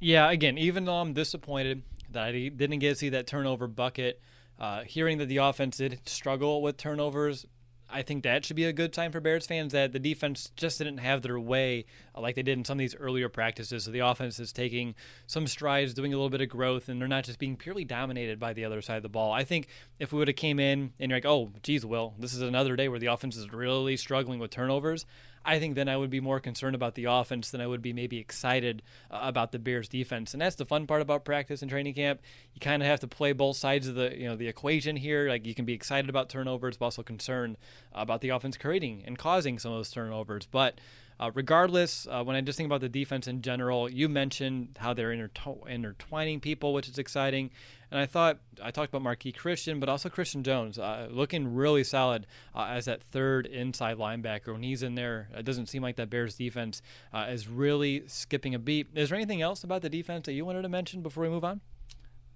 Yeah, 0.00 0.30
again, 0.30 0.58
even 0.58 0.84
though 0.84 0.96
I'm 0.96 1.12
disappointed 1.12 1.82
that 2.10 2.24
I 2.24 2.48
didn't 2.48 2.78
get 2.80 2.90
to 2.90 2.94
see 2.96 3.08
that 3.10 3.26
turnover 3.26 3.66
bucket, 3.68 4.20
uh, 4.58 4.82
hearing 4.82 5.18
that 5.18 5.26
the 5.26 5.38
offense 5.38 5.78
did 5.78 6.00
struggle 6.06 6.62
with 6.62 6.76
turnovers 6.76 7.46
I 7.92 8.02
think 8.02 8.22
that 8.22 8.44
should 8.44 8.56
be 8.56 8.64
a 8.64 8.72
good 8.72 8.94
sign 8.94 9.12
for 9.12 9.20
Bears 9.20 9.46
fans 9.46 9.72
that 9.72 9.92
the 9.92 9.98
defense 9.98 10.50
just 10.56 10.78
didn't 10.78 10.98
have 10.98 11.22
their 11.22 11.38
way 11.38 11.84
uh, 12.14 12.20
like 12.20 12.34
they 12.34 12.42
did 12.42 12.58
in 12.58 12.64
some 12.64 12.76
of 12.76 12.78
these 12.78 12.96
earlier 12.96 13.28
practices. 13.28 13.84
So 13.84 13.90
the 13.90 14.00
offense 14.00 14.40
is 14.40 14.52
taking 14.52 14.94
some 15.26 15.46
strides, 15.46 15.94
doing 15.94 16.12
a 16.12 16.16
little 16.16 16.30
bit 16.30 16.40
of 16.40 16.48
growth, 16.48 16.88
and 16.88 17.00
they're 17.00 17.08
not 17.08 17.24
just 17.24 17.38
being 17.38 17.56
purely 17.56 17.84
dominated 17.84 18.40
by 18.40 18.52
the 18.52 18.64
other 18.64 18.80
side 18.80 18.96
of 18.96 19.02
the 19.02 19.08
ball. 19.08 19.32
I 19.32 19.44
think 19.44 19.68
if 19.98 20.12
we 20.12 20.18
would 20.18 20.28
have 20.28 20.36
came 20.36 20.58
in 20.58 20.92
and 20.98 21.10
you're 21.10 21.16
like, 21.18 21.26
oh, 21.26 21.50
geez, 21.62 21.84
Will, 21.84 22.14
this 22.18 22.34
is 22.34 22.42
another 22.42 22.76
day 22.76 22.88
where 22.88 22.98
the 22.98 23.06
offense 23.06 23.36
is 23.36 23.52
really 23.52 23.96
struggling 23.96 24.38
with 24.38 24.50
turnovers. 24.50 25.04
I 25.44 25.58
think 25.58 25.74
then 25.74 25.88
I 25.88 25.96
would 25.96 26.10
be 26.10 26.20
more 26.20 26.40
concerned 26.40 26.74
about 26.74 26.94
the 26.94 27.04
offense 27.04 27.50
than 27.50 27.60
I 27.60 27.66
would 27.66 27.82
be 27.82 27.92
maybe 27.92 28.18
excited 28.18 28.82
uh, 29.10 29.20
about 29.22 29.52
the 29.52 29.58
Bears 29.58 29.88
defense. 29.88 30.32
And 30.32 30.40
that's 30.40 30.56
the 30.56 30.64
fun 30.64 30.86
part 30.86 31.02
about 31.02 31.24
practice 31.24 31.62
and 31.62 31.70
training 31.70 31.94
camp. 31.94 32.20
You 32.54 32.60
kind 32.60 32.82
of 32.82 32.88
have 32.88 33.00
to 33.00 33.08
play 33.08 33.32
both 33.32 33.56
sides 33.56 33.88
of 33.88 33.94
the 33.94 34.16
you 34.16 34.28
know 34.28 34.36
the 34.36 34.48
equation 34.48 34.96
here. 34.96 35.28
Like 35.28 35.46
you 35.46 35.54
can 35.54 35.64
be 35.64 35.74
excited 35.74 36.08
about 36.08 36.28
turnovers, 36.28 36.76
but 36.76 36.86
also 36.86 37.02
concerned 37.02 37.56
about 37.92 38.20
the 38.20 38.30
offense 38.30 38.56
creating 38.56 39.02
and 39.06 39.18
causing 39.18 39.58
some 39.58 39.72
of 39.72 39.78
those 39.78 39.90
turnovers. 39.90 40.46
But 40.46 40.78
uh, 41.20 41.30
regardless, 41.34 42.06
uh, 42.10 42.22
when 42.22 42.36
I 42.36 42.40
just 42.40 42.56
think 42.56 42.66
about 42.66 42.80
the 42.80 42.88
defense 42.88 43.26
in 43.26 43.42
general, 43.42 43.88
you 43.88 44.08
mentioned 44.08 44.76
how 44.78 44.92
they're 44.94 45.10
intertw- 45.10 45.68
intertwining 45.68 46.40
people, 46.40 46.72
which 46.72 46.88
is 46.88 46.98
exciting. 46.98 47.50
And 47.90 48.00
I 48.00 48.06
thought 48.06 48.38
I 48.62 48.70
talked 48.70 48.94
about 48.94 49.02
Marqui 49.02 49.36
Christian, 49.36 49.78
but 49.78 49.88
also 49.88 50.08
Christian 50.08 50.42
Jones, 50.42 50.78
uh, 50.78 51.08
looking 51.10 51.54
really 51.54 51.84
solid 51.84 52.26
uh, 52.54 52.68
as 52.70 52.86
that 52.86 53.02
third 53.02 53.46
inside 53.46 53.98
linebacker. 53.98 54.52
When 54.52 54.62
he's 54.62 54.82
in 54.82 54.94
there, 54.94 55.28
it 55.36 55.44
doesn't 55.44 55.66
seem 55.66 55.82
like 55.82 55.96
that 55.96 56.08
Bears 56.08 56.36
defense 56.36 56.80
uh, 57.12 57.26
is 57.28 57.48
really 57.48 58.04
skipping 58.06 58.54
a 58.54 58.58
beat. 58.58 58.88
Is 58.94 59.10
there 59.10 59.16
anything 59.16 59.42
else 59.42 59.62
about 59.62 59.82
the 59.82 59.90
defense 59.90 60.24
that 60.26 60.32
you 60.32 60.46
wanted 60.46 60.62
to 60.62 60.70
mention 60.70 61.02
before 61.02 61.24
we 61.24 61.28
move 61.28 61.44
on? 61.44 61.60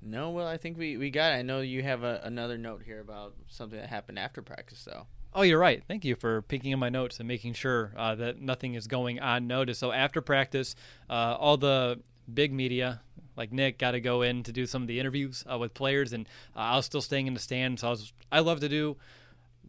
No, 0.02 0.30
well, 0.30 0.46
I 0.46 0.58
think 0.58 0.76
we, 0.76 0.98
we 0.98 1.10
got 1.10 1.32
it. 1.32 1.36
I 1.36 1.42
know 1.42 1.60
you 1.60 1.82
have 1.82 2.04
a, 2.04 2.20
another 2.22 2.58
note 2.58 2.82
here 2.84 3.00
about 3.00 3.34
something 3.48 3.78
that 3.80 3.88
happened 3.88 4.18
after 4.18 4.42
practice, 4.42 4.84
though. 4.84 5.06
Oh, 5.36 5.42
you're 5.42 5.58
right. 5.58 5.82
Thank 5.86 6.06
you 6.06 6.16
for 6.16 6.40
picking 6.40 6.72
up 6.72 6.80
my 6.80 6.88
notes 6.88 7.18
and 7.18 7.28
making 7.28 7.52
sure 7.52 7.92
uh, 7.94 8.14
that 8.14 8.40
nothing 8.40 8.72
is 8.72 8.86
going 8.86 9.18
unnoticed. 9.18 9.78
So 9.78 9.92
after 9.92 10.22
practice, 10.22 10.74
uh, 11.10 11.36
all 11.38 11.58
the 11.58 12.00
big 12.32 12.54
media, 12.54 13.02
like 13.36 13.52
Nick, 13.52 13.76
got 13.76 13.90
to 13.90 14.00
go 14.00 14.22
in 14.22 14.44
to 14.44 14.52
do 14.52 14.64
some 14.64 14.80
of 14.80 14.88
the 14.88 14.98
interviews 14.98 15.44
uh, 15.52 15.58
with 15.58 15.74
players, 15.74 16.14
and 16.14 16.26
uh, 16.56 16.60
I 16.60 16.76
was 16.76 16.86
still 16.86 17.02
staying 17.02 17.26
in 17.26 17.34
the 17.34 17.40
stands. 17.40 17.82
So 17.82 17.88
I 17.88 17.90
was 17.90 18.12
I 18.32 18.40
love 18.40 18.60
to 18.60 18.68
do 18.70 18.96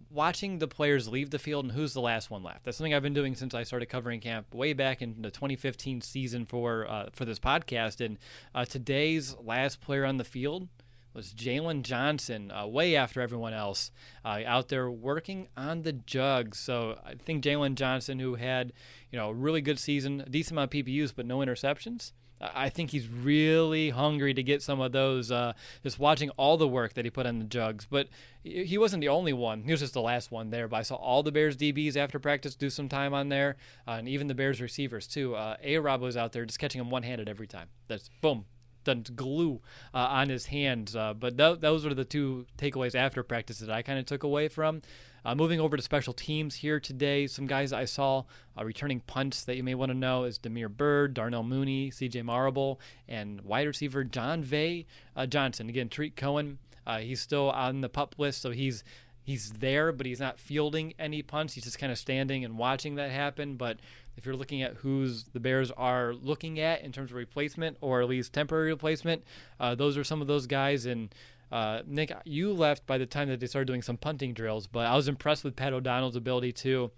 watching 0.09 0.59
the 0.59 0.69
players 0.69 1.09
leave 1.09 1.31
the 1.31 1.39
field 1.39 1.65
and 1.65 1.73
who's 1.73 1.93
the 1.93 1.99
last 1.99 2.31
one 2.31 2.43
left. 2.43 2.63
That's 2.63 2.77
something 2.77 2.93
I've 2.93 3.03
been 3.03 3.13
doing 3.13 3.35
since 3.35 3.53
I 3.53 3.63
started 3.63 3.87
covering 3.87 4.21
camp 4.21 4.53
way 4.53 4.71
back 4.71 5.01
in 5.01 5.21
the 5.21 5.31
2015 5.31 5.99
season 5.99 6.45
for 6.45 6.89
uh, 6.89 7.09
for 7.11 7.25
this 7.25 7.39
podcast. 7.39 7.99
And 7.99 8.17
uh, 8.55 8.63
today's 8.63 9.35
last 9.43 9.81
player 9.81 10.05
on 10.05 10.15
the 10.15 10.23
field 10.23 10.69
was 11.17 11.33
Jaylon 11.33 11.81
Johnson, 11.81 12.51
uh, 12.51 12.67
way 12.67 12.95
after 12.95 13.21
everyone 13.21 13.51
else, 13.51 13.89
uh, 14.23 14.41
out 14.45 14.69
there 14.69 14.89
working 14.89 15.47
on 15.57 15.81
the 15.81 15.91
jugs. 15.91 16.59
So 16.59 16.99
I 17.03 17.15
think 17.15 17.43
Jaylon 17.43 17.73
Johnson, 17.73 18.19
who 18.19 18.35
had 18.35 18.71
you 19.11 19.17
know 19.17 19.29
a 19.29 19.33
really 19.33 19.61
good 19.61 19.79
season, 19.79 20.23
decent 20.29 20.51
amount 20.53 20.73
of 20.73 20.85
PBUs, 20.85 21.13
but 21.15 21.25
no 21.25 21.39
interceptions. 21.39 22.11
I 22.39 22.69
think 22.69 22.91
he's 22.91 23.09
really 23.09 23.89
hungry 23.89 24.31
to 24.35 24.43
get 24.43 24.61
some 24.61 24.79
of 24.79 24.91
those. 24.91 25.31
Uh, 25.31 25.53
just 25.81 25.97
watching 25.97 26.29
all 26.37 26.55
the 26.55 26.67
work 26.67 26.93
that 26.93 27.03
he 27.03 27.09
put 27.09 27.25
on 27.25 27.39
the 27.39 27.45
jugs, 27.45 27.87
but 27.89 28.09
he 28.43 28.77
wasn't 28.77 29.01
the 29.01 29.09
only 29.09 29.33
one. 29.33 29.63
He 29.63 29.71
was 29.71 29.79
just 29.79 29.95
the 29.95 30.01
last 30.01 30.31
one 30.31 30.51
there. 30.51 30.67
But 30.67 30.77
I 30.77 30.81
saw 30.83 30.97
all 30.97 31.23
the 31.23 31.31
Bears 31.31 31.57
DBs 31.57 31.97
after 31.97 32.19
practice 32.19 32.55
do 32.55 32.69
some 32.69 32.89
time 32.89 33.15
on 33.15 33.29
there, 33.29 33.57
uh, 33.87 33.93
and 33.93 34.07
even 34.07 34.27
the 34.27 34.35
Bears 34.35 34.61
receivers 34.61 35.07
too. 35.07 35.35
Uh, 35.35 35.57
A. 35.63 35.79
Rob 35.79 36.01
was 36.01 36.15
out 36.15 36.31
there 36.31 36.45
just 36.45 36.59
catching 36.59 36.79
him 36.79 36.91
one 36.91 37.01
handed 37.01 37.27
every 37.27 37.47
time. 37.47 37.69
That's 37.87 38.11
boom, 38.21 38.45
done 38.87 39.05
glue 39.15 39.61
uh, 39.93 39.97
on 39.97 40.29
his 40.29 40.47
hands. 40.47 40.95
Uh, 40.95 41.13
but 41.13 41.37
th- 41.37 41.59
those 41.59 41.85
were 41.85 41.93
the 41.93 42.05
two 42.05 42.45
takeaways 42.57 42.95
after 42.95 43.21
practice 43.21 43.59
that 43.59 43.69
I 43.69 43.81
kind 43.83 43.99
of 43.99 44.05
took 44.05 44.23
away 44.23 44.47
from. 44.47 44.81
Uh, 45.25 45.35
moving 45.35 45.59
over 45.59 45.75
to 45.75 45.83
special 45.83 46.13
teams 46.13 46.55
here 46.55 46.79
today, 46.79 47.27
some 47.27 47.47
guys 47.47 47.73
I 47.73 47.83
saw 47.83 48.23
uh, 48.57 48.63
returning 48.63 49.01
punts 49.01 49.43
that 49.43 49.57
you 49.57 49.63
may 49.63 49.75
want 49.75 49.91
to 49.91 49.97
know 49.97 50.23
is 50.23 50.37
Damiere 50.37 50.69
Byrd, 50.69 51.13
Darnell 51.13 51.43
Mooney, 51.43 51.91
C.J. 51.91 52.21
Marable, 52.21 52.79
and 53.09 53.41
wide 53.41 53.67
receiver 53.67 54.05
Jon'Vea 54.05 54.85
uh, 55.17 55.25
Johnson. 55.25 55.67
Again, 55.67 55.89
Tarik 55.89 56.15
Cohen, 56.15 56.59
uh, 56.85 56.99
he's 56.99 57.19
still 57.19 57.51
on 57.51 57.81
the 57.81 57.89
pup 57.89 58.15
list, 58.17 58.41
so 58.41 58.51
he's 58.51 58.85
he's 59.21 59.51
there, 59.51 59.91
but 59.91 60.05
he's 60.05 60.21
not 60.21 60.39
fielding 60.39 60.93
any 60.97 61.21
punts. 61.21 61.55
He's 61.55 61.65
just 61.65 61.77
kind 61.77 61.91
of 61.91 61.97
standing 61.97 62.45
and 62.45 62.57
watching 62.57 62.95
that 62.95 63.11
happen. 63.11 63.57
But 63.57 63.79
if 64.17 64.25
you're 64.25 64.35
looking 64.35 64.61
at 64.61 64.73
who's 64.75 65.25
the 65.25 65.39
Bears 65.39 65.71
are 65.71 66.13
looking 66.13 66.59
at 66.59 66.81
in 66.81 66.91
terms 66.91 67.11
of 67.11 67.17
replacement 67.17 67.77
or 67.81 68.01
at 68.01 68.09
least 68.09 68.33
temporary 68.33 68.71
replacement, 68.71 69.23
uh, 69.59 69.75
those 69.75 69.97
are 69.97 70.03
some 70.03 70.21
of 70.21 70.27
those 70.27 70.47
guys. 70.47 70.85
And 70.85 71.13
uh, 71.51 71.81
Nick, 71.85 72.11
you 72.25 72.51
left 72.51 72.85
by 72.87 72.97
the 72.97 73.05
time 73.05 73.29
that 73.29 73.39
they 73.39 73.47
started 73.47 73.67
doing 73.67 73.81
some 73.81 73.97
punting 73.97 74.33
drills, 74.33 74.67
but 74.67 74.87
I 74.87 74.95
was 74.95 75.07
impressed 75.07 75.43
with 75.43 75.55
Pat 75.55 75.71
O'Donnell's 75.71 76.15
ability 76.15 76.51
to 76.53 76.91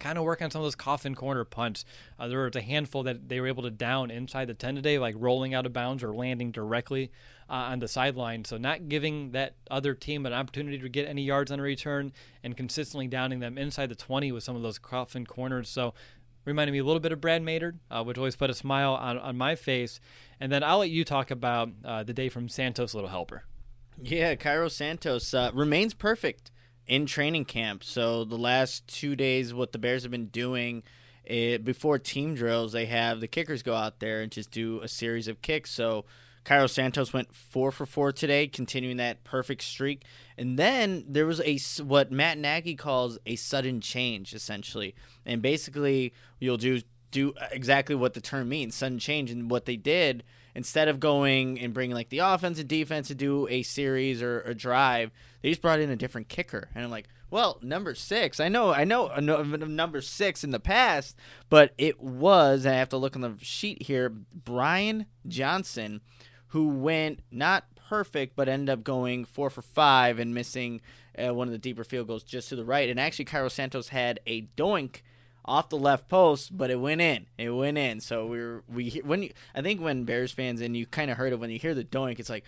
kind 0.00 0.18
of 0.18 0.24
work 0.24 0.42
on 0.42 0.50
some 0.50 0.62
of 0.62 0.64
those 0.64 0.74
coffin 0.74 1.14
corner 1.14 1.44
punts. 1.44 1.84
Uh, 2.18 2.26
there 2.26 2.40
was 2.40 2.56
a 2.56 2.62
handful 2.62 3.04
that 3.04 3.28
they 3.28 3.38
were 3.38 3.46
able 3.46 3.62
to 3.62 3.70
down 3.70 4.10
inside 4.10 4.46
the 4.46 4.54
10 4.54 4.74
today, 4.74 4.98
like 4.98 5.14
rolling 5.16 5.54
out 5.54 5.66
of 5.66 5.72
bounds 5.72 6.02
or 6.02 6.12
landing 6.12 6.50
directly 6.50 7.12
uh, 7.48 7.52
on 7.52 7.78
the 7.78 7.86
sideline. 7.86 8.44
So, 8.44 8.56
not 8.56 8.88
giving 8.88 9.32
that 9.32 9.54
other 9.70 9.94
team 9.94 10.26
an 10.26 10.32
opportunity 10.32 10.78
to 10.78 10.88
get 10.88 11.06
any 11.06 11.22
yards 11.22 11.52
on 11.52 11.60
a 11.60 11.62
return 11.62 12.12
and 12.42 12.56
consistently 12.56 13.06
downing 13.06 13.38
them 13.40 13.58
inside 13.58 13.90
the 13.90 13.94
20 13.94 14.32
with 14.32 14.42
some 14.42 14.56
of 14.56 14.62
those 14.62 14.78
coffin 14.78 15.26
corners. 15.26 15.68
So, 15.68 15.94
reminded 16.50 16.72
me 16.72 16.78
a 16.78 16.84
little 16.84 17.00
bit 17.00 17.12
of 17.12 17.20
Brad 17.20 17.42
Maynard, 17.42 17.78
uh, 17.90 18.02
which 18.02 18.18
always 18.18 18.36
put 18.36 18.50
a 18.50 18.54
smile 18.54 18.94
on, 18.94 19.18
on 19.18 19.36
my 19.36 19.54
face. 19.54 20.00
And 20.38 20.50
then 20.50 20.62
I'll 20.62 20.78
let 20.78 20.90
you 20.90 21.04
talk 21.04 21.30
about 21.30 21.70
uh, 21.84 22.02
the 22.02 22.12
day 22.12 22.28
from 22.28 22.48
Santos 22.48 22.94
Little 22.94 23.10
Helper. 23.10 23.44
Yeah, 24.02 24.34
Cairo 24.34 24.68
Santos 24.68 25.32
uh, 25.34 25.50
remains 25.54 25.94
perfect 25.94 26.50
in 26.86 27.06
training 27.06 27.44
camp. 27.44 27.84
So 27.84 28.24
the 28.24 28.38
last 28.38 28.86
two 28.88 29.14
days, 29.14 29.54
what 29.54 29.72
the 29.72 29.78
Bears 29.78 30.02
have 30.02 30.10
been 30.10 30.26
doing 30.26 30.82
it, 31.24 31.32
eh, 31.32 31.58
before 31.58 31.98
team 31.98 32.34
drills, 32.34 32.72
they 32.72 32.86
have 32.86 33.20
the 33.20 33.28
kickers 33.28 33.62
go 33.62 33.74
out 33.74 34.00
there 34.00 34.22
and 34.22 34.32
just 34.32 34.50
do 34.50 34.80
a 34.80 34.88
series 34.88 35.28
of 35.28 35.42
kicks. 35.42 35.70
So 35.70 36.04
Cairo 36.50 36.66
Santos 36.66 37.12
went 37.12 37.32
four 37.32 37.70
for 37.70 37.86
four 37.86 38.10
today, 38.10 38.48
continuing 38.48 38.96
that 38.96 39.22
perfect 39.22 39.62
streak. 39.62 40.02
And 40.36 40.58
then 40.58 41.04
there 41.06 41.24
was 41.24 41.40
a 41.42 41.60
what 41.84 42.10
Matt 42.10 42.38
Nagy 42.38 42.74
calls 42.74 43.20
a 43.24 43.36
sudden 43.36 43.80
change, 43.80 44.34
essentially. 44.34 44.96
And 45.24 45.42
basically, 45.42 46.12
you'll 46.40 46.56
do 46.56 46.80
do 47.12 47.34
exactly 47.52 47.94
what 47.94 48.14
the 48.14 48.20
term 48.20 48.48
means, 48.48 48.74
sudden 48.74 48.98
change. 48.98 49.30
And 49.30 49.48
what 49.48 49.66
they 49.66 49.76
did 49.76 50.24
instead 50.56 50.88
of 50.88 50.98
going 50.98 51.60
and 51.60 51.72
bringing 51.72 51.94
like 51.94 52.08
the 52.08 52.18
offense 52.18 52.58
and 52.58 52.68
defense 52.68 53.06
to 53.06 53.14
do 53.14 53.46
a 53.48 53.62
series 53.62 54.20
or 54.20 54.40
a 54.40 54.52
drive, 54.52 55.12
they 55.42 55.50
just 55.50 55.62
brought 55.62 55.78
in 55.78 55.88
a 55.88 55.94
different 55.94 56.28
kicker. 56.28 56.68
And 56.74 56.82
I'm 56.82 56.90
like, 56.90 57.06
well, 57.30 57.60
number 57.62 57.94
six. 57.94 58.40
I 58.40 58.48
know, 58.48 58.72
I 58.72 58.82
know, 58.82 59.06
number 59.20 60.00
six 60.00 60.42
in 60.42 60.50
the 60.50 60.58
past, 60.58 61.16
but 61.48 61.74
it 61.78 62.00
was. 62.00 62.66
I 62.66 62.72
have 62.72 62.88
to 62.88 62.96
look 62.96 63.14
on 63.14 63.22
the 63.22 63.36
sheet 63.40 63.84
here. 63.84 64.08
Brian 64.08 65.06
Johnson, 65.28 66.00
who 66.50 66.68
went 66.68 67.20
not 67.30 67.64
perfect, 67.88 68.36
but 68.36 68.48
ended 68.48 68.70
up 68.70 68.84
going 68.84 69.24
four 69.24 69.50
for 69.50 69.62
five 69.62 70.18
and 70.18 70.34
missing 70.34 70.80
uh, 71.18 71.34
one 71.34 71.48
of 71.48 71.52
the 71.52 71.58
deeper 71.58 71.84
field 71.84 72.06
goals 72.06 72.22
just 72.22 72.48
to 72.50 72.56
the 72.56 72.64
right. 72.64 72.88
And 72.88 73.00
actually, 73.00 73.24
Cairo 73.24 73.48
Santos 73.48 73.88
had 73.88 74.20
a 74.26 74.42
doink 74.56 75.02
off 75.44 75.68
the 75.68 75.76
left 75.76 76.08
post, 76.08 76.56
but 76.56 76.70
it 76.70 76.80
went 76.80 77.00
in. 77.00 77.26
It 77.38 77.50
went 77.50 77.78
in. 77.78 78.00
So 78.00 78.26
we 78.26 78.38
were 78.38 78.62
we 78.68 79.00
when 79.04 79.24
you, 79.24 79.30
I 79.54 79.62
think 79.62 79.80
when 79.80 80.04
Bears 80.04 80.32
fans 80.32 80.60
and 80.60 80.76
you 80.76 80.86
kind 80.86 81.10
of 81.10 81.16
heard 81.16 81.32
it 81.32 81.40
when 81.40 81.50
you 81.50 81.58
hear 81.58 81.74
the 81.74 81.84
doink, 81.84 82.18
it's 82.18 82.30
like, 82.30 82.44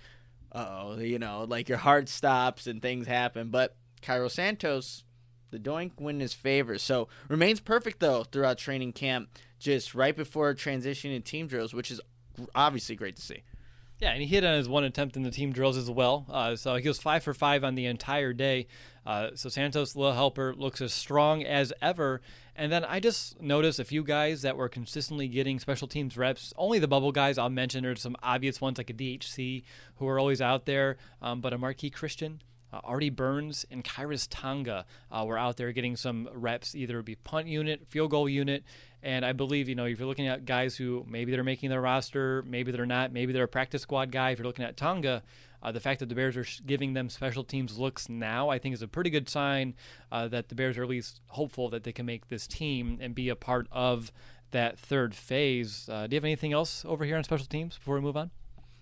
oh, 0.53 0.99
you 0.99 1.19
know, 1.19 1.45
like 1.49 1.69
your 1.69 1.79
heart 1.79 2.09
stops 2.09 2.67
and 2.67 2.81
things 2.81 3.07
happen. 3.07 3.49
But 3.49 3.77
Cairo 4.03 4.29
Santos, 4.29 5.05
the 5.51 5.59
doink 5.59 5.93
win 6.01 6.21
his 6.21 6.35
favor. 6.35 6.79
So 6.79 7.09
remains 7.29 7.61
perfect 7.61 8.01
though 8.01 8.25
throughout 8.25 8.59
training 8.59 8.93
camp, 8.93 9.31
just 9.59 9.95
right 9.95 10.17
before 10.17 10.55
transitioning 10.55 11.17
to 11.17 11.21
team 11.21 11.47
drills, 11.47 11.73
which 11.73 11.91
is 11.91 12.01
obviously 12.55 12.97
great 12.97 13.17
to 13.17 13.23
see. 13.23 13.43
Yeah, 14.03 14.11
and 14.11 14.21
he 14.21 14.27
hit 14.27 14.43
on 14.45 14.57
his 14.57 14.69
one 14.69 14.83
attempt 14.83 15.17
in 15.17 15.23
the 15.23 15.31
team 15.31 15.53
drills 15.53 15.77
as 15.77 15.89
well. 15.89 16.27
Uh, 16.29 16.57
so 16.57 16.75
he 16.75 16.89
was 16.89 16.99
five 16.99 17.23
for 17.23 17.33
five 17.33 17.63
on 17.63 17.77
the 17.77 17.87
entire 17.87 18.33
day. 18.33 18.67
Uh, 19.07 19.29
so 19.37 19.49
Santos 19.49 19.95
Little 19.95 20.13
Helper 20.13 20.57
looks 20.57 20.81
as 20.81 20.93
strong 20.93 21.45
as 21.45 21.73
ever. 21.81 22.21
And 22.57 22.73
then 22.73 22.85
I 22.85 22.99
just 22.99 23.41
noticed 23.41 23.79
a 23.79 23.85
few 23.85 24.03
guys 24.03 24.43
that 24.43 24.57
were 24.57 24.69
consistently 24.69 25.29
getting 25.29 25.61
special 25.61 25.87
teams 25.87 26.17
reps. 26.17 26.53
Only 26.57 26.81
the 26.81 26.89
bubble 26.89 27.13
guys 27.13 27.39
I'll 27.39 27.49
mention. 27.49 27.85
There's 27.85 28.03
some 28.03 28.17
obvious 28.25 28.61
ones 28.61 28.77
like 28.77 28.91
a 28.91 28.93
DHC 28.93 29.63
who 29.99 30.09
are 30.09 30.19
always 30.19 30.41
out 30.41 30.67
there, 30.67 30.97
um, 31.23 31.41
but 31.41 31.53
a 31.53 31.59
Marqui 31.59 31.93
Christian. 31.93 32.41
Uh, 32.73 32.81
Artie 32.85 33.11
Burns 33.11 33.67
and 33.71 33.85
Khyiris 33.85 34.27
Tonga 34.31 34.87
uh, 35.11 35.25
were 35.27 35.39
out 35.39 35.57
there 35.57 35.73
getting 35.73 35.97
some 35.97 36.29
reps, 36.33 36.75
either 36.75 36.99
it 36.99 37.05
be 37.05 37.17
punt 37.17 37.47
unit, 37.47 37.87
field 37.87 38.11
goal 38.11 38.29
unit, 38.29 38.65
and 39.03 39.25
I 39.25 39.33
believe, 39.33 39.69
you 39.69 39.75
know, 39.75 39.85
if 39.85 39.99
you're 39.99 40.09
looking 40.09 40.29
at 40.29 40.45
guys 40.45 40.77
who 40.77 41.05
maybe 41.09 41.33
they're 41.33 41.43
making 41.43 41.71
their 41.71 41.81
roster, 41.81 42.43
maybe 42.47 42.71
they're 42.73 42.87
not, 42.87 43.13
maybe 43.13 43.33
they're 43.33 43.45
a 43.45 43.49
practice 43.49 43.83
squad 43.83 44.13
guy. 44.13 44.31
If 44.31 44.39
you're 44.39 44.47
looking 44.47 44.65
at 44.65 44.77
Tonga, 44.77 45.23
uh, 45.63 45.73
the 45.73 45.81
fact 45.81 46.01
that 46.01 46.09
the 46.09 46.15
Bears 46.15 46.37
are 46.37 46.47
giving 46.65 46.93
them 46.95 47.09
special 47.09 47.45
teams 47.45 47.79
looks 47.79 48.09
now, 48.09 48.49
I 48.49 48.59
think, 48.59 48.75
is 48.75 48.83
a 48.83 48.89
pretty 48.89 49.11
good 49.11 49.29
sign 49.29 49.75
uh, 50.11 50.29
that 50.29 50.49
the 50.49 50.55
Bears 50.55 50.79
are 50.79 50.85
at 50.85 50.89
least 50.89 51.21
hopeful 51.29 51.69
that 51.71 51.85
they 51.85 51.93
can 51.93 52.07
make 52.07 52.29
this 52.29 52.47
team 52.47 52.99
and 53.01 53.15
be 53.15 53.29
a 53.29 53.37
part 53.37 53.67
of 53.73 54.13
that 54.53 54.79
third 54.79 55.15
phase. 55.15 55.89
Uh, 55.89 56.07
do 56.07 56.15
you 56.15 56.17
have 56.19 56.25
anything 56.25 56.53
else 56.53 56.85
over 56.85 57.05
here 57.05 57.17
on 57.17 57.25
special 57.25 57.47
teams 57.47 57.77
before 57.77 57.97
we 57.97 58.01
move 58.01 58.17
on? 58.17 58.31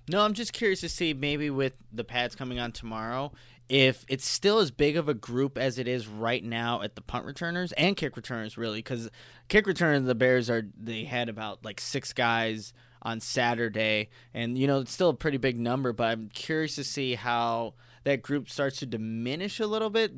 No, 0.08 0.22
I'm 0.22 0.34
just 0.34 0.52
curious 0.52 0.80
to 0.80 0.88
see 0.88 1.14
maybe 1.14 1.50
with 1.50 1.74
the 1.92 2.02
pads 2.02 2.34
coming 2.34 2.58
on 2.58 2.72
tomorrow 2.72 3.32
if 3.70 4.04
it's 4.08 4.26
still 4.26 4.58
as 4.58 4.70
big 4.70 4.96
of 4.96 5.08
a 5.08 5.14
group 5.14 5.56
as 5.56 5.78
it 5.78 5.88
is 5.88 6.06
right 6.06 6.44
now 6.44 6.82
at 6.82 6.96
the 6.96 7.00
punt 7.00 7.24
returners 7.24 7.72
and 7.72 7.96
kick 7.96 8.16
returners, 8.16 8.58
really, 8.58 8.80
because 8.80 9.08
kick 9.48 9.66
returners, 9.66 10.04
the 10.04 10.14
Bears 10.14 10.50
are 10.50 10.66
they 10.78 11.04
had 11.04 11.28
about 11.28 11.64
like 11.64 11.80
six 11.80 12.12
guys 12.12 12.72
on 13.02 13.20
Saturday, 13.20 14.10
and 14.34 14.58
you 14.58 14.66
know 14.66 14.80
it's 14.80 14.92
still 14.92 15.08
a 15.08 15.14
pretty 15.14 15.38
big 15.38 15.58
number, 15.58 15.92
but 15.92 16.08
I'm 16.08 16.28
curious 16.34 16.74
to 16.74 16.84
see 16.84 17.14
how 17.14 17.74
that 18.04 18.22
group 18.22 18.50
starts 18.50 18.78
to 18.80 18.86
diminish 18.86 19.60
a 19.60 19.66
little 19.66 19.90
bit, 19.90 20.12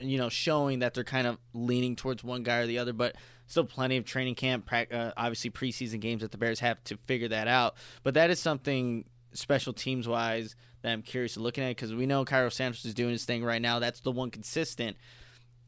you 0.00 0.18
know, 0.18 0.28
showing 0.28 0.78
that 0.78 0.94
they're 0.94 1.04
kind 1.04 1.26
of 1.26 1.38
leaning 1.52 1.96
towards 1.96 2.22
one 2.22 2.42
guy 2.42 2.58
or 2.58 2.66
the 2.66 2.78
other, 2.78 2.92
but 2.92 3.16
Still 3.48 3.64
plenty 3.64 3.96
of 3.96 4.04
training 4.04 4.34
camp, 4.34 4.70
uh, 4.70 5.12
obviously 5.16 5.50
preseason 5.50 6.00
games 6.00 6.20
that 6.20 6.32
the 6.32 6.38
Bears 6.38 6.60
have 6.60 6.84
to 6.84 6.98
figure 7.06 7.28
that 7.28 7.48
out. 7.48 7.76
But 8.02 8.12
that 8.12 8.28
is 8.28 8.38
something 8.38 9.06
special 9.38 9.72
teams 9.72 10.06
wise 10.06 10.56
that 10.82 10.92
I'm 10.92 11.02
curious 11.02 11.34
to 11.34 11.40
looking 11.40 11.64
at 11.64 11.70
because 11.70 11.94
we 11.94 12.06
know 12.06 12.24
Cairo 12.24 12.48
Santos 12.48 12.84
is 12.84 12.94
doing 12.94 13.12
his 13.12 13.24
thing 13.24 13.44
right 13.44 13.62
now. 13.62 13.78
That's 13.78 14.00
the 14.00 14.12
one 14.12 14.30
consistent. 14.30 14.96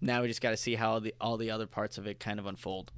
Now 0.01 0.23
we 0.23 0.29
just 0.29 0.41
got 0.41 0.51
to 0.51 0.57
see 0.57 0.75
how 0.75 0.99
the 0.99 1.14
all 1.21 1.37
the 1.37 1.51
other 1.51 1.66
parts 1.66 1.99
of 1.99 2.07
it 2.07 2.21
kind 2.21 2.39
of 2.39 2.47
unfold. 2.47 2.93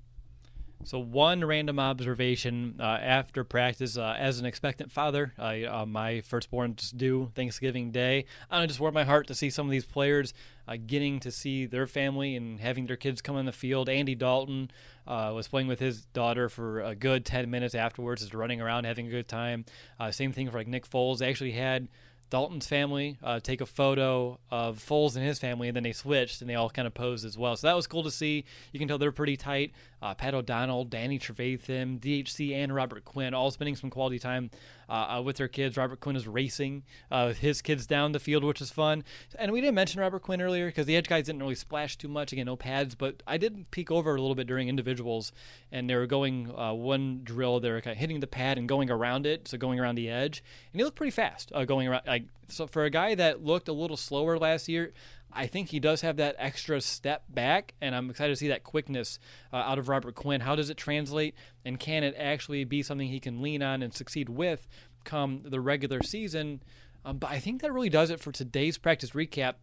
So 0.85 0.99
one 0.99 1.45
random 1.45 1.79
observation 1.79 2.77
uh, 2.81 2.83
after 2.83 3.45
practice, 3.45 3.97
uh, 3.97 4.17
as 4.19 4.41
an 4.41 4.47
expectant 4.47 4.91
father, 4.91 5.33
uh, 5.39 5.87
my 5.87 6.21
firstborn's 6.23 6.91
due 6.91 7.31
Thanksgiving 7.35 7.93
Day. 7.93 8.25
I 8.51 8.67
just 8.67 8.81
warmed 8.81 8.95
my 8.95 9.05
heart 9.05 9.29
to 9.29 9.35
see 9.35 9.49
some 9.49 9.67
of 9.67 9.71
these 9.71 9.85
players 9.85 10.35
uh, 10.67 10.77
getting 10.85 11.21
to 11.21 11.31
see 11.31 11.67
their 11.67 11.87
family 11.87 12.35
and 12.35 12.59
having 12.61 12.87
their 12.87 12.97
kids 12.97 13.23
come 13.23 13.37
on 13.37 13.45
the 13.45 13.53
field. 13.53 13.89
Andy 13.89 14.17
Dalton 14.17 14.71
uh, 15.07 15.33
was 15.35 15.47
playing 15.47 15.69
with 15.69 15.79
his 15.79 16.05
daughter 16.07 16.49
for 16.49 16.81
a 16.81 16.97
good 16.97 17.25
10 17.25 17.49
minutes 17.49 17.75
afterwards, 17.75 18.23
just 18.23 18.35
running 18.35 18.61
around, 18.61 18.85
having 18.85 19.07
a 19.07 19.11
good 19.11 19.29
time. 19.29 19.65
Uh, 20.01 20.11
same 20.11 20.33
thing 20.33 20.51
for 20.51 20.59
like 20.59 20.69
Nick 20.69 20.89
Foles. 20.89 21.19
They 21.19 21.29
actually 21.29 21.53
had 21.53 21.89
Dalton's 22.33 22.67
family 22.67 23.19
uh, 23.23 23.41
take 23.41 23.61
a 23.61 23.67
photo 23.67 24.39
of 24.51 24.79
Foles 24.79 25.17
and 25.17 25.25
his 25.25 25.39
family, 25.39 25.69
and 25.69 25.77
then 25.77 25.83
they 25.83 25.93
switched 25.93 26.41
and 26.41 26.49
they 26.49 26.55
all 26.55 26.71
kind 26.71 26.87
of 26.87 26.95
posed 26.95 27.27
as 27.27 27.37
well. 27.37 27.55
So 27.57 27.67
that 27.67 27.77
was 27.77 27.87
cool 27.87 28.03
to 28.05 28.11
see. 28.11 28.47
You 28.73 28.79
can 28.79 28.89
tell 28.89 28.97
they're 28.97 29.13
pretty 29.13 29.37
tight. 29.37 29.73
Uh, 30.01 30.15
Pat 30.15 30.33
O'Donnell, 30.33 30.85
Danny 30.85 31.19
Trevathan, 31.19 32.01
DHC, 32.01 32.55
and 32.55 32.75
Robert 32.75 33.05
Quinn 33.05 33.35
all 33.35 33.51
spending 33.51 33.77
some 33.77 33.91
quality 33.91 34.19
time 34.19 34.51
uh, 34.89 35.17
uh, 35.19 35.23
with 35.23 35.37
their 35.37 35.47
kids. 35.47 35.77
Robert 35.77 36.01
Quinn 36.01 36.17
is 36.17 36.27
racing 36.27 36.83
uh, 37.11 37.27
with 37.29 37.39
his 37.39 37.63
kids 37.63 37.87
down 37.87 38.13
the 38.13 38.19
field, 38.19 38.45
which 38.45 38.61
is 38.61 38.71
fun. 38.71 39.05
And 39.39 39.53
we 39.53 39.61
didn't 39.61 39.77
mention 39.77 40.01
Robert 40.01 40.23
Quinn 40.23 40.43
earlier 40.43 40.67
because 40.67 40.87
the 40.87 40.97
edge 40.97 41.09
guys 41.09 41.27
didn't 41.27 41.41
really 41.41 41.55
splash 41.55 41.97
too 41.97 42.09
much. 42.09 42.33
Again, 42.33 42.47
no 42.47 42.57
pads, 42.57 42.95
but 42.95 43.23
I 43.27 43.37
did 43.37 43.71
peek 43.71 43.91
over 43.91 44.15
a 44.15 44.21
little 44.21 44.35
bit 44.35 44.47
during 44.47 44.69
individuals, 44.69 45.33
and 45.71 45.89
they 45.89 45.95
were 45.95 46.07
going 46.07 46.53
uh, 46.59 46.73
one 46.73 47.21
drill. 47.23 47.61
They 47.61 47.71
were 47.71 47.81
kind 47.81 47.93
of 47.93 47.99
hitting 47.99 48.21
the 48.21 48.27
pad 48.27 48.59
and 48.59 48.69
going 48.69 48.91
around 48.91 49.25
it, 49.25 49.47
so 49.47 49.57
going 49.57 49.79
around 49.79 49.95
the 49.95 50.11
edge, 50.11 50.43
and 50.73 50.81
he 50.81 50.85
looked 50.85 50.97
pretty 50.97 51.13
fast 51.13 51.53
going 51.67 51.87
around. 51.87 52.03
Like, 52.07 52.22
so 52.49 52.67
for 52.67 52.85
a 52.85 52.91
guy 52.91 53.15
that 53.15 53.45
looked 53.45 53.69
a 53.69 53.73
little 53.73 53.97
slower 53.97 54.39
last 54.39 54.69
year, 54.69 54.93
I 55.33 55.47
think 55.47 55.71
he 55.71 55.81
does 55.81 56.03
have 56.03 56.17
that 56.17 56.37
extra 56.39 56.81
step 56.81 57.25
back, 57.29 57.75
and 57.81 57.95
I'm 57.95 58.11
excited 58.11 58.33
to 58.33 58.37
see 58.37 58.49
that 58.49 58.65
quickness 58.65 59.19
uh, 59.53 59.57
out 59.57 59.79
of 59.79 59.89
Robert 59.89 60.15
Quinn. 60.15 60.43
How 60.43 60.55
does 60.55 60.69
it 60.69 60.77
translate, 60.77 61.35
and 61.65 61.81
can 61.81 62.05
it 62.05 62.15
actually 62.19 62.65
be 62.65 62.83
something 62.83 63.09
he 63.09 63.21
can 63.21 63.41
lean 63.41 63.63
on 63.63 63.83
and 63.83 63.95
succeed 63.95 64.29
with 64.29 64.69
come 65.05 65.43
the 65.45 65.61
regular 65.61 66.03
season? 66.03 66.63
Um, 67.05 67.19
but 67.19 67.31
I 67.31 67.39
think 67.39 67.63
that 67.63 67.73
really 67.73 67.89
does 67.89 68.11
it 68.11 68.21
for 68.21 68.31
today's 68.31 68.79
practice 68.79 69.11
recap. 69.11 69.55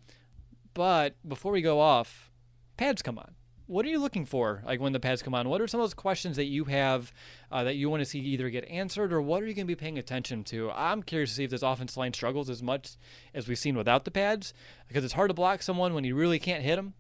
But 0.74 1.16
before 1.28 1.52
we 1.52 1.62
go 1.62 1.80
off, 1.80 2.32
pads 2.78 3.02
come 3.02 3.18
on 3.18 3.36
what 3.70 3.86
are 3.86 3.90
you 3.90 4.00
looking 4.00 4.26
for 4.26 4.64
like 4.66 4.80
when 4.80 4.94
the 4.94 5.00
pads 5.00 5.22
come 5.22 5.36
on? 5.36 5.48
What 5.48 5.62
are 5.62 5.68
some 5.68 5.80
of 5.80 5.84
those 5.84 5.94
questions 5.94 6.38
that 6.38 6.46
you 6.46 6.66
have 6.66 7.14
uh, 7.52 7.64
that 7.64 7.76
you 7.76 7.90
want 7.90 8.02
to 8.02 8.06
see 8.06 8.20
either 8.20 8.50
get 8.50 8.66
answered 8.66 9.14
or 9.14 9.22
what 9.22 9.44
are 9.44 9.46
you 9.46 9.54
going 9.54 9.68
to 9.68 9.72
be 9.72 9.76
paying 9.76 10.00
attention 10.00 10.44
to? 10.46 10.72
I'm 10.72 11.04
curious 11.04 11.30
to 11.30 11.36
see 11.36 11.44
if 11.44 11.52
this 11.52 11.62
offensive 11.62 11.98
line 11.98 12.14
struggles 12.14 12.50
as 12.50 12.64
much 12.64 12.98
as 13.34 13.48
we've 13.48 13.60
seen 13.60 13.78
without 13.78 14.06
the 14.06 14.12
pads 14.12 14.56
because 14.88 15.04
it's 15.04 15.14
hard 15.14 15.30
to 15.30 15.36
block 15.36 15.62
someone 15.62 15.94
when 15.94 16.04
you 16.04 16.16
really 16.16 16.40
can't 16.40 16.64
hit 16.64 16.78
them 16.78 16.96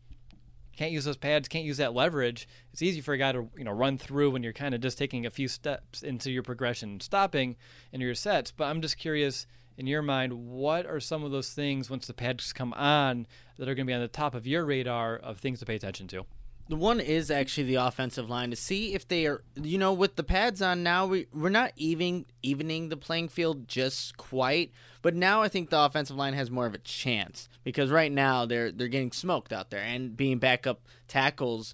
can't 0.78 0.91
use 0.93 1.03
those 1.03 1.17
pads 1.17 1.49
can't 1.49 1.65
use 1.65 1.76
that 1.76 1.93
leverage. 1.93 2.47
It's 2.72 2.82
easy 2.82 3.01
for 3.01 3.13
a 3.13 3.17
guy 3.17 3.34
to 3.34 3.49
you 3.57 3.65
know 3.65 3.72
run 3.72 3.97
through 3.97 4.32
when 4.32 4.43
you're 4.43 4.53
kind 4.53 4.74
of 4.74 4.80
just 4.80 4.97
taking 4.97 5.26
a 5.26 5.30
few 5.30 5.49
steps 5.49 6.03
into 6.03 6.32
your 6.32 6.43
progression 6.43 7.01
stopping 7.01 7.57
in 7.91 7.99
your 7.99 8.15
sets. 8.15 8.51
But 8.51 8.65
i'm 8.65 8.82
just 8.82 8.97
curious 8.97 9.45
in 9.78 9.88
your 9.88 10.01
mind, 10.01 10.34
what 10.34 10.86
are 10.86 10.99
some 10.99 11.24
of 11.24 11.32
those 11.32 11.49
things 11.51 11.89
once 11.89 12.05
the 12.05 12.13
pads 12.13 12.53
come 12.53 12.74
on 12.74 13.28
that 13.57 13.67
are 13.67 13.76
going 13.76 13.88
to 13.88 13.91
be 13.91 13.93
on 13.93 14.01
the 14.01 14.07
top 14.07 14.36
of 14.36 14.45
your 14.45 14.65
radar 14.65 15.15
of 15.15 15.39
things 15.39 15.59
to 15.59 15.65
pay 15.65 15.76
attention 15.76 16.07
to? 16.09 16.26
The 16.70 16.76
one 16.76 16.99
is 16.99 17.32
actually 17.32 17.63
the 17.63 17.76
offensive 17.76 18.30
line 18.30 18.51
to 18.51 18.55
see 18.55 18.93
if 18.93 19.07
they 19.07 19.26
are, 19.26 19.43
you 19.55 19.80
know, 19.80 19.91
with 19.91 20.15
the 20.15 20.24
pads 20.24 20.61
on 20.61 20.84
now, 20.84 21.07
we, 21.07 21.26
we're 21.34 21.49
not 21.49 21.72
even 21.76 22.28
evening 22.43 22.89
the 22.89 22.95
playing 22.95 23.30
field 23.30 23.67
just 23.67 24.17
quite. 24.17 24.72
But 25.01 25.15
now 25.15 25.41
I 25.41 25.47
think 25.47 25.72
the 25.72 25.80
offensive 25.80 26.15
line 26.15 26.36
has 26.36 26.51
more 26.51 26.67
of 26.67 26.76
a 26.76 26.80
chance 26.80 27.49
because 27.63 27.89
right 27.89 28.11
now 28.11 28.45
they're 28.45 28.72
they're 28.72 28.88
getting 28.88 29.11
smoked 29.11 29.51
out 29.51 29.72
there 29.72 29.82
and 29.82 30.15
being 30.15 30.38
backup 30.38 30.82
tackles. 31.07 31.74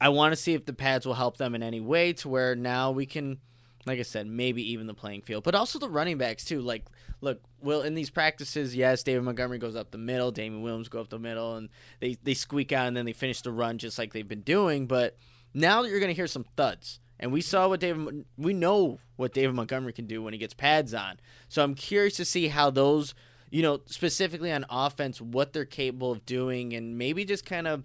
I 0.00 0.10
want 0.10 0.32
to 0.32 0.36
see 0.36 0.52
if 0.52 0.66
the 0.66 0.74
pads 0.74 1.06
will 1.06 1.14
help 1.14 1.38
them 1.38 1.54
in 1.54 1.62
any 1.62 1.80
way 1.80 2.12
to 2.14 2.28
where 2.28 2.54
now 2.54 2.90
we 2.90 3.06
can 3.06 3.38
like 3.86 4.00
I 4.00 4.02
said, 4.02 4.26
maybe 4.26 4.72
even 4.72 4.86
the 4.86 4.94
playing 4.94 5.22
field, 5.22 5.44
but 5.44 5.54
also 5.54 5.78
the 5.78 5.88
running 5.88 6.18
backs 6.18 6.44
too. 6.44 6.60
Like, 6.60 6.84
look, 7.20 7.40
well, 7.60 7.82
in 7.82 7.94
these 7.94 8.10
practices, 8.10 8.74
yes, 8.74 9.02
David 9.02 9.22
Montgomery 9.22 9.58
goes 9.58 9.76
up 9.76 9.92
the 9.92 9.98
middle, 9.98 10.32
Damien 10.32 10.62
Williams 10.62 10.88
go 10.88 11.00
up 11.00 11.08
the 11.08 11.18
middle, 11.18 11.56
and 11.56 11.68
they 12.00 12.16
they 12.22 12.34
squeak 12.34 12.72
out 12.72 12.88
and 12.88 12.96
then 12.96 13.06
they 13.06 13.12
finish 13.12 13.40
the 13.40 13.52
run 13.52 13.78
just 13.78 13.98
like 13.98 14.12
they've 14.12 14.26
been 14.26 14.40
doing. 14.40 14.86
But 14.86 15.16
now 15.54 15.82
that 15.82 15.88
you're 15.88 16.00
going 16.00 16.10
to 16.10 16.14
hear 16.14 16.26
some 16.26 16.44
thuds, 16.56 16.98
and 17.20 17.32
we 17.32 17.40
saw 17.40 17.68
what 17.68 17.80
David, 17.80 18.24
we 18.36 18.52
know 18.52 18.98
what 19.16 19.32
David 19.32 19.54
Montgomery 19.54 19.92
can 19.92 20.06
do 20.06 20.22
when 20.22 20.32
he 20.32 20.38
gets 20.38 20.52
pads 20.52 20.92
on. 20.92 21.18
So 21.48 21.62
I'm 21.62 21.74
curious 21.74 22.16
to 22.16 22.24
see 22.24 22.48
how 22.48 22.70
those, 22.70 23.14
you 23.50 23.62
know, 23.62 23.80
specifically 23.86 24.52
on 24.52 24.66
offense, 24.68 25.20
what 25.20 25.52
they're 25.52 25.64
capable 25.64 26.12
of 26.12 26.26
doing, 26.26 26.74
and 26.74 26.98
maybe 26.98 27.24
just 27.24 27.46
kind 27.46 27.66
of 27.66 27.84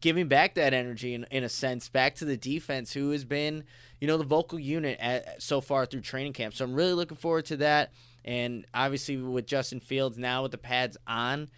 giving 0.00 0.26
back 0.26 0.54
that 0.54 0.74
energy 0.74 1.14
in, 1.14 1.24
in 1.30 1.44
a 1.44 1.48
sense 1.48 1.88
back 1.88 2.16
to 2.16 2.24
the 2.24 2.36
defense 2.36 2.92
who 2.92 3.10
has 3.10 3.24
been 3.24 3.64
you 4.04 4.08
know 4.08 4.18
the 4.18 4.24
vocal 4.24 4.58
unit 4.58 4.98
at, 5.00 5.42
so 5.42 5.62
far 5.62 5.86
through 5.86 6.02
training 6.02 6.34
camp 6.34 6.52
so 6.52 6.62
i'm 6.62 6.74
really 6.74 6.92
looking 6.92 7.16
forward 7.16 7.46
to 7.46 7.56
that 7.56 7.90
and 8.22 8.66
obviously 8.74 9.16
with 9.16 9.46
justin 9.46 9.80
fields 9.80 10.18
now 10.18 10.42
with 10.42 10.52
the 10.52 10.58
pads 10.58 10.98
on 11.06 11.48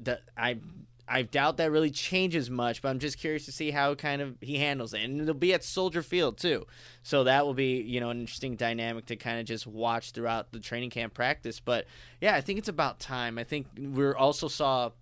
the, 0.00 0.18
i 0.36 0.58
I 1.06 1.20
doubt 1.20 1.58
that 1.58 1.70
really 1.70 1.90
changes 1.90 2.48
much, 2.48 2.80
but 2.80 2.88
I'm 2.88 2.98
just 2.98 3.18
curious 3.18 3.44
to 3.44 3.52
see 3.52 3.70
how 3.70 3.94
kind 3.94 4.22
of 4.22 4.36
he 4.40 4.56
handles 4.56 4.94
it. 4.94 5.02
And 5.02 5.20
it'll 5.20 5.34
be 5.34 5.52
at 5.52 5.62
Soldier 5.62 6.02
Field 6.02 6.38
too. 6.38 6.66
So 7.02 7.24
that 7.24 7.44
will 7.44 7.52
be, 7.52 7.82
you 7.82 8.00
know, 8.00 8.08
an 8.08 8.20
interesting 8.20 8.56
dynamic 8.56 9.04
to 9.06 9.16
kind 9.16 9.38
of 9.38 9.44
just 9.44 9.66
watch 9.66 10.12
throughout 10.12 10.52
the 10.52 10.60
training 10.60 10.88
camp 10.88 11.12
practice. 11.12 11.60
But 11.60 11.84
yeah, 12.22 12.34
I 12.34 12.40
think 12.40 12.58
it's 12.58 12.70
about 12.70 13.00
time. 13.00 13.36
I 13.36 13.44
think 13.44 13.66
we 13.76 14.12
also 14.12 14.48
saw 14.48 14.92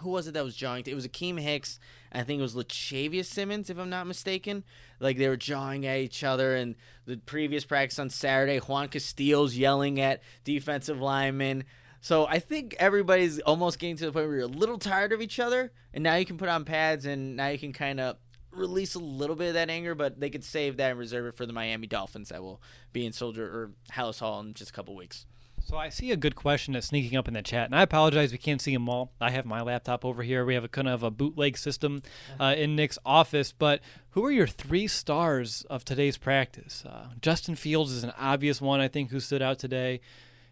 who 0.00 0.10
was 0.10 0.26
it 0.26 0.34
that 0.34 0.44
was 0.44 0.54
jawing? 0.54 0.84
It 0.86 0.94
was 0.94 1.06
Akiem 1.06 1.40
Hicks. 1.40 1.78
I 2.12 2.22
think 2.22 2.40
it 2.40 2.42
was 2.42 2.56
Lachavious 2.56 3.28
Simmons, 3.28 3.70
if 3.70 3.78
I'm 3.78 3.90
not 3.90 4.06
mistaken. 4.06 4.64
Like 4.98 5.16
they 5.16 5.28
were 5.28 5.36
jawing 5.36 5.86
at 5.86 5.98
each 5.98 6.24
other, 6.24 6.56
and 6.56 6.74
the 7.06 7.16
previous 7.18 7.64
practice 7.64 7.98
on 7.98 8.10
Saturday, 8.10 8.58
Juan 8.58 8.88
Castillo's 8.88 9.56
yelling 9.56 10.00
at 10.00 10.22
defensive 10.44 11.00
linemen. 11.00 11.64
So 12.00 12.26
I 12.26 12.38
think 12.38 12.74
everybody's 12.78 13.40
almost 13.40 13.78
getting 13.78 13.96
to 13.98 14.06
the 14.06 14.12
point 14.12 14.26
where 14.26 14.36
you're 14.36 14.44
a 14.44 14.48
little 14.48 14.78
tired 14.78 15.12
of 15.12 15.20
each 15.20 15.38
other, 15.38 15.72
and 15.92 16.02
now 16.02 16.16
you 16.16 16.24
can 16.24 16.38
put 16.38 16.48
on 16.48 16.64
pads, 16.64 17.04
and 17.04 17.36
now 17.36 17.48
you 17.48 17.58
can 17.58 17.72
kind 17.72 18.00
of 18.00 18.16
release 18.52 18.94
a 18.94 18.98
little 18.98 19.36
bit 19.36 19.48
of 19.48 19.54
that 19.54 19.70
anger, 19.70 19.94
but 19.94 20.18
they 20.18 20.30
could 20.30 20.42
save 20.44 20.78
that 20.78 20.90
and 20.90 20.98
reserve 20.98 21.26
it 21.26 21.36
for 21.36 21.46
the 21.46 21.52
Miami 21.52 21.86
Dolphins 21.86 22.30
that 22.30 22.42
will 22.42 22.60
be 22.92 23.06
in 23.06 23.12
Soldier 23.12 23.44
or 23.44 23.70
House 23.90 24.18
Hall 24.18 24.40
in 24.40 24.54
just 24.54 24.70
a 24.70 24.72
couple 24.72 24.96
weeks. 24.96 25.26
So 25.62 25.76
I 25.76 25.88
see 25.88 26.10
a 26.10 26.16
good 26.16 26.34
question 26.34 26.74
that's 26.74 26.88
sneaking 26.88 27.16
up 27.16 27.28
in 27.28 27.34
the 27.34 27.42
chat, 27.42 27.66
and 27.66 27.74
I 27.76 27.82
apologize 27.82 28.32
we 28.32 28.38
can't 28.38 28.60
see 28.60 28.72
them 28.72 28.88
all. 28.88 29.12
I 29.20 29.30
have 29.30 29.46
my 29.46 29.60
laptop 29.60 30.04
over 30.04 30.22
here. 30.22 30.44
We 30.44 30.54
have 30.54 30.64
a 30.64 30.68
kind 30.68 30.88
of 30.88 31.02
a 31.02 31.10
bootleg 31.10 31.56
system 31.56 32.02
uh, 32.40 32.54
in 32.56 32.74
Nick's 32.74 32.98
office. 33.04 33.52
But 33.52 33.80
who 34.10 34.24
are 34.24 34.32
your 34.32 34.46
three 34.48 34.88
stars 34.88 35.64
of 35.70 35.84
today's 35.84 36.16
practice? 36.16 36.84
Uh, 36.84 37.10
Justin 37.20 37.54
Fields 37.54 37.92
is 37.92 38.02
an 38.02 38.12
obvious 38.18 38.60
one, 38.60 38.80
I 38.80 38.88
think, 38.88 39.10
who 39.10 39.20
stood 39.20 39.42
out 39.42 39.58
today. 39.58 40.00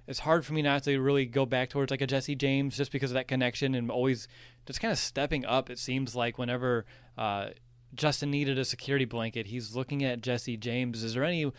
It's 0.07 0.21
hard 0.21 0.47
for 0.47 0.53
me 0.53 0.63
not 0.63 0.85
to 0.85 0.99
really 1.01 1.27
go 1.27 1.45
back 1.45 1.71
towards 1.71 1.91
like 1.91 2.01
a 2.01 2.07
Jesse 2.07 2.37
James 2.37 2.77
just 2.77 2.93
because 2.93 3.11
of 3.11 3.15
that 3.15 3.29
connection 3.29 3.75
and 3.75 3.91
always 3.91 4.29
just 4.67 4.81
kind 4.81 4.93
of 4.93 4.99
stepping 4.99 5.45
up. 5.45 5.69
It 5.69 5.79
seems 5.79 6.15
like 6.15 6.39
whenever. 6.39 6.85
Uh, 7.17 7.51
Justin 7.95 8.31
needed 8.31 8.59
a 8.59 8.67
security 8.67 9.07
blanket. 9.07 9.47
He's 9.47 9.75
looking 9.75 10.05
at 10.05 10.21
Jesse 10.21 10.59
James. 10.59 11.03
Is 11.03 11.15
there 11.15 11.25
any 11.25 11.51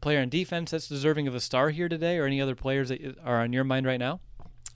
player 0.00 0.20
on 0.20 0.28
defense 0.28 0.70
that's 0.70 0.88
deserving 0.88 1.28
of 1.28 1.34
a 1.34 1.40
star 1.40 1.70
here 1.70 1.88
today, 1.88 2.18
or 2.18 2.26
any 2.26 2.40
other 2.40 2.54
players 2.54 2.88
that 2.88 3.18
are 3.24 3.40
on 3.40 3.52
your 3.52 3.64
mind 3.64 3.86
right 3.86 4.00
now? 4.00 4.20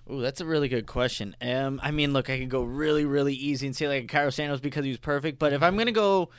Oh, 0.08 0.20
that's 0.20 0.40
a 0.40 0.46
really 0.46 0.68
good 0.68 0.86
question. 0.86 1.34
Um, 1.40 1.80
I 1.82 1.90
mean, 1.90 2.12
look, 2.12 2.28
I 2.28 2.38
could 2.38 2.50
go 2.50 2.62
really, 2.62 3.06
really 3.06 3.34
easy 3.34 3.66
and 3.66 3.74
say 3.74 3.88
like 3.88 4.08
Cairo 4.08 4.30
Santos 4.30 4.60
because 4.60 4.84
he 4.84 4.90
was 4.90 4.98
perfect. 4.98 5.38
But 5.38 5.52
if 5.52 5.62
I'm 5.62 5.76
gonna 5.78 5.92
go, 5.92 6.30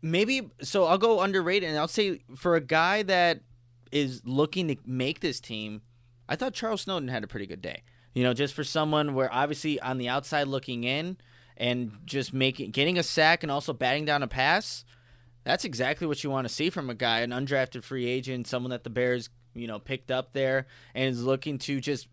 maybe 0.00 0.50
so 0.62 0.84
I'll 0.84 0.98
go 0.98 1.20
underrated 1.20 1.68
and 1.68 1.78
I'll 1.78 1.88
say 1.88 2.22
for 2.34 2.56
a 2.56 2.60
guy 2.60 3.04
that 3.04 3.40
is 3.92 4.22
looking 4.24 4.68
to 4.68 4.76
make 4.84 5.20
this 5.20 5.38
team, 5.38 5.82
I 6.28 6.34
thought 6.34 6.54
Charles 6.54 6.82
Snowden 6.82 7.08
had 7.08 7.22
a 7.22 7.28
pretty 7.28 7.46
good 7.46 7.62
day. 7.62 7.82
You 8.14 8.24
know, 8.24 8.34
just 8.34 8.52
for 8.52 8.64
someone 8.64 9.14
where 9.14 9.32
obviously 9.32 9.80
on 9.80 9.98
the 9.98 10.08
outside 10.08 10.48
looking 10.48 10.84
in 10.84 11.18
and 11.56 11.92
just 12.04 12.32
making 12.32 12.72
getting 12.72 12.98
a 12.98 13.02
sack 13.02 13.44
and 13.44 13.52
also 13.52 13.72
batting 13.72 14.04
down 14.04 14.22
a 14.22 14.28
pass 14.28 14.84
that's 15.44 15.64
exactly 15.64 16.06
what 16.06 16.22
you 16.22 16.30
want 16.30 16.46
to 16.46 16.52
see 16.52 16.70
from 16.70 16.90
a 16.90 16.94
guy, 16.94 17.20
an 17.20 17.30
undrafted 17.30 17.82
free 17.82 18.06
agent, 18.06 18.46
someone 18.46 18.70
that 18.70 18.84
the 18.84 18.90
Bears, 18.90 19.28
you 19.54 19.66
know, 19.66 19.78
picked 19.78 20.10
up 20.10 20.32
there 20.32 20.66
and 20.94 21.10
is 21.10 21.22
looking 21.24 21.58
to 21.58 21.80
just 21.80 22.08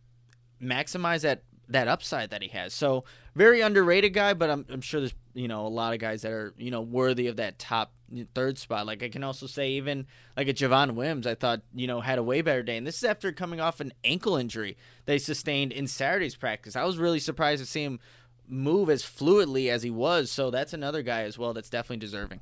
maximize 0.61 1.21
that 1.21 1.43
that 1.69 1.87
upside 1.87 2.31
that 2.31 2.41
he 2.41 2.49
has. 2.49 2.73
So 2.73 3.03
very 3.35 3.61
underrated 3.61 4.13
guy, 4.13 4.33
but 4.33 4.49
I'm, 4.49 4.65
I'm 4.69 4.81
sure 4.81 4.99
there's 4.99 5.13
you 5.33 5.47
know 5.47 5.65
a 5.65 5.69
lot 5.69 5.93
of 5.93 5.99
guys 5.99 6.23
that 6.23 6.31
are 6.31 6.53
you 6.57 6.71
know 6.71 6.81
worthy 6.81 7.27
of 7.27 7.37
that 7.37 7.59
top 7.59 7.93
third 8.33 8.57
spot. 8.57 8.87
Like 8.87 9.03
I 9.03 9.09
can 9.09 9.23
also 9.23 9.45
say 9.45 9.71
even 9.71 10.07
like 10.35 10.47
a 10.47 10.53
Javon 10.53 10.95
Wims, 10.95 11.27
I 11.27 11.35
thought 11.35 11.61
you 11.73 11.87
know 11.87 12.01
had 12.01 12.17
a 12.17 12.23
way 12.23 12.41
better 12.41 12.63
day, 12.63 12.77
and 12.77 12.87
this 12.87 12.97
is 12.97 13.03
after 13.03 13.31
coming 13.31 13.59
off 13.59 13.79
an 13.79 13.93
ankle 14.03 14.35
injury 14.35 14.77
they 15.05 15.19
sustained 15.19 15.71
in 15.71 15.87
Saturday's 15.87 16.35
practice. 16.35 16.75
I 16.75 16.83
was 16.83 16.97
really 16.97 17.19
surprised 17.19 17.61
to 17.61 17.69
see 17.69 17.83
him 17.83 17.99
move 18.47 18.89
as 18.89 19.03
fluidly 19.03 19.69
as 19.69 19.83
he 19.83 19.91
was. 19.91 20.31
So 20.31 20.49
that's 20.49 20.73
another 20.73 21.03
guy 21.03 21.21
as 21.21 21.37
well 21.37 21.53
that's 21.53 21.69
definitely 21.69 21.97
deserving. 21.97 22.41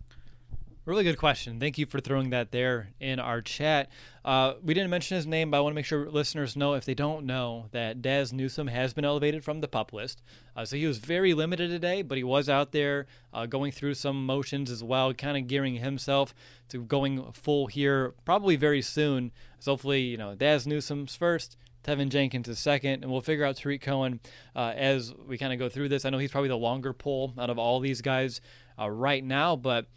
Really 0.88 1.04
good 1.04 1.18
question. 1.18 1.60
Thank 1.60 1.78
you 1.78 1.86
for 1.86 2.00
throwing 2.00 2.30
that 2.30 2.54
there 2.54 2.92
in 3.02 3.20
our 3.20 3.42
chat. 3.42 3.90
Uh, 4.24 4.54
we 4.64 4.74
didn't 4.74 4.90
mention 4.90 5.18
his 5.18 5.28
name, 5.28 5.52
but 5.52 5.58
I 5.58 5.60
want 5.60 5.74
to 5.74 5.76
make 5.76 5.84
sure 5.84 6.10
listeners 6.10 6.56
know 6.56 6.76
if 6.76 6.86
they 6.86 6.94
don't 6.94 7.26
know 7.26 7.66
that 7.72 8.02
Dazz 8.02 8.32
Newsome 8.32 8.68
has 8.68 8.94
been 8.94 9.04
elevated 9.04 9.44
from 9.44 9.60
the 9.60 9.68
pup 9.68 9.92
list. 9.92 10.22
Uh, 10.56 10.64
so 10.64 10.78
he 10.78 10.86
was 10.86 11.00
very 11.00 11.34
limited 11.34 11.70
today, 11.70 12.04
but 12.04 12.18
he 12.18 12.24
was 12.24 12.48
out 12.48 12.72
there 12.72 13.06
uh, 13.34 13.46
going 13.46 13.74
through 13.74 13.96
some 13.96 14.26
motions 14.26 14.72
as 14.72 14.82
well, 14.82 15.14
kind 15.14 15.36
of 15.36 15.48
gearing 15.48 15.76
himself 15.76 16.34
to 16.70 16.82
going 16.86 17.34
full 17.34 17.68
here 17.68 18.14
probably 18.24 18.56
very 18.56 18.82
soon. 18.82 19.34
So 19.60 19.74
hopefully, 19.74 20.04
you 20.04 20.16
know, 20.16 20.36
Dazz 20.36 20.66
Newsome's 20.66 21.18
first. 21.18 21.58
Teven 21.84 22.08
Jenkins 22.08 22.48
is 22.48 22.60
second, 22.60 23.04
and 23.04 23.12
we'll 23.12 23.20
figure 23.20 23.44
out 23.44 23.58
Tarik 23.58 23.82
Cohen 23.82 24.22
uh, 24.56 24.72
as 24.74 25.14
we 25.14 25.38
kind 25.38 25.52
of 25.52 25.60
go 25.60 25.68
through 25.68 25.90
this. 25.90 26.06
I 26.06 26.12
know 26.12 26.18
he's 26.18 26.32
probably 26.32 26.48
the 26.48 26.56
longer 26.56 26.94
pull 26.94 27.34
out 27.38 27.50
of 27.50 27.60
all 27.60 27.82
these 27.82 28.02
guys 28.02 28.40
uh, 28.80 28.90
right 28.90 29.24
now, 29.24 29.58
but 29.58 29.88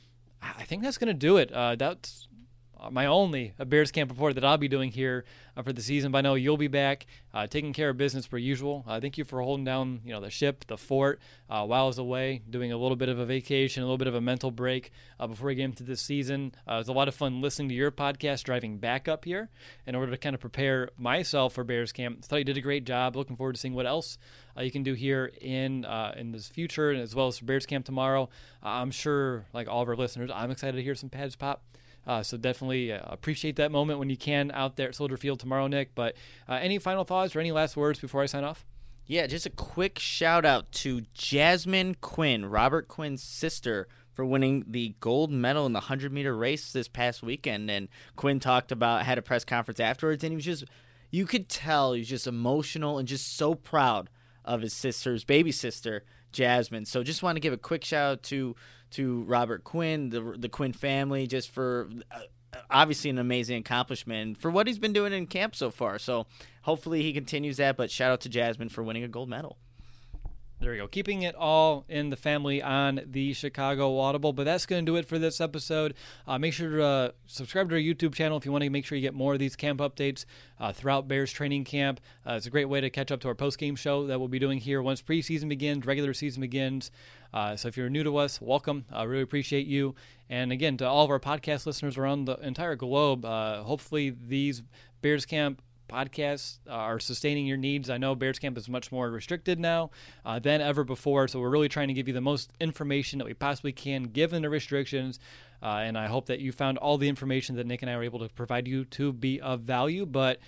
I 0.43 0.64
think 0.64 0.82
that's 0.82 0.99
going 0.99 1.09
to 1.09 1.14
do 1.14 1.36
it. 1.36 1.53
Uh, 1.53 1.76
that's 1.76 2.28
my 2.91 3.07
only 3.07 3.53
Bears 3.66 3.91
camp 3.91 4.11
report 4.11 4.35
that 4.37 4.45
I'll 4.45 4.57
be 4.57 4.68
doing 4.68 4.91
here 4.91 5.24
uh, 5.57 5.62
for 5.62 5.72
the 5.72 5.83
season. 5.83 6.12
But 6.12 6.18
I 6.18 6.20
know 6.22 6.35
you'll 6.35 6.57
be 6.57 6.68
back, 6.68 7.07
uh, 7.35 7.47
taking 7.47 7.72
care 7.72 7.91
of 7.91 7.97
business 7.97 8.26
per 8.26 8.39
usual. 8.39 8.85
Uh, 8.87 9.01
thank 9.01 9.18
you 9.18 9.24
for 9.24 9.43
holding 9.43 9.64
down, 9.64 10.01
you 10.05 10.12
know, 10.12 10.20
the 10.20 10.31
ship, 10.31 10.64
the 10.66 10.78
fort, 10.78 11.20
uh, 11.49 11.64
while 11.66 11.85
I 11.85 11.87
was 11.87 11.99
away, 11.99 12.43
doing 12.49 12.72
a 12.72 12.76
little 12.76 12.97
bit 12.97 13.09
of 13.09 13.18
a 13.18 13.26
vacation, 13.26 13.83
a 13.83 13.87
little 13.87 13.99
bit 13.99 14.07
of 14.07 14.14
a 14.14 14.20
mental 14.20 14.51
break 14.51 14.93
uh, 15.18 15.26
before 15.26 15.49
we 15.49 15.55
get 15.55 15.64
into 15.64 15.83
this 15.83 16.01
season. 16.01 16.53
Uh, 16.68 16.74
it 16.74 16.78
was 16.78 16.89
a 16.89 16.93
lot 16.93 17.09
of 17.09 17.14
fun 17.14 17.41
listening 17.41 17.68
to 17.68 17.74
your 17.74 17.91
podcast 17.91 18.45
driving 18.45 18.78
back 18.78 19.09
up 19.09 19.24
here 19.24 19.51
in 19.87 19.95
order 19.95 20.11
to 20.12 20.18
kind 20.18 20.35
of 20.35 20.41
prepare 20.41 20.89
myself 20.97 21.55
for 21.55 21.64
Bears 21.64 21.93
camp. 21.93 22.24
Thought 22.24 22.37
you 22.37 22.45
did 22.45 22.57
a 22.57 22.62
great 22.62 22.85
job. 22.85 23.16
Looking 23.16 23.37
forward 23.37 23.55
to 23.55 23.61
seeing 23.61 23.74
what 23.74 23.87
else 23.87 24.16
you 24.59 24.70
can 24.70 24.83
do 24.83 24.95
here 24.95 25.33
in 25.41 25.87
in 26.16 26.33
this 26.33 26.49
future, 26.49 26.91
and 26.91 27.01
as 27.01 27.14
well 27.14 27.28
as 27.28 27.39
for 27.39 27.47
Bears 27.47 27.66
camp 27.66 27.87
tomorrow. 27.87 28.28
I'm 28.62 28.91
sure, 28.91 29.47
like 29.55 29.68
all 29.68 29.83
of 29.83 29.89
our 29.89 29.97
listeners, 29.97 30.31
I'm 30.35 30.51
excited 30.51 30.76
to 30.76 30.83
hear 30.83 30.95
some 30.95 31.09
pads 31.09 31.35
pop. 31.35 31.62
Uh, 32.07 32.22
so 32.22 32.36
definitely 32.36 32.92
uh, 32.92 33.01
appreciate 33.05 33.57
that 33.57 33.70
moment 33.70 33.98
when 33.98 34.11
you 34.11 34.16
can 34.16 34.51
out 34.53 34.76
there 34.76 34.88
at 34.88 34.94
Soldier 34.94 35.16
Field 35.16 35.40
tomorrow, 35.40 35.66
Nick. 35.66 35.94
But 35.94 36.16
uh, 36.48 36.55
any 36.55 36.78
final 36.78 37.05
thoughts 37.05 37.36
or 37.36 37.40
any 37.40 37.53
last 37.53 37.76
words 37.76 37.98
before 37.98 38.22
I 38.22 38.26
sign 38.26 38.44
off? 38.44 38.64
Yeah, 39.07 39.26
just 39.26 39.46
a 39.46 39.51
quick 39.51 39.98
shout 39.98 40.44
out 40.44 40.70
to 40.72 41.03
Jasmine 41.14 41.96
Quinn, 42.01 42.46
Robert 42.46 42.86
Quinn's 42.86 43.22
sister, 43.22 43.88
for 44.14 44.24
winning 44.24 44.64
the 44.68 44.94
gold 45.01 45.32
medal 45.32 45.66
in 45.66 45.72
the 45.72 45.80
100 45.80 46.12
meter 46.12 46.36
race 46.36 46.72
this 46.72 46.88
past 46.88 47.22
weekend. 47.22 47.70
And 47.70 47.88
Quinn 48.16 48.38
talked 48.38 48.70
about, 48.70 49.05
had 49.05 49.18
a 49.18 49.22
press 49.22 49.44
conference 49.44 49.80
afterwards, 49.80 50.22
and 50.22 50.32
he 50.32 50.36
was 50.36 50.44
just, 50.44 50.64
you 51.11 51.26
could 51.26 51.48
tell 51.48 51.92
he 51.92 52.01
was 52.01 52.09
just 52.09 52.26
emotional 52.26 52.98
and 52.98 53.09
just 53.09 53.36
so 53.36 53.55
proud 53.55 54.11
of 54.44 54.62
his 54.62 54.72
sister's 54.72 55.24
baby 55.24 55.53
sister, 55.53 56.05
Jasmine. 56.33 56.85
So 56.85 57.03
just 57.03 57.22
want 57.22 57.37
to 57.37 57.41
give 57.41 57.53
a 57.53 57.59
quick 57.59 57.85
shout 57.85 58.12
out 58.12 58.22
to 58.24 58.57
to 58.93 59.22
Robert 59.22 59.64
Quinn, 59.64 60.11
the 60.11 60.35
the 60.37 60.49
Quinn 60.49 60.72
family, 60.72 61.26
just 61.26 61.51
for 61.51 61.89
uh, 62.11 62.20
obviously 62.70 63.11
an 63.11 63.18
amazing 63.18 63.59
accomplishment 63.59 64.41
for 64.41 64.51
what 64.51 64.66
he's 64.66 64.78
been 64.78 64.93
doing 64.93 65.12
in 65.12 65.26
camp 65.26 65.55
so 65.55 65.70
far. 65.70 65.99
So 65.99 66.26
hopefully 66.62 67.03
he 67.03 67.12
continues 67.12 67.59
that. 67.59 67.76
But 67.76 67.91
shout 67.91 68.12
out 68.12 68.20
to 68.22 68.28
Jasmine 68.28 68.68
for 68.68 68.83
winning 68.83 69.05
a 69.05 69.09
gold 69.09 69.28
medal. 69.28 69.59
There 70.61 70.72
we 70.72 70.76
go. 70.76 70.88
Keeping 70.88 71.22
it 71.22 71.34
all 71.34 71.86
in 71.88 72.11
the 72.11 72.16
family 72.16 72.62
on 72.62 73.00
the 73.06 73.32
Chicago 73.32 73.98
Audible. 73.98 74.34
But 74.34 74.44
that's 74.44 74.66
going 74.66 74.84
to 74.84 74.92
do 74.92 74.96
it 74.96 75.08
for 75.08 75.18
this 75.18 75.40
episode. 75.40 75.94
Uh, 76.28 76.38
make 76.38 76.52
sure 76.52 76.68
to 76.68 76.84
uh, 76.84 77.11
subscribe 77.26 77.70
to 77.70 77.76
our 77.76 77.80
YouTube 77.80 78.14
channel 78.14 78.36
if 78.36 78.44
you 78.44 78.52
want 78.52 78.62
to 78.64 78.68
make 78.68 78.84
sure 78.84 78.94
you 78.96 79.00
get 79.00 79.14
more 79.14 79.32
of 79.32 79.38
these 79.38 79.56
camp 79.56 79.80
updates 79.80 80.26
uh, 80.58 80.70
throughout 80.70 81.08
Bears 81.08 81.32
training 81.32 81.64
camp. 81.64 81.98
Uh, 82.26 82.34
it's 82.34 82.44
a 82.44 82.50
great 82.50 82.66
way 82.66 82.82
to 82.82 82.90
catch 82.90 83.11
up 83.11 83.20
to 83.20 83.28
our 83.28 83.34
post 83.34 83.56
game 83.56 83.74
show 83.74 84.06
that 84.06 84.18
we'll 84.18 84.28
be 84.28 84.38
doing 84.38 84.58
here 84.58 84.82
once 84.82 85.00
preseason 85.00 85.48
begins, 85.48 85.86
regular 85.86 86.12
season 86.12 86.42
begins. 86.42 86.90
Uh, 87.32 87.56
so 87.56 87.66
if 87.68 87.78
you're 87.78 87.88
new 87.88 88.04
to 88.04 88.18
us, 88.18 88.38
welcome. 88.38 88.84
I 88.92 89.04
really 89.04 89.22
appreciate 89.22 89.66
you. 89.66 89.94
And 90.28 90.52
again, 90.52 90.76
to 90.76 90.86
all 90.86 91.06
of 91.06 91.11
our 91.11 91.18
podcast 91.18 91.64
listeners 91.64 91.96
around 91.96 92.26
the 92.26 92.34
entire 92.34 92.76
globe, 92.76 93.24
uh, 93.24 93.62
hopefully 93.62 94.11
these 94.11 94.62
Bears 95.00 95.24
camp 95.24 95.62
podcasts 95.91 96.59
are 96.68 96.99
sustaining 96.99 97.47
your 97.47 97.57
needs. 97.57 97.91
I 97.91 97.99
know 97.99 98.14
Bears 98.14 98.38
Camp 98.38 98.57
is 98.57 98.68
much 98.68 98.93
more 98.93 99.11
restricted 99.11 99.59
now 99.59 99.91
uh, 100.24 100.38
than 100.38 100.61
ever 100.61 100.84
before, 100.84 101.28
so 101.28 101.41
we're 101.41 101.51
really 101.51 101.68
trying 101.68 101.88
to 101.88 101.95
give 101.95 102.09
you 102.09 102.14
the 102.14 102.20
most 102.20 102.53
information 102.61 103.18
that 103.18 103.24
we 103.24 103.34
possibly 103.34 103.72
can 103.72 104.05
given 104.05 104.43
the 104.43 104.51
restrictions. 104.51 105.18
Uh, 105.62 105.82
and 105.84 105.99
I 105.99 106.07
hope 106.07 106.26
that 106.26 106.41
you 106.41 106.53
found 106.53 106.78
all 106.78 106.97
the 106.97 107.09
information 107.09 107.57
that 107.57 107.66
Nick 107.66 107.82
and 107.82 107.91
I 107.91 107.97
were 107.97 108.03
able 108.03 108.20
to 108.20 108.28
provide 108.28 108.66
you 108.66 108.84
to 108.86 109.12
be 109.12 109.41
of 109.41 109.61
value. 109.61 110.07
But 110.07 110.38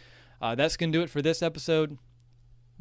uh, 0.41 0.55
that's 0.55 0.77
going 0.77 0.93
to 0.93 0.99
do 0.99 1.03
it 1.03 1.11
for 1.11 1.23
this 1.23 1.43
episode. 1.43 1.99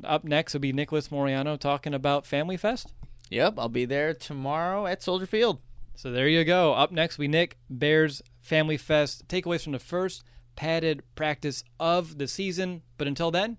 Up 0.03 0.23
next 0.23 0.53
will 0.53 0.61
be 0.61 0.73
Nicholas 0.73 1.11
Moreano 1.11 1.57
talking 1.57 1.93
about 1.93 2.25
Family 2.25 2.57
Fest. 2.57 2.93
Yep, 3.29 3.55
I'll 3.57 3.69
be 3.69 3.85
there 3.85 4.13
tomorrow 4.13 4.87
at 4.87 5.03
Soldier 5.03 5.25
Field. 5.25 5.59
So 5.95 6.11
there 6.11 6.27
you 6.27 6.43
go. 6.43 6.73
Up 6.73 6.91
next, 6.91 7.17
we 7.17 7.27
Nick 7.27 7.57
Bears 7.69 8.21
Family 8.39 8.77
Fest 8.77 9.27
takeaways 9.27 9.63
from 9.63 9.73
the 9.73 9.79
first 9.79 10.23
padded 10.55 11.03
practice 11.15 11.63
of 11.79 12.17
the 12.17 12.27
season. 12.27 12.81
But 12.97 13.07
until 13.07 13.31
then, 13.31 13.57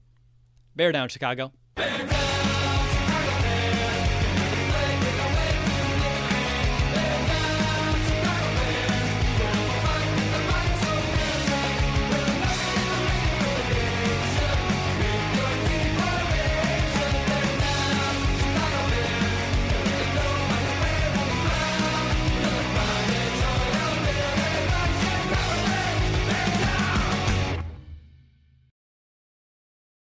bear 0.77 0.93
down, 0.93 1.09
Chicago. 1.09 1.53
Bear 1.75 2.22